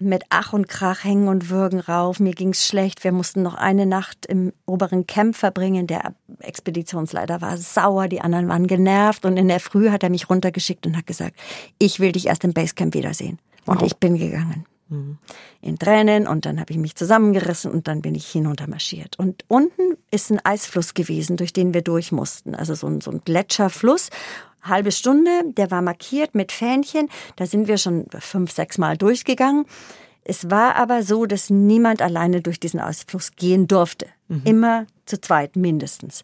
mit 0.00 0.24
Ach 0.28 0.52
und 0.52 0.68
Krach 0.68 1.04
hängen 1.04 1.28
und 1.28 1.50
würgen 1.50 1.78
rauf. 1.78 2.18
Mir 2.18 2.32
ging's 2.32 2.66
schlecht. 2.66 3.04
Wir 3.04 3.12
mussten 3.12 3.42
noch 3.42 3.54
eine 3.54 3.86
Nacht 3.86 4.26
im 4.26 4.52
oberen 4.66 5.06
Camp 5.06 5.36
verbringen. 5.36 5.86
Der 5.86 6.14
Expeditionsleiter 6.40 7.40
war 7.40 7.56
sauer. 7.56 8.08
Die 8.08 8.20
anderen 8.20 8.48
waren 8.48 8.66
genervt. 8.66 9.24
Und 9.24 9.36
in 9.36 9.46
der 9.46 9.60
Früh 9.60 9.90
hat 9.90 10.02
er 10.02 10.10
mich 10.10 10.28
runtergeschickt 10.28 10.84
und 10.86 10.96
hat 10.96 11.06
gesagt, 11.06 11.36
ich 11.78 12.00
will 12.00 12.12
dich 12.12 12.26
erst 12.26 12.42
im 12.42 12.52
Basecamp 12.52 12.94
wiedersehen. 12.94 13.38
Und 13.66 13.80
wow. 13.80 13.86
ich 13.86 13.96
bin 13.96 14.18
gegangen 14.18 14.66
in 14.88 15.78
Tränen 15.78 16.28
und 16.28 16.46
dann 16.46 16.60
habe 16.60 16.72
ich 16.72 16.78
mich 16.78 16.94
zusammengerissen 16.94 17.70
und 17.72 17.88
dann 17.88 18.02
bin 18.02 18.14
ich 18.14 18.26
hinuntermarschiert. 18.28 19.18
Und 19.18 19.44
unten 19.48 19.96
ist 20.10 20.30
ein 20.30 20.44
Eisfluss 20.44 20.94
gewesen, 20.94 21.36
durch 21.36 21.52
den 21.52 21.74
wir 21.74 21.82
durch 21.82 22.12
mussten. 22.12 22.54
Also 22.54 22.74
so 22.74 22.86
ein, 22.86 23.00
so 23.00 23.10
ein 23.10 23.22
Gletscherfluss. 23.24 24.10
Halbe 24.62 24.92
Stunde, 24.92 25.30
der 25.56 25.70
war 25.70 25.82
markiert 25.82 26.34
mit 26.34 26.52
Fähnchen. 26.52 27.08
Da 27.36 27.46
sind 27.46 27.68
wir 27.68 27.78
schon 27.78 28.06
fünf, 28.18 28.52
sechs 28.52 28.78
Mal 28.78 28.96
durchgegangen. 28.96 29.66
Es 30.22 30.50
war 30.50 30.74
aber 30.74 31.02
so, 31.02 31.26
dass 31.26 31.50
niemand 31.50 32.02
alleine 32.02 32.40
durch 32.42 32.58
diesen 32.58 32.80
Eisfluss 32.80 33.32
gehen 33.36 33.68
durfte. 33.68 34.06
Mhm. 34.28 34.42
Immer 34.44 34.86
zu 35.04 35.20
zweit 35.20 35.54
mindestens. 35.54 36.22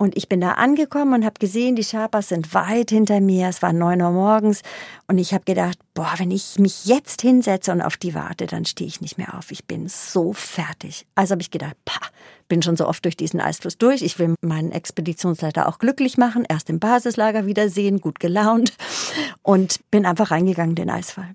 Und 0.00 0.16
ich 0.16 0.28
bin 0.28 0.40
da 0.40 0.52
angekommen 0.52 1.12
und 1.12 1.24
habe 1.24 1.40
gesehen, 1.40 1.74
die 1.74 1.82
Sherpas 1.82 2.28
sind 2.28 2.54
weit 2.54 2.90
hinter 2.90 3.20
mir. 3.20 3.48
Es 3.48 3.62
war 3.62 3.72
neun 3.72 4.00
Uhr 4.00 4.12
morgens. 4.12 4.62
Und 5.08 5.18
ich 5.18 5.34
habe 5.34 5.44
gedacht, 5.44 5.76
boah, 5.92 6.14
wenn 6.18 6.30
ich 6.30 6.56
mich 6.60 6.86
jetzt 6.86 7.20
hinsetze 7.20 7.72
und 7.72 7.82
auf 7.82 7.96
die 7.96 8.14
warte, 8.14 8.46
dann 8.46 8.64
stehe 8.64 8.86
ich 8.86 9.00
nicht 9.00 9.18
mehr 9.18 9.36
auf. 9.36 9.50
Ich 9.50 9.64
bin 9.64 9.88
so 9.88 10.32
fertig. 10.32 11.04
Also 11.16 11.32
habe 11.32 11.42
ich 11.42 11.50
gedacht, 11.50 11.76
pah, 11.84 12.06
bin 12.46 12.62
schon 12.62 12.76
so 12.76 12.86
oft 12.86 13.04
durch 13.04 13.16
diesen 13.16 13.40
Eisfluss 13.40 13.76
durch. 13.76 14.02
Ich 14.02 14.20
will 14.20 14.36
meinen 14.40 14.70
Expeditionsleiter 14.70 15.68
auch 15.68 15.80
glücklich 15.80 16.16
machen. 16.16 16.46
Erst 16.48 16.70
im 16.70 16.78
Basislager 16.78 17.46
wiedersehen, 17.46 18.00
gut 18.00 18.20
gelaunt. 18.20 18.74
Und 19.42 19.80
bin 19.90 20.06
einfach 20.06 20.30
reingegangen, 20.30 20.76
den 20.76 20.90
Eisfall. 20.90 21.34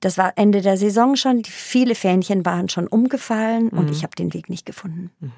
Das 0.00 0.18
war 0.18 0.32
Ende 0.36 0.60
der 0.60 0.76
Saison 0.76 1.16
schon. 1.16 1.42
Viele 1.44 1.94
Fähnchen 1.94 2.44
waren 2.44 2.68
schon 2.68 2.86
umgefallen 2.86 3.70
und 3.70 3.86
mhm. 3.86 3.92
ich 3.92 4.02
habe 4.02 4.14
den 4.14 4.34
Weg 4.34 4.50
nicht 4.50 4.66
gefunden. 4.66 5.10
Mhm. 5.20 5.32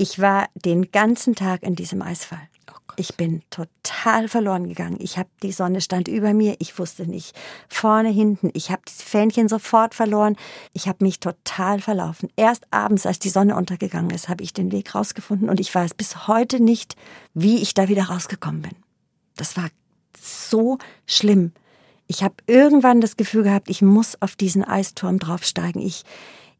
Ich 0.00 0.20
war 0.20 0.48
den 0.54 0.92
ganzen 0.92 1.34
Tag 1.34 1.64
in 1.64 1.74
diesem 1.74 2.02
Eisfall. 2.02 2.48
Oh 2.70 2.92
ich 2.94 3.16
bin 3.16 3.42
total 3.50 4.28
verloren 4.28 4.68
gegangen. 4.68 4.98
Ich 5.00 5.18
habe 5.18 5.28
die 5.42 5.50
Sonne 5.50 5.80
stand 5.80 6.06
über 6.06 6.32
mir. 6.34 6.54
Ich 6.60 6.78
wusste 6.78 7.04
nicht 7.04 7.34
vorne, 7.68 8.08
hinten. 8.08 8.50
Ich 8.54 8.70
habe 8.70 8.82
das 8.84 9.02
Fähnchen 9.02 9.48
sofort 9.48 9.96
verloren. 9.96 10.36
Ich 10.72 10.86
habe 10.86 11.04
mich 11.04 11.18
total 11.18 11.80
verlaufen. 11.80 12.28
Erst 12.36 12.62
abends, 12.70 13.06
als 13.06 13.18
die 13.18 13.28
Sonne 13.28 13.56
untergegangen 13.56 14.12
ist, 14.12 14.28
habe 14.28 14.44
ich 14.44 14.52
den 14.52 14.70
Weg 14.70 14.94
rausgefunden 14.94 15.50
und 15.50 15.58
ich 15.58 15.74
weiß 15.74 15.94
bis 15.94 16.28
heute 16.28 16.62
nicht, 16.62 16.94
wie 17.34 17.60
ich 17.60 17.74
da 17.74 17.88
wieder 17.88 18.04
rausgekommen 18.04 18.62
bin. 18.62 18.76
Das 19.36 19.56
war 19.56 19.68
so 20.16 20.78
schlimm. 21.06 21.50
Ich 22.06 22.22
habe 22.22 22.36
irgendwann 22.46 23.00
das 23.00 23.16
Gefühl 23.16 23.42
gehabt, 23.42 23.68
ich 23.68 23.82
muss 23.82 24.22
auf 24.22 24.36
diesen 24.36 24.62
Eisturm 24.62 25.18
draufsteigen. 25.18 25.82
Ich 25.82 26.04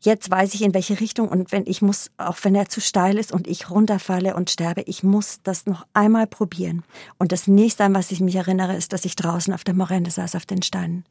jetzt 0.01 0.31
weiß 0.31 0.55
ich 0.55 0.63
in 0.63 0.75
welche 0.75 1.01
Richtung 1.01 1.29
und 1.29 1.53
wenn 1.53 1.65
ich 1.67 1.83
muss, 1.83 2.11
auch 2.17 2.37
wenn 2.43 2.55
er 2.55 2.69
zu 2.69 2.81
steil 2.81 3.19
ist 3.19 3.33
und 3.33 3.47
ich 3.47 3.71
runterfalle 3.71 4.35
und 4.35 4.51
sterbe, 4.51 4.83
ich 4.83 5.03
muss 5.03 5.41
das 5.43 5.67
noch 5.67 5.87
einmal 5.95 6.27
probieren. 6.27 6.85
Und 7.19 7.33
das 7.33 7.47
nächste, 7.47 7.85
an 7.85 7.95
was 7.95 8.11
ich 8.11 8.21
mich 8.21 8.37
erinnere, 8.37 8.77
ist, 8.77 8.93
dass 8.93 9.05
ich 9.05 9.17
draußen 9.17 9.53
auf 9.53 9.65
der 9.65 9.75
Morende 9.75 10.11
saß, 10.11 10.35
auf 10.35 10.47
den 10.47 10.63
Steinen. 10.63 11.05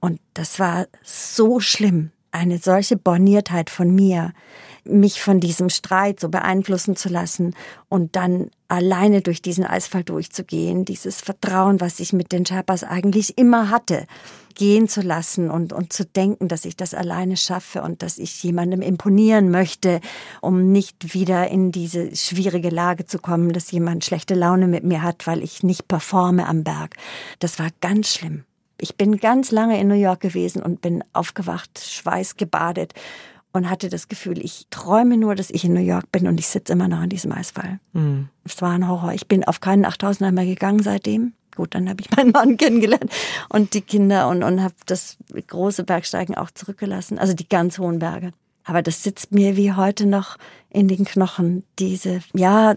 Und 0.00 0.20
das 0.34 0.58
war 0.58 0.86
so 1.02 1.60
schlimm, 1.60 2.10
eine 2.32 2.58
solche 2.58 2.96
Borniertheit 2.96 3.70
von 3.70 3.94
mir, 3.94 4.32
mich 4.84 5.22
von 5.22 5.40
diesem 5.40 5.70
Streit 5.70 6.20
so 6.20 6.28
beeinflussen 6.28 6.96
zu 6.96 7.08
lassen 7.08 7.54
und 7.88 8.16
dann 8.16 8.50
alleine 8.68 9.20
durch 9.20 9.42
diesen 9.42 9.64
Eisfall 9.64 10.02
durchzugehen, 10.02 10.84
dieses 10.84 11.20
Vertrauen, 11.20 11.80
was 11.80 12.00
ich 12.00 12.12
mit 12.12 12.32
den 12.32 12.46
Sherpas 12.46 12.84
eigentlich 12.84 13.38
immer 13.38 13.70
hatte 13.70 14.06
gehen 14.54 14.88
zu 14.88 15.00
lassen 15.00 15.50
und, 15.50 15.72
und 15.72 15.92
zu 15.92 16.04
denken, 16.04 16.48
dass 16.48 16.64
ich 16.64 16.76
das 16.76 16.94
alleine 16.94 17.36
schaffe 17.36 17.82
und 17.82 18.02
dass 18.02 18.18
ich 18.18 18.42
jemandem 18.42 18.82
imponieren 18.82 19.50
möchte, 19.50 20.00
um 20.40 20.72
nicht 20.72 21.14
wieder 21.14 21.48
in 21.48 21.72
diese 21.72 22.14
schwierige 22.14 22.70
Lage 22.70 23.06
zu 23.06 23.18
kommen, 23.18 23.52
dass 23.52 23.70
jemand 23.70 24.04
schlechte 24.04 24.34
Laune 24.34 24.66
mit 24.66 24.84
mir 24.84 25.02
hat, 25.02 25.26
weil 25.26 25.42
ich 25.42 25.62
nicht 25.62 25.88
performe 25.88 26.46
am 26.46 26.64
Berg. 26.64 26.96
Das 27.38 27.58
war 27.58 27.68
ganz 27.80 28.12
schlimm. 28.14 28.44
Ich 28.80 28.96
bin 28.96 29.18
ganz 29.18 29.52
lange 29.52 29.80
in 29.80 29.88
New 29.88 29.94
York 29.94 30.20
gewesen 30.20 30.62
und 30.62 30.80
bin 30.80 31.04
aufgewacht, 31.12 31.78
schweißgebadet 31.78 32.94
und 33.52 33.68
hatte 33.68 33.88
das 33.88 34.08
Gefühl, 34.08 34.44
ich 34.44 34.66
träume 34.70 35.16
nur, 35.16 35.34
dass 35.34 35.50
ich 35.50 35.64
in 35.64 35.74
New 35.74 35.80
York 35.80 36.10
bin 36.10 36.26
und 36.26 36.38
ich 36.38 36.48
sitze 36.48 36.72
immer 36.72 36.88
noch 36.88 37.00
an 37.00 37.10
diesem 37.10 37.32
Eisfall. 37.32 37.80
Mhm. 37.92 38.28
Es 38.44 38.60
war 38.62 38.72
ein 38.72 38.88
Horror. 38.88 39.12
Ich 39.12 39.28
bin 39.28 39.44
auf 39.44 39.60
keinen 39.60 39.84
8000er 39.84 40.32
mehr 40.32 40.46
gegangen 40.46 40.82
seitdem 40.82 41.34
gut, 41.56 41.74
dann 41.74 41.88
habe 41.88 42.00
ich 42.00 42.10
meinen 42.10 42.32
Mann 42.32 42.56
kennengelernt 42.56 43.10
und 43.48 43.74
die 43.74 43.82
Kinder 43.82 44.28
und, 44.28 44.42
und 44.42 44.62
habe 44.62 44.74
das 44.86 45.18
große 45.46 45.84
Bergsteigen 45.84 46.34
auch 46.34 46.50
zurückgelassen, 46.50 47.18
also 47.18 47.34
die 47.34 47.48
ganz 47.48 47.78
hohen 47.78 47.98
Berge. 47.98 48.32
Aber 48.64 48.80
das 48.80 49.02
sitzt 49.02 49.32
mir 49.32 49.56
wie 49.56 49.72
heute 49.72 50.06
noch 50.06 50.36
in 50.70 50.86
den 50.86 51.04
Knochen, 51.04 51.64
diese, 51.80 52.20
ja, 52.32 52.76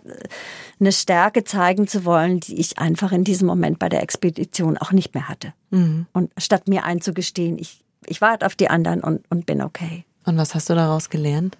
eine 0.79 0.91
Stärke 0.91 1.43
zeigen 1.43 1.87
zu 1.87 2.05
wollen, 2.05 2.39
die 2.39 2.59
ich 2.59 2.79
einfach 2.79 3.11
in 3.11 3.23
diesem 3.23 3.47
Moment 3.47 3.77
bei 3.77 3.87
der 3.87 4.01
Expedition 4.01 4.77
auch 4.79 4.91
nicht 4.91 5.13
mehr 5.13 5.29
hatte. 5.29 5.53
Mhm. 5.69 6.07
Und 6.11 6.31
statt 6.37 6.67
mir 6.67 6.85
einzugestehen, 6.85 7.59
ich, 7.59 7.83
ich 8.07 8.19
warte 8.19 8.47
auf 8.47 8.55
die 8.55 8.69
anderen 8.69 9.01
und, 9.01 9.29
und 9.29 9.45
bin 9.45 9.61
okay. 9.61 10.05
Und 10.25 10.37
was 10.37 10.55
hast 10.55 10.69
du 10.69 10.75
daraus 10.75 11.09
gelernt? 11.09 11.57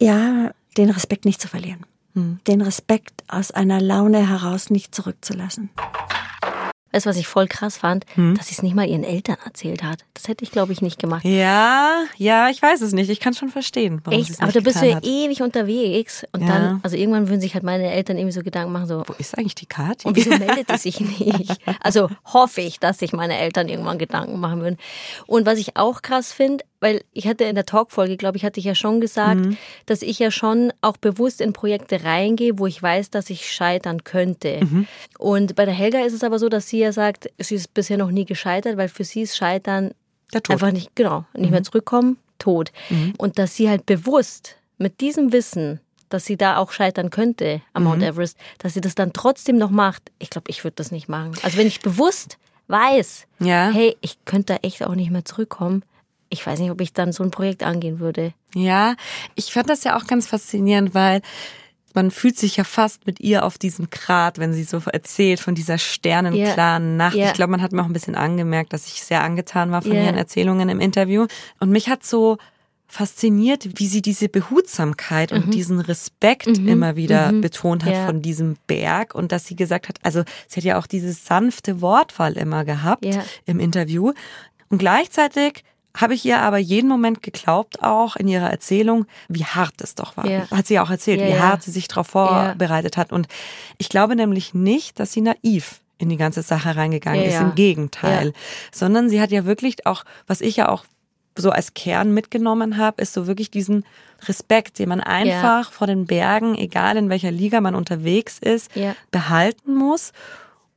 Ja, 0.00 0.52
den 0.76 0.90
Respekt 0.90 1.24
nicht 1.24 1.40
zu 1.40 1.48
verlieren. 1.48 1.84
Mhm. 2.14 2.40
Den 2.46 2.60
Respekt 2.60 3.24
aus 3.28 3.50
einer 3.50 3.80
Laune 3.80 4.28
heraus 4.28 4.70
nicht 4.70 4.94
zurückzulassen. 4.94 5.70
Weißt 6.96 7.04
du, 7.04 7.10
was 7.10 7.18
ich 7.18 7.26
voll 7.26 7.46
krass 7.46 7.76
fand? 7.76 8.06
Hm? 8.14 8.36
Dass 8.36 8.46
sie 8.46 8.54
es 8.54 8.62
nicht 8.62 8.74
mal 8.74 8.88
ihren 8.88 9.04
Eltern 9.04 9.36
erzählt 9.44 9.82
hat. 9.82 10.06
Das 10.14 10.28
hätte 10.28 10.44
ich, 10.44 10.50
glaube 10.50 10.72
ich, 10.72 10.80
nicht 10.80 10.98
gemacht. 10.98 11.26
Ja, 11.26 12.04
ja, 12.16 12.48
ich 12.48 12.62
weiß 12.62 12.80
es 12.80 12.92
nicht. 12.92 13.10
Ich 13.10 13.20
kann 13.20 13.34
schon 13.34 13.50
verstehen, 13.50 14.00
warum 14.04 14.18
Echt? 14.18 14.40
Aber 14.40 14.50
da 14.50 14.60
bist 14.60 14.80
du 14.80 14.86
ja 14.86 14.96
hat. 14.96 15.04
ewig 15.04 15.42
unterwegs. 15.42 16.24
Und 16.32 16.40
ja. 16.40 16.46
dann, 16.46 16.80
also 16.82 16.96
irgendwann 16.96 17.28
würden 17.28 17.42
sich 17.42 17.52
halt 17.52 17.64
meine 17.64 17.90
Eltern 17.90 18.16
irgendwie 18.16 18.32
so 18.32 18.42
Gedanken 18.42 18.72
machen, 18.72 18.86
so. 18.86 19.02
Wo 19.06 19.12
ist 19.18 19.36
eigentlich 19.36 19.56
die 19.56 19.66
Karte? 19.66 20.08
Und 20.08 20.16
wieso 20.16 20.30
meldet 20.30 20.68
sie 20.80 20.90
sich 20.90 21.00
nicht? 21.00 21.60
Also 21.82 22.08
hoffe 22.24 22.62
ich, 22.62 22.80
dass 22.80 22.98
sich 22.98 23.12
meine 23.12 23.36
Eltern 23.36 23.68
irgendwann 23.68 23.98
Gedanken 23.98 24.40
machen 24.40 24.62
würden. 24.62 24.78
Und 25.26 25.44
was 25.44 25.58
ich 25.58 25.76
auch 25.76 26.00
krass 26.00 26.32
finde, 26.32 26.64
weil 26.86 27.02
ich 27.12 27.26
hatte 27.26 27.42
in 27.42 27.56
der 27.56 27.66
Talkfolge, 27.66 28.16
glaube 28.16 28.36
ich, 28.36 28.44
hatte 28.44 28.60
ich 28.60 28.66
ja 28.66 28.76
schon 28.76 29.00
gesagt, 29.00 29.40
mhm. 29.40 29.56
dass 29.86 30.02
ich 30.02 30.20
ja 30.20 30.30
schon 30.30 30.72
auch 30.82 30.96
bewusst 30.96 31.40
in 31.40 31.52
Projekte 31.52 32.04
reingehe, 32.04 32.60
wo 32.60 32.66
ich 32.68 32.80
weiß, 32.80 33.10
dass 33.10 33.28
ich 33.28 33.50
scheitern 33.52 34.04
könnte. 34.04 34.60
Mhm. 34.62 34.86
Und 35.18 35.56
bei 35.56 35.64
der 35.64 35.74
Helga 35.74 36.04
ist 36.04 36.12
es 36.12 36.22
aber 36.22 36.38
so, 36.38 36.48
dass 36.48 36.68
sie 36.68 36.78
ja 36.78 36.92
sagt, 36.92 37.28
sie 37.38 37.56
ist 37.56 37.74
bisher 37.74 37.98
noch 37.98 38.12
nie 38.12 38.24
gescheitert, 38.24 38.76
weil 38.76 38.88
für 38.88 39.02
sie 39.02 39.22
ist 39.22 39.36
Scheitern 39.36 39.94
einfach 40.48 40.70
nicht, 40.70 40.94
genau, 40.94 41.24
nicht 41.34 41.46
mhm. 41.46 41.50
mehr 41.50 41.62
zurückkommen, 41.64 42.18
tot. 42.38 42.70
Mhm. 42.88 43.14
Und 43.18 43.36
dass 43.40 43.56
sie 43.56 43.68
halt 43.68 43.84
bewusst 43.84 44.54
mit 44.78 45.00
diesem 45.00 45.32
Wissen, 45.32 45.80
dass 46.08 46.24
sie 46.24 46.36
da 46.36 46.58
auch 46.58 46.70
scheitern 46.70 47.10
könnte 47.10 47.62
am 47.72 47.82
Mount 47.82 47.98
mhm. 47.98 48.04
Everest, 48.04 48.38
dass 48.58 48.74
sie 48.74 48.80
das 48.80 48.94
dann 48.94 49.12
trotzdem 49.12 49.58
noch 49.58 49.70
macht. 49.70 50.12
Ich 50.20 50.30
glaube, 50.30 50.52
ich 50.52 50.62
würde 50.62 50.76
das 50.76 50.92
nicht 50.92 51.08
machen. 51.08 51.32
Also 51.42 51.58
wenn 51.58 51.66
ich 51.66 51.80
bewusst 51.80 52.38
weiß, 52.68 53.26
ja. 53.40 53.70
hey, 53.72 53.96
ich 54.02 54.24
könnte 54.24 54.54
da 54.54 54.58
echt 54.62 54.84
auch 54.84 54.94
nicht 54.94 55.10
mehr 55.10 55.24
zurückkommen, 55.24 55.82
ich 56.28 56.46
weiß 56.46 56.58
nicht, 56.58 56.70
ob 56.70 56.80
ich 56.80 56.92
dann 56.92 57.12
so 57.12 57.22
ein 57.22 57.30
Projekt 57.30 57.62
angehen 57.62 58.00
würde. 58.00 58.32
Ja, 58.54 58.94
ich 59.34 59.52
fand 59.52 59.70
das 59.70 59.84
ja 59.84 59.96
auch 59.96 60.06
ganz 60.06 60.26
faszinierend, 60.26 60.94
weil 60.94 61.20
man 61.94 62.10
fühlt 62.10 62.38
sich 62.38 62.56
ja 62.56 62.64
fast 62.64 63.06
mit 63.06 63.20
ihr 63.20 63.44
auf 63.44 63.56
diesem 63.56 63.88
Grat, 63.90 64.38
wenn 64.38 64.52
sie 64.52 64.64
so 64.64 64.80
erzählt 64.92 65.40
von 65.40 65.54
dieser 65.54 65.78
sternenklaren 65.78 66.88
yeah. 66.88 66.96
Nacht. 66.96 67.16
Yeah. 67.16 67.28
Ich 67.28 67.32
glaube, 67.32 67.52
man 67.52 67.62
hat 67.62 67.72
mir 67.72 67.80
auch 67.80 67.86
ein 67.86 67.92
bisschen 67.94 68.14
angemerkt, 68.14 68.72
dass 68.72 68.86
ich 68.86 69.02
sehr 69.02 69.22
angetan 69.22 69.70
war 69.70 69.80
von 69.82 69.92
yeah. 69.92 70.04
ihren 70.04 70.16
Erzählungen 70.16 70.68
im 70.68 70.78
Interview. 70.80 71.26
Und 71.58 71.70
mich 71.70 71.88
hat 71.88 72.04
so 72.04 72.36
fasziniert, 72.86 73.80
wie 73.80 73.86
sie 73.88 74.02
diese 74.02 74.28
Behutsamkeit 74.28 75.32
und 75.32 75.52
diesen 75.54 75.80
Respekt 75.80 76.46
immer 76.46 76.94
wieder 76.94 77.32
betont 77.32 77.84
hat 77.84 77.94
Ja. 77.94 78.06
von 78.06 78.22
diesem 78.22 78.56
Berg 78.68 79.14
und 79.14 79.32
dass 79.32 79.46
sie 79.46 79.56
gesagt 79.56 79.88
hat, 79.88 79.98
also 80.02 80.22
sie 80.46 80.60
hat 80.60 80.64
ja 80.64 80.78
auch 80.78 80.86
dieses 80.86 81.26
sanfte 81.26 81.80
Wortwahl 81.80 82.34
immer 82.34 82.64
gehabt 82.64 83.04
Ja. 83.04 83.24
im 83.44 83.58
Interview 83.58 84.12
und 84.68 84.78
gleichzeitig 84.78 85.64
habe 85.96 86.14
ich 86.14 86.24
ihr 86.24 86.40
aber 86.40 86.58
jeden 86.58 86.88
Moment 86.88 87.22
geglaubt, 87.22 87.82
auch 87.82 88.16
in 88.16 88.28
ihrer 88.28 88.50
Erzählung, 88.50 89.06
wie 89.28 89.44
hart 89.44 89.74
es 89.82 89.94
doch 89.94 90.16
war. 90.16 90.26
Ja. 90.26 90.48
Hat 90.50 90.66
sie 90.66 90.78
auch 90.78 90.90
erzählt, 90.90 91.20
Ja, 91.20 91.26
wie 91.26 91.30
ja. 91.32 91.38
hart 91.40 91.62
sie 91.62 91.70
sich 91.72 91.88
darauf 91.88 92.06
vorbereitet 92.08 92.96
hat. 92.96 93.12
Und 93.12 93.26
ich 93.78 93.88
glaube 93.88 94.14
nämlich 94.16 94.54
nicht, 94.54 95.00
dass 95.00 95.12
sie 95.12 95.20
naiv 95.22 95.80
in 95.98 96.08
die 96.10 96.16
ganze 96.18 96.42
Sache 96.42 96.76
reingegangen 96.76 97.20
Ja, 97.22 97.26
ist. 97.28 97.34
ja. 97.34 97.40
Im 97.42 97.54
Gegenteil. 97.54 98.26
Ja. 98.28 98.32
Sondern 98.72 99.08
sie 99.08 99.20
hat 99.20 99.30
ja 99.30 99.44
wirklich 99.46 99.86
auch, 99.86 100.04
was 100.26 100.40
ich 100.42 100.56
ja 100.56 100.68
auch 100.68 100.84
so 101.38 101.50
als 101.50 101.74
Kern 101.74 102.12
mitgenommen 102.14 102.76
habe, 102.78 103.02
ist 103.02 103.12
so 103.12 103.26
wirklich 103.26 103.50
diesen 103.50 103.84
Respekt, 104.26 104.78
den 104.78 104.88
man 104.88 105.00
einfach 105.00 105.70
vor 105.72 105.86
den 105.86 106.06
Bergen, 106.06 106.54
egal 106.56 106.96
in 106.96 107.10
welcher 107.10 107.30
Liga 107.30 107.60
man 107.60 107.74
unterwegs 107.74 108.38
ist, 108.38 108.74
Ja. 108.74 108.94
behalten 109.10 109.74
muss. 109.74 110.12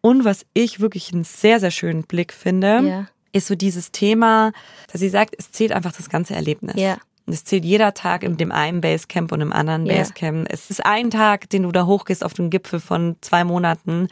Und 0.01 0.23
was 0.25 0.45
ich 0.53 0.79
wirklich 0.79 1.13
einen 1.13 1.23
sehr, 1.25 1.59
sehr 1.59 1.71
schönen 1.71 2.03
Blick 2.03 2.31
finde, 2.33 2.81
Ja. 2.83 3.07
Ist 3.31 3.47
so 3.47 3.55
dieses 3.55 3.91
Thema, 3.91 4.51
dass 4.91 5.01
sie 5.01 5.09
sagt, 5.09 5.35
es 5.37 5.51
zählt 5.51 5.71
einfach 5.71 5.91
das 5.91 6.09
ganze 6.09 6.35
Erlebnis. 6.35 6.75
Ja. 6.75 6.97
Es 7.31 7.43
zählt 7.43 7.65
jeder 7.65 7.93
Tag 7.93 8.23
in 8.23 8.37
dem 8.37 8.51
einen 8.51 8.81
Basecamp 8.81 9.31
und 9.31 9.41
im 9.41 9.51
anderen 9.51 9.85
Ja. 9.85 9.97
Basecamp. 9.97 10.47
Es 10.49 10.69
ist 10.69 10.85
ein 10.85 11.11
Tag, 11.11 11.49
den 11.49 11.63
du 11.63 11.71
da 11.71 11.85
hochgehst 11.85 12.23
auf 12.23 12.33
den 12.33 12.49
Gipfel 12.49 12.79
von 12.79 13.15
zwei 13.21 13.43
Monaten. 13.43 14.07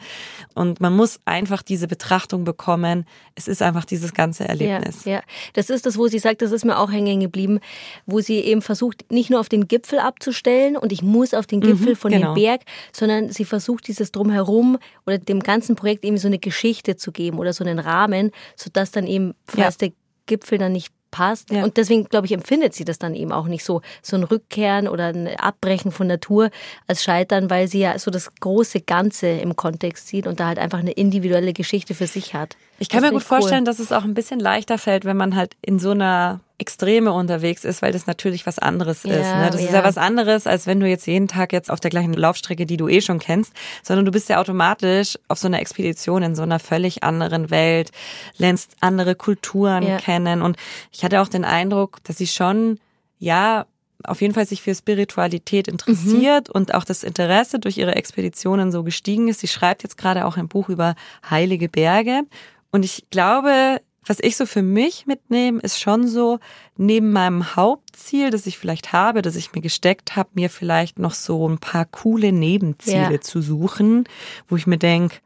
Und 0.54 0.80
man 0.80 0.94
muss 0.94 1.20
einfach 1.24 1.62
diese 1.62 1.88
Betrachtung 1.88 2.44
bekommen. 2.44 3.06
Es 3.34 3.48
ist 3.48 3.62
einfach 3.62 3.84
dieses 3.84 4.14
ganze 4.14 4.48
Erlebnis. 4.48 5.04
Ja, 5.04 5.12
ja, 5.12 5.22
das 5.54 5.70
ist 5.70 5.86
das, 5.86 5.98
wo 5.98 6.08
sie 6.08 6.18
sagt, 6.18 6.42
das 6.42 6.52
ist 6.52 6.64
mir 6.64 6.78
auch 6.78 6.90
hängen 6.90 7.20
geblieben, 7.20 7.60
wo 8.06 8.20
sie 8.20 8.36
eben 8.40 8.62
versucht, 8.62 9.10
nicht 9.10 9.30
nur 9.30 9.40
auf 9.40 9.48
den 9.48 9.68
Gipfel 9.68 9.98
abzustellen 9.98 10.76
und 10.76 10.92
ich 10.92 11.02
muss 11.02 11.34
auf 11.34 11.46
den 11.46 11.60
Gipfel 11.60 11.96
von 11.96 12.10
genau. 12.10 12.34
dem 12.34 12.42
Berg, 12.42 12.62
sondern 12.92 13.30
sie 13.30 13.44
versucht 13.44 13.88
dieses 13.88 14.12
Drumherum 14.12 14.78
oder 15.06 15.18
dem 15.18 15.40
ganzen 15.40 15.76
Projekt 15.76 16.04
eben 16.04 16.18
so 16.18 16.28
eine 16.28 16.38
Geschichte 16.38 16.96
zu 16.96 17.12
geben 17.12 17.38
oder 17.38 17.52
so 17.52 17.64
einen 17.64 17.78
Rahmen, 17.78 18.30
sodass 18.56 18.90
dann 18.90 19.06
eben, 19.06 19.34
falls 19.46 19.76
der 19.76 19.92
Gipfel 20.26 20.58
dann 20.58 20.72
nicht 20.72 20.92
passt. 21.10 21.50
Ja. 21.50 21.64
Und 21.64 21.76
deswegen, 21.76 22.04
glaube 22.04 22.26
ich, 22.26 22.32
empfindet 22.32 22.74
sie 22.74 22.84
das 22.84 22.98
dann 22.98 23.14
eben 23.14 23.32
auch 23.32 23.46
nicht 23.46 23.64
so, 23.64 23.82
so 24.02 24.16
ein 24.16 24.24
Rückkehren 24.24 24.88
oder 24.88 25.06
ein 25.08 25.28
Abbrechen 25.36 25.92
von 25.92 26.06
Natur 26.06 26.50
als 26.86 27.02
Scheitern, 27.02 27.50
weil 27.50 27.68
sie 27.68 27.80
ja 27.80 27.98
so 27.98 28.10
das 28.10 28.30
große 28.40 28.80
Ganze 28.80 29.28
im 29.28 29.56
Kontext 29.56 30.08
sieht 30.08 30.26
und 30.26 30.40
da 30.40 30.46
halt 30.48 30.58
einfach 30.58 30.78
eine 30.78 30.92
individuelle 30.92 31.52
Geschichte 31.52 31.94
für 31.94 32.06
sich 32.06 32.34
hat. 32.34 32.56
Ich 32.78 32.88
kann 32.88 33.02
Das 33.02 33.10
mir 33.10 33.16
gut 33.16 33.24
cool. 33.24 33.38
vorstellen, 33.40 33.64
dass 33.64 33.78
es 33.78 33.92
auch 33.92 34.04
ein 34.04 34.14
bisschen 34.14 34.40
leichter 34.40 34.78
fällt, 34.78 35.04
wenn 35.04 35.16
man 35.16 35.34
halt 35.34 35.56
in 35.62 35.78
so 35.78 35.90
einer 35.90 36.40
Extreme 36.58 37.12
unterwegs 37.12 37.64
ist, 37.64 37.82
weil 37.82 37.92
das 37.92 38.06
natürlich 38.08 38.44
was 38.44 38.58
anderes 38.58 39.04
ist. 39.04 39.12
Ja, 39.26 39.44
Ne? 39.44 39.50
Das 39.50 39.60
ist 39.60 39.70
ja. 39.70 39.78
ja 39.78 39.84
was 39.84 39.96
anderes, 39.96 40.46
als 40.46 40.66
wenn 40.66 40.80
du 40.80 40.86
jetzt 40.88 41.06
jeden 41.06 41.28
Tag 41.28 41.52
jetzt 41.52 41.70
auf 41.70 41.78
der 41.78 41.90
gleichen 41.90 42.12
Laufstrecke, 42.14 42.66
die 42.66 42.76
du 42.76 42.88
eh 42.88 43.00
schon 43.00 43.20
kennst, 43.20 43.52
sondern 43.84 44.04
du 44.04 44.10
bist 44.10 44.28
ja 44.28 44.40
automatisch 44.40 45.16
auf 45.28 45.38
so 45.38 45.46
einer 45.46 45.60
Expedition 45.60 46.22
in 46.22 46.34
so 46.34 46.42
einer 46.42 46.58
völlig 46.58 47.04
anderen 47.04 47.50
Welt, 47.50 47.92
lernst 48.38 48.72
andere 48.80 49.14
Kulturen 49.14 49.84
Ja. 49.84 49.96
kennen. 49.98 50.42
Und 50.42 50.56
ich 50.90 51.04
hatte 51.04 51.20
auch 51.22 51.28
den 51.28 51.44
Eindruck, 51.44 51.98
dass 52.04 52.18
sie 52.18 52.26
schon, 52.26 52.80
ja, 53.18 53.66
auf 54.04 54.20
jeden 54.20 54.34
Fall 54.34 54.46
sich 54.46 54.62
für 54.62 54.74
Spiritualität 54.74 55.66
interessiert 55.68 56.48
und 56.50 56.74
auch 56.74 56.84
das 56.84 57.02
Interesse 57.02 57.58
durch 57.58 57.78
ihre 57.78 57.94
Expeditionen 57.96 58.70
so 58.72 58.82
gestiegen 58.84 59.28
ist. 59.28 59.40
Sie 59.40 59.48
schreibt 59.48 59.82
jetzt 59.82 59.96
gerade 59.96 60.24
auch 60.26 60.36
ein 60.36 60.48
Buch 60.48 60.68
über 60.68 60.94
heilige 61.28 61.68
Berge. 61.68 62.22
Und 62.70 62.84
ich 62.84 63.06
glaube, 63.10 63.80
was 64.08 64.18
ich 64.20 64.36
so 64.36 64.46
für 64.46 64.62
mich 64.62 65.06
mitnehme, 65.06 65.60
ist 65.60 65.80
schon 65.80 66.08
so, 66.08 66.38
neben 66.76 67.12
meinem 67.12 67.56
Hauptziel, 67.56 68.30
das 68.30 68.46
ich 68.46 68.58
vielleicht 68.58 68.92
habe, 68.92 69.22
das 69.22 69.36
ich 69.36 69.52
mir 69.52 69.60
gesteckt 69.60 70.16
habe, 70.16 70.30
mir 70.34 70.50
vielleicht 70.50 70.98
noch 70.98 71.14
so 71.14 71.48
ein 71.48 71.58
paar 71.58 71.84
coole 71.84 72.32
Nebenziele 72.32 73.12
Ja. 73.12 73.20
zu 73.20 73.42
suchen, 73.42 74.04
wo 74.48 74.56
ich 74.56 74.66
mir 74.66 74.78
denke, 74.78 75.16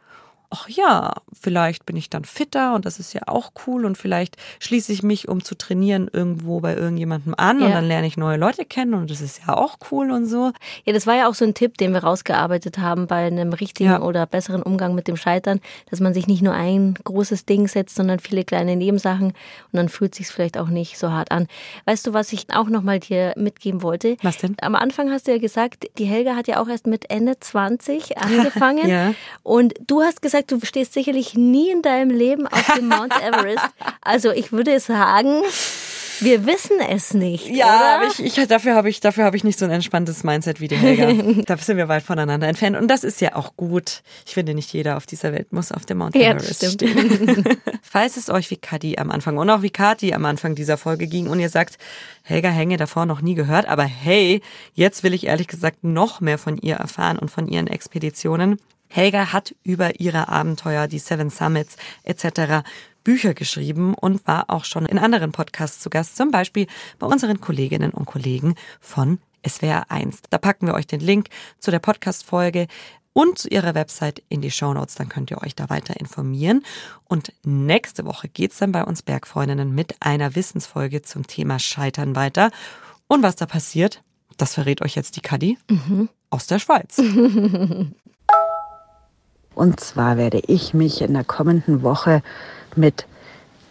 ach 0.52 0.68
ja, 0.68 1.14
vielleicht 1.32 1.86
bin 1.86 1.96
ich 1.96 2.10
dann 2.10 2.24
fitter 2.24 2.74
und 2.74 2.84
das 2.84 2.98
ist 2.98 3.14
ja 3.14 3.22
auch 3.26 3.52
cool 3.66 3.84
und 3.86 3.96
vielleicht 3.96 4.36
schließe 4.60 4.92
ich 4.92 5.02
mich, 5.02 5.28
um 5.28 5.42
zu 5.42 5.56
trainieren, 5.56 6.10
irgendwo 6.12 6.60
bei 6.60 6.74
irgendjemandem 6.76 7.34
an 7.36 7.62
und 7.62 7.68
Ja. 7.70 7.74
dann 7.76 7.86
lerne 7.88 8.06
ich 8.06 8.16
neue 8.16 8.36
Leute 8.36 8.64
kennen 8.66 8.94
und 8.94 9.10
das 9.10 9.20
ist 9.22 9.40
ja 9.46 9.56
auch 9.56 9.78
cool 9.90 10.10
und 10.10 10.26
so. 10.26 10.52
Ja, 10.84 10.92
das 10.92 11.06
war 11.06 11.16
ja 11.16 11.28
auch 11.28 11.34
so 11.34 11.44
ein 11.46 11.54
Tipp, 11.54 11.78
den 11.78 11.92
wir 11.94 12.04
rausgearbeitet 12.04 12.78
haben 12.78 13.06
bei 13.06 13.26
einem 13.26 13.52
richtigen 13.54 13.90
Ja. 13.90 14.02
oder 14.02 14.26
besseren 14.26 14.62
Umgang 14.62 14.94
mit 14.94 15.08
dem 15.08 15.16
Scheitern, 15.16 15.60
dass 15.90 16.00
man 16.00 16.12
sich 16.12 16.26
nicht 16.26 16.42
nur 16.42 16.52
ein 16.54 16.94
großes 17.02 17.46
Ding 17.46 17.66
setzt, 17.66 17.96
sondern 17.96 18.18
viele 18.20 18.44
kleine 18.44 18.76
Nebensachen 18.76 19.28
und 19.28 19.34
dann 19.72 19.88
fühlt 19.88 20.14
sich 20.14 20.26
vielleicht 20.26 20.58
auch 20.58 20.68
nicht 20.68 20.98
so 20.98 21.10
hart 21.10 21.30
an. 21.30 21.46
Weißt 21.86 22.06
du, 22.06 22.12
was 22.12 22.32
ich 22.32 22.46
auch 22.54 22.68
nochmal 22.68 23.00
dir 23.00 23.32
mitgeben 23.36 23.82
wollte? 23.82 24.16
Was 24.22 24.36
denn? 24.36 24.56
Am 24.60 24.74
Anfang 24.74 25.10
hast 25.10 25.26
du 25.28 25.32
ja 25.32 25.38
gesagt, 25.38 25.86
die 25.98 26.04
Helga 26.04 26.36
hat 26.36 26.46
ja 26.46 26.60
auch 26.60 26.68
erst 26.68 26.86
mit 26.86 27.10
Ende 27.10 27.40
20 27.40 28.18
angefangen. 28.18 28.88
Ja. 28.88 29.14
Und 29.42 29.74
du 29.86 30.02
hast 30.02 30.20
gesagt, 30.20 30.41
du 30.50 30.58
stehst 30.64 30.92
sicherlich 30.92 31.34
nie 31.34 31.70
in 31.70 31.82
deinem 31.82 32.10
Leben 32.10 32.46
auf 32.46 32.74
dem 32.76 32.88
Mount 32.88 33.12
Everest. 33.22 33.64
Also 34.00 34.30
ich 34.30 34.52
würde 34.52 34.78
sagen, 34.80 35.42
wir 36.20 36.46
wissen 36.46 36.78
es 36.88 37.14
nicht. 37.14 37.48
Ja, 37.48 37.96
aber 37.96 38.06
ich, 38.06 38.38
ich, 38.38 38.46
dafür 38.46 38.74
habe 38.76 38.88
ich, 38.88 39.00
dafür 39.00 39.24
habe 39.24 39.36
ich 39.36 39.42
nicht 39.42 39.58
so 39.58 39.64
ein 39.64 39.70
entspanntes 39.72 40.22
Mindset 40.22 40.60
wie 40.60 40.68
die 40.68 40.76
Helga. 40.76 41.12
dafür 41.46 41.64
sind 41.64 41.76
wir 41.78 41.88
weit 41.88 42.04
voneinander 42.04 42.46
entfernt. 42.46 42.76
Und 42.76 42.86
das 42.88 43.02
ist 43.02 43.20
ja 43.20 43.34
auch 43.34 43.56
gut. 43.56 44.02
Ich 44.24 44.34
finde, 44.34 44.54
nicht 44.54 44.72
jeder 44.72 44.96
auf 44.96 45.06
dieser 45.06 45.32
Welt 45.32 45.52
muss 45.52 45.72
auf 45.72 45.84
dem 45.84 45.98
Mount 45.98 46.14
Ja, 46.14 46.30
Everest 46.30 46.64
stimmt. 46.64 46.74
stehen. 46.74 47.44
Falls 47.82 48.16
es 48.16 48.30
euch 48.30 48.50
wie 48.50 48.56
Kadi 48.56 48.98
am 48.98 49.10
Anfang 49.10 49.36
und 49.36 49.50
auch 49.50 49.62
wie 49.62 49.70
Kati 49.70 50.14
am 50.14 50.24
Anfang 50.24 50.54
dieser 50.54 50.76
Folge 50.76 51.08
ging 51.08 51.26
und 51.28 51.40
ihr 51.40 51.48
sagt, 51.48 51.76
Helga 52.22 52.50
Hänge 52.50 52.76
davor 52.76 53.04
noch 53.04 53.20
nie 53.20 53.34
gehört, 53.34 53.66
aber 53.66 53.82
hey, 53.84 54.42
jetzt 54.74 55.02
will 55.02 55.14
ich 55.14 55.26
ehrlich 55.26 55.48
gesagt 55.48 55.82
noch 55.82 56.20
mehr 56.20 56.38
von 56.38 56.56
ihr 56.56 56.76
erfahren 56.76 57.18
und 57.18 57.30
von 57.30 57.48
ihren 57.48 57.66
Expeditionen. 57.66 58.60
Helga 58.92 59.32
hat 59.32 59.54
über 59.62 60.00
ihre 60.00 60.28
Abenteuer, 60.28 60.86
die 60.86 60.98
Seven 60.98 61.30
Summits 61.30 61.76
etc. 62.04 62.62
Bücher 63.04 63.34
geschrieben 63.34 63.94
und 63.94 64.26
war 64.26 64.50
auch 64.50 64.64
schon 64.64 64.86
in 64.86 64.98
anderen 64.98 65.32
Podcasts 65.32 65.80
zu 65.80 65.88
Gast, 65.90 66.16
zum 66.16 66.30
Beispiel 66.30 66.66
bei 66.98 67.06
unseren 67.06 67.40
Kolleginnen 67.40 67.90
und 67.92 68.04
Kollegen 68.04 68.54
von 68.80 69.18
SWR 69.46 69.90
1. 69.90 70.22
Da 70.28 70.38
packen 70.38 70.66
wir 70.66 70.74
euch 70.74 70.86
den 70.86 71.00
Link 71.00 71.28
zu 71.58 71.70
der 71.70 71.78
Podcast-Folge 71.78 72.68
und 73.14 73.38
zu 73.38 73.48
ihrer 73.48 73.74
Website 73.74 74.22
in 74.28 74.40
die 74.40 74.50
Shownotes, 74.50 74.94
dann 74.94 75.08
könnt 75.08 75.30
ihr 75.30 75.42
euch 75.42 75.54
da 75.54 75.68
weiter 75.70 75.98
informieren. 75.98 76.62
Und 77.04 77.32
nächste 77.44 78.04
Woche 78.04 78.28
geht's 78.28 78.58
dann 78.58 78.72
bei 78.72 78.84
uns 78.84 79.02
Bergfreundinnen 79.02 79.74
mit 79.74 79.96
einer 80.00 80.34
Wissensfolge 80.34 81.02
zum 81.02 81.26
Thema 81.26 81.58
Scheitern 81.58 82.14
weiter. 82.14 82.50
Und 83.08 83.22
was 83.22 83.36
da 83.36 83.46
passiert, 83.46 84.02
das 84.38 84.54
verrät 84.54 84.82
euch 84.82 84.94
jetzt 84.94 85.16
die 85.16 85.20
Kadi 85.20 85.58
aus 86.30 86.46
der 86.46 86.58
Schweiz. 86.58 86.98
Und 89.54 89.80
zwar 89.80 90.16
werde 90.16 90.40
ich 90.46 90.74
mich 90.74 91.02
in 91.02 91.14
der 91.14 91.24
kommenden 91.24 91.82
Woche 91.82 92.22
mit 92.76 93.06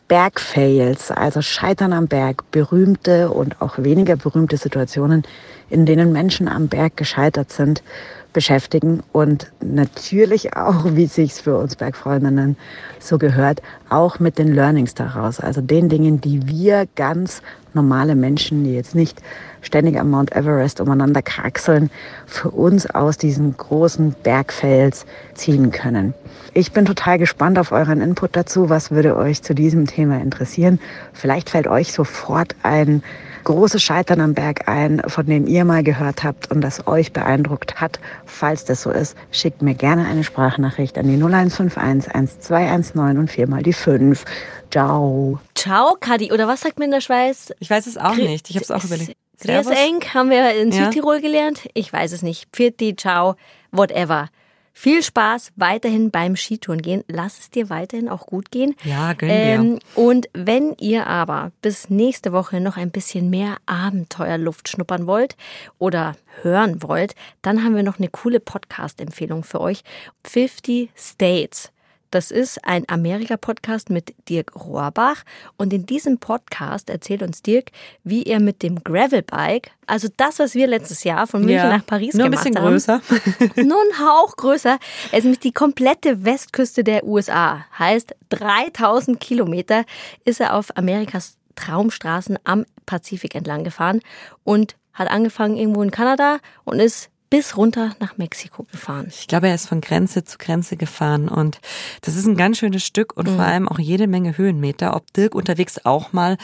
Bergfails, 0.07 1.09
also 1.09 1.41
Scheitern 1.41 1.93
am 1.93 2.07
Berg, 2.07 2.51
berühmte 2.51 3.29
und 3.29 3.61
auch 3.61 3.77
weniger 3.77 4.17
berühmte 4.17 4.57
Situationen, 4.57 5.23
in 5.69 5.85
denen 5.85 6.11
Menschen 6.11 6.49
am 6.49 6.67
Berg 6.67 6.97
gescheitert 6.97 7.51
sind, 7.51 7.81
beschäftigen 8.33 9.03
und 9.13 9.51
natürlich 9.61 10.55
auch, 10.55 10.83
wie 10.85 11.05
sich's 11.05 11.39
für 11.39 11.57
uns 11.57 11.77
Bergfreundinnen 11.77 12.57
so 12.99 13.17
gehört, 13.17 13.61
auch 13.89 14.19
mit 14.19 14.37
den 14.37 14.53
Learnings 14.53 14.93
daraus, 14.95 15.39
also 15.39 15.61
den 15.61 15.87
Dingen, 15.87 16.19
die 16.19 16.45
wir 16.45 16.87
ganz 16.95 17.41
normale 17.73 18.15
Menschen, 18.15 18.65
die 18.65 18.73
jetzt 18.73 18.95
nicht 18.95 19.21
ständig 19.61 19.99
am 19.99 20.09
Mount 20.09 20.35
Everest 20.35 20.81
umeinander 20.81 21.21
kraxeln, 21.21 21.89
für 22.25 22.51
uns 22.51 22.87
aus 22.87 23.17
diesen 23.17 23.55
großen 23.55 24.15
Bergfels 24.23 25.05
ziehen 25.33 25.71
können. 25.71 26.13
Ich 26.53 26.71
bin 26.71 26.85
total 26.85 27.17
gespannt 27.17 27.57
auf 27.57 27.71
euren 27.71 28.01
Input 28.01 28.35
dazu. 28.35 28.69
Was 28.69 28.91
würde 28.91 29.15
euch 29.15 29.41
zu 29.41 29.55
diesem 29.55 29.87
Thema 29.87 30.19
interessieren? 30.19 30.79
Vielleicht 31.13 31.49
fällt 31.49 31.67
euch 31.67 31.93
sofort 31.93 32.55
ein 32.63 33.03
großes 33.43 33.81
Scheitern 33.81 34.21
am 34.21 34.33
Berg 34.33 34.67
ein, 34.67 35.01
von 35.07 35.25
dem 35.25 35.47
ihr 35.47 35.65
mal 35.65 35.83
gehört 35.83 36.23
habt 36.23 36.51
und 36.51 36.61
das 36.61 36.87
euch 36.87 37.13
beeindruckt 37.13 37.81
hat. 37.81 37.99
Falls 38.25 38.65
das 38.65 38.81
so 38.81 38.91
ist, 38.91 39.17
schickt 39.31 39.61
mir 39.61 39.75
gerne 39.75 40.05
eine 40.05 40.23
Sprachnachricht 40.23 40.97
an 40.97 41.07
die 41.07 41.15
0151 41.15 42.13
1219 42.13 43.17
und 43.17 43.31
viermal 43.31 43.63
die 43.63 43.73
5. 43.73 44.25
Ciao. 44.71 45.39
Ciao, 45.55 45.95
Kadi. 45.99 46.31
Oder 46.31 46.47
was 46.47 46.61
sagt 46.61 46.79
man 46.79 46.87
in 46.87 46.91
der 46.91 47.01
Schweiz? 47.01 47.53
Ich 47.59 47.69
weiß 47.69 47.87
es 47.87 47.97
auch 47.97 48.15
nicht. 48.15 48.49
Ich 48.49 48.55
habe 48.55 48.63
es 48.63 48.71
auch 48.71 48.83
überlegt. 48.83 49.15
Grüß 49.41 49.67
eng, 49.67 50.01
haben 50.13 50.29
wir 50.29 50.53
in 50.55 50.71
Ja. 50.71 50.85
Südtirol 50.85 51.21
gelernt. 51.21 51.67
Ich 51.73 51.91
weiß 51.91 52.11
es 52.11 52.21
nicht. 52.21 52.47
Pfirti, 52.51 52.95
ciao, 52.95 53.35
whatever. 53.71 54.29
Viel 54.73 55.03
Spaß 55.03 55.51
weiterhin 55.57 56.11
beim 56.11 56.37
Skitouren 56.37 56.81
gehen. 56.81 57.03
Lass 57.09 57.39
es 57.39 57.49
dir 57.49 57.69
weiterhin 57.69 58.07
auch 58.07 58.25
gut 58.25 58.51
gehen. 58.51 58.73
Ja, 58.85 59.11
gönn 59.13 59.29
dir. 59.29 59.35
Ähm, 59.35 59.79
und 59.95 60.29
wenn 60.33 60.75
ihr 60.79 61.07
aber 61.07 61.51
bis 61.61 61.89
nächste 61.89 62.31
Woche 62.31 62.61
noch 62.61 62.77
ein 62.77 62.89
bisschen 62.89 63.29
mehr 63.29 63.57
Abenteuerluft 63.65 64.69
schnuppern 64.69 65.07
wollt 65.07 65.35
oder 65.77 66.15
hören 66.41 66.81
wollt, 66.81 67.15
dann 67.41 67.63
haben 67.65 67.75
wir 67.75 67.83
noch 67.83 67.99
eine 67.99 68.07
coole 68.07 68.39
Podcast-Empfehlung 68.39 69.43
für 69.43 69.59
euch. 69.59 69.81
50 70.25 70.89
States. 70.95 71.71
Das 72.11 72.29
ist 72.29 72.63
ein 72.65 72.83
Amerika-Podcast 72.87 73.89
mit 73.89 74.13
Dirk 74.27 74.53
Rohrbach. 74.55 75.23
Und 75.57 75.71
in 75.71 75.85
diesem 75.85 76.17
Podcast 76.17 76.89
erzählt 76.89 77.21
uns 77.23 77.41
Dirk, 77.41 77.71
wie 78.03 78.23
er 78.23 78.41
mit 78.41 78.63
dem 78.63 78.83
Gravelbike, 78.83 79.71
also 79.87 80.09
das, 80.17 80.39
was 80.39 80.53
wir 80.53 80.67
letztes 80.67 81.05
Jahr 81.05 81.25
von 81.25 81.41
München 81.41 81.69
Ja, 81.69 81.77
nach 81.77 81.85
Paris 81.85 82.13
nur 82.13 82.25
ein 82.25 82.31
gemacht 82.31 82.43
bisschen 82.43 82.61
haben, 82.61 82.71
größer. 82.71 83.01
nur 83.63 83.81
ein 83.81 83.99
Hauch 83.99 84.35
größer. 84.35 84.77
Es 85.11 85.19
ist 85.19 85.23
nämlich 85.23 85.39
die 85.39 85.53
komplette 85.53 86.25
Westküste 86.25 86.83
der 86.83 87.05
USA. 87.05 87.65
Heißt, 87.79 88.13
3000 88.29 89.19
Kilometer 89.19 89.85
ist 90.25 90.41
er 90.41 90.55
auf 90.55 90.75
Amerikas 90.77 91.37
Traumstraßen 91.55 92.39
am 92.43 92.65
Pazifik 92.85 93.35
entlang 93.35 93.63
gefahren 93.63 94.01
und 94.43 94.75
hat 94.93 95.09
angefangen 95.09 95.57
irgendwo 95.57 95.81
in 95.81 95.91
Kanada 95.91 96.39
und 96.65 96.79
ist 96.79 97.10
bis 97.31 97.55
runter 97.55 97.95
nach 97.99 98.17
Mexiko 98.17 98.63
gefahren. 98.63 99.07
Ich 99.09 99.25
glaube, 99.25 99.47
er 99.47 99.55
ist 99.55 99.67
von 99.67 99.79
Grenze 99.79 100.25
zu 100.25 100.37
Grenze 100.37 100.75
gefahren 100.75 101.29
und 101.29 101.61
das 102.01 102.17
ist 102.17 102.27
ein 102.27 102.35
ganz 102.35 102.57
schönes 102.57 102.83
Stück 102.83 103.15
und 103.15 103.29
vor 103.29 103.45
allem 103.45 103.69
auch 103.69 103.79
jede 103.79 104.05
Menge 104.05 104.37
Höhenmeter. 104.37 104.95
Ob 104.95 105.11
Dirk 105.13 105.33
unterwegs 105.33 105.79
auch 105.85 106.11
mal 106.11 106.37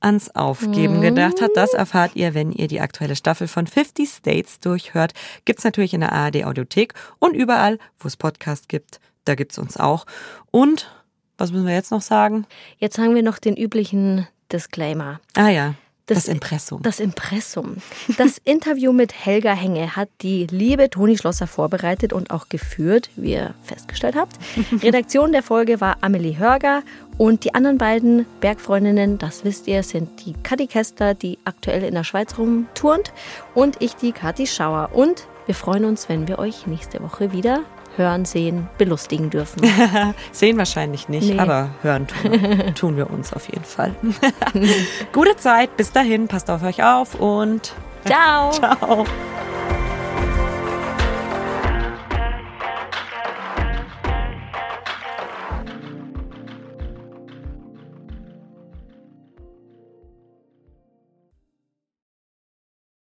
ans 0.00 0.28
Aufgeben 0.36 1.00
gedacht 1.00 1.40
hat, 1.40 1.52
das 1.54 1.72
erfahrt 1.72 2.14
ihr, 2.14 2.34
wenn 2.34 2.52
ihr 2.52 2.68
die 2.68 2.82
aktuelle 2.82 3.16
Staffel 3.16 3.48
von 3.48 3.66
50 3.66 4.06
States 4.06 4.60
durchhört. 4.60 5.14
Gibt's 5.46 5.64
natürlich 5.64 5.94
in 5.94 6.00
der 6.00 6.12
ARD 6.12 6.44
Audiothek 6.44 6.92
und 7.18 7.34
überall, 7.34 7.78
wo 7.98 8.06
es 8.06 8.18
Podcast 8.18 8.68
gibt. 8.68 9.00
Da 9.24 9.36
gibt's 9.36 9.56
uns 9.56 9.78
auch. 9.78 10.04
Und 10.50 10.90
was 11.38 11.52
müssen 11.52 11.66
wir 11.66 11.74
jetzt 11.74 11.90
noch 11.90 12.02
sagen? 12.02 12.46
Jetzt 12.76 12.96
sagen 12.96 13.14
wir 13.14 13.22
noch 13.22 13.38
den 13.38 13.56
üblichen 13.56 14.28
Disclaimer. 14.52 15.20
Ah 15.34 15.48
ja, 15.48 15.74
das, 16.06 16.24
Das- 16.24 16.28
Impressum. 16.28 16.82
Das 16.82 17.00
Impressum. 17.00 17.76
Das 18.18 18.38
Interview 18.44 18.92
mit 18.92 19.12
Helga 19.24 19.52
Henge 19.54 19.96
hat 19.96 20.08
die 20.20 20.46
liebe 20.50 20.90
Toni 20.90 21.16
Schlosser 21.16 21.46
vorbereitet 21.46 22.12
und 22.12 22.30
auch 22.30 22.48
geführt, 22.48 23.08
wie 23.16 23.32
ihr 23.32 23.54
festgestellt 23.62 24.14
habt. 24.16 24.36
Redaktion 24.82 25.32
der 25.32 25.42
Folge 25.42 25.80
war 25.80 25.96
Amelie 26.02 26.36
Hörger 26.38 26.82
und 27.16 27.44
die 27.44 27.54
anderen 27.54 27.78
beiden 27.78 28.26
Bergfreundinnen, 28.40 29.18
das 29.18 29.44
wisst 29.44 29.66
ihr, 29.66 29.82
sind 29.82 30.26
die 30.26 30.34
Kathi 30.42 30.66
Kester, 30.66 31.14
die 31.14 31.38
aktuell 31.44 31.84
in 31.84 31.94
der 31.94 32.04
Schweiz 32.04 32.36
rumturnt 32.38 33.12
und 33.54 33.76
ich, 33.80 33.94
die 33.96 34.12
Kathi 34.12 34.46
Schauer. 34.46 34.90
Und 34.92 35.26
wir 35.46 35.54
freuen 35.54 35.84
uns, 35.84 36.08
wenn 36.08 36.26
wir 36.28 36.38
euch 36.38 36.66
nächste 36.66 37.02
Woche 37.02 37.32
wieder 37.32 37.62
hören, 37.96 38.24
sehen, 38.24 38.68
belustigen 38.78 39.30
dürfen. 39.30 39.62
Sehen 40.32 40.58
wahrscheinlich 40.58 41.08
nicht, 41.08 41.28
Nee. 41.32 41.38
aber 41.38 41.70
hören 41.82 42.06
tun, 42.06 42.74
tun 42.74 42.96
wir 42.96 43.10
uns 43.10 43.32
auf 43.32 43.46
jeden 43.48 43.64
Fall. 43.64 43.94
Gute 45.12 45.36
Zeit, 45.36 45.76
bis 45.76 45.92
dahin, 45.92 46.28
passt 46.28 46.50
auf 46.50 46.62
euch 46.62 46.82
auf 46.82 47.14
und 47.14 47.72
Ciao! 48.04 48.50
ciao. 48.50 49.04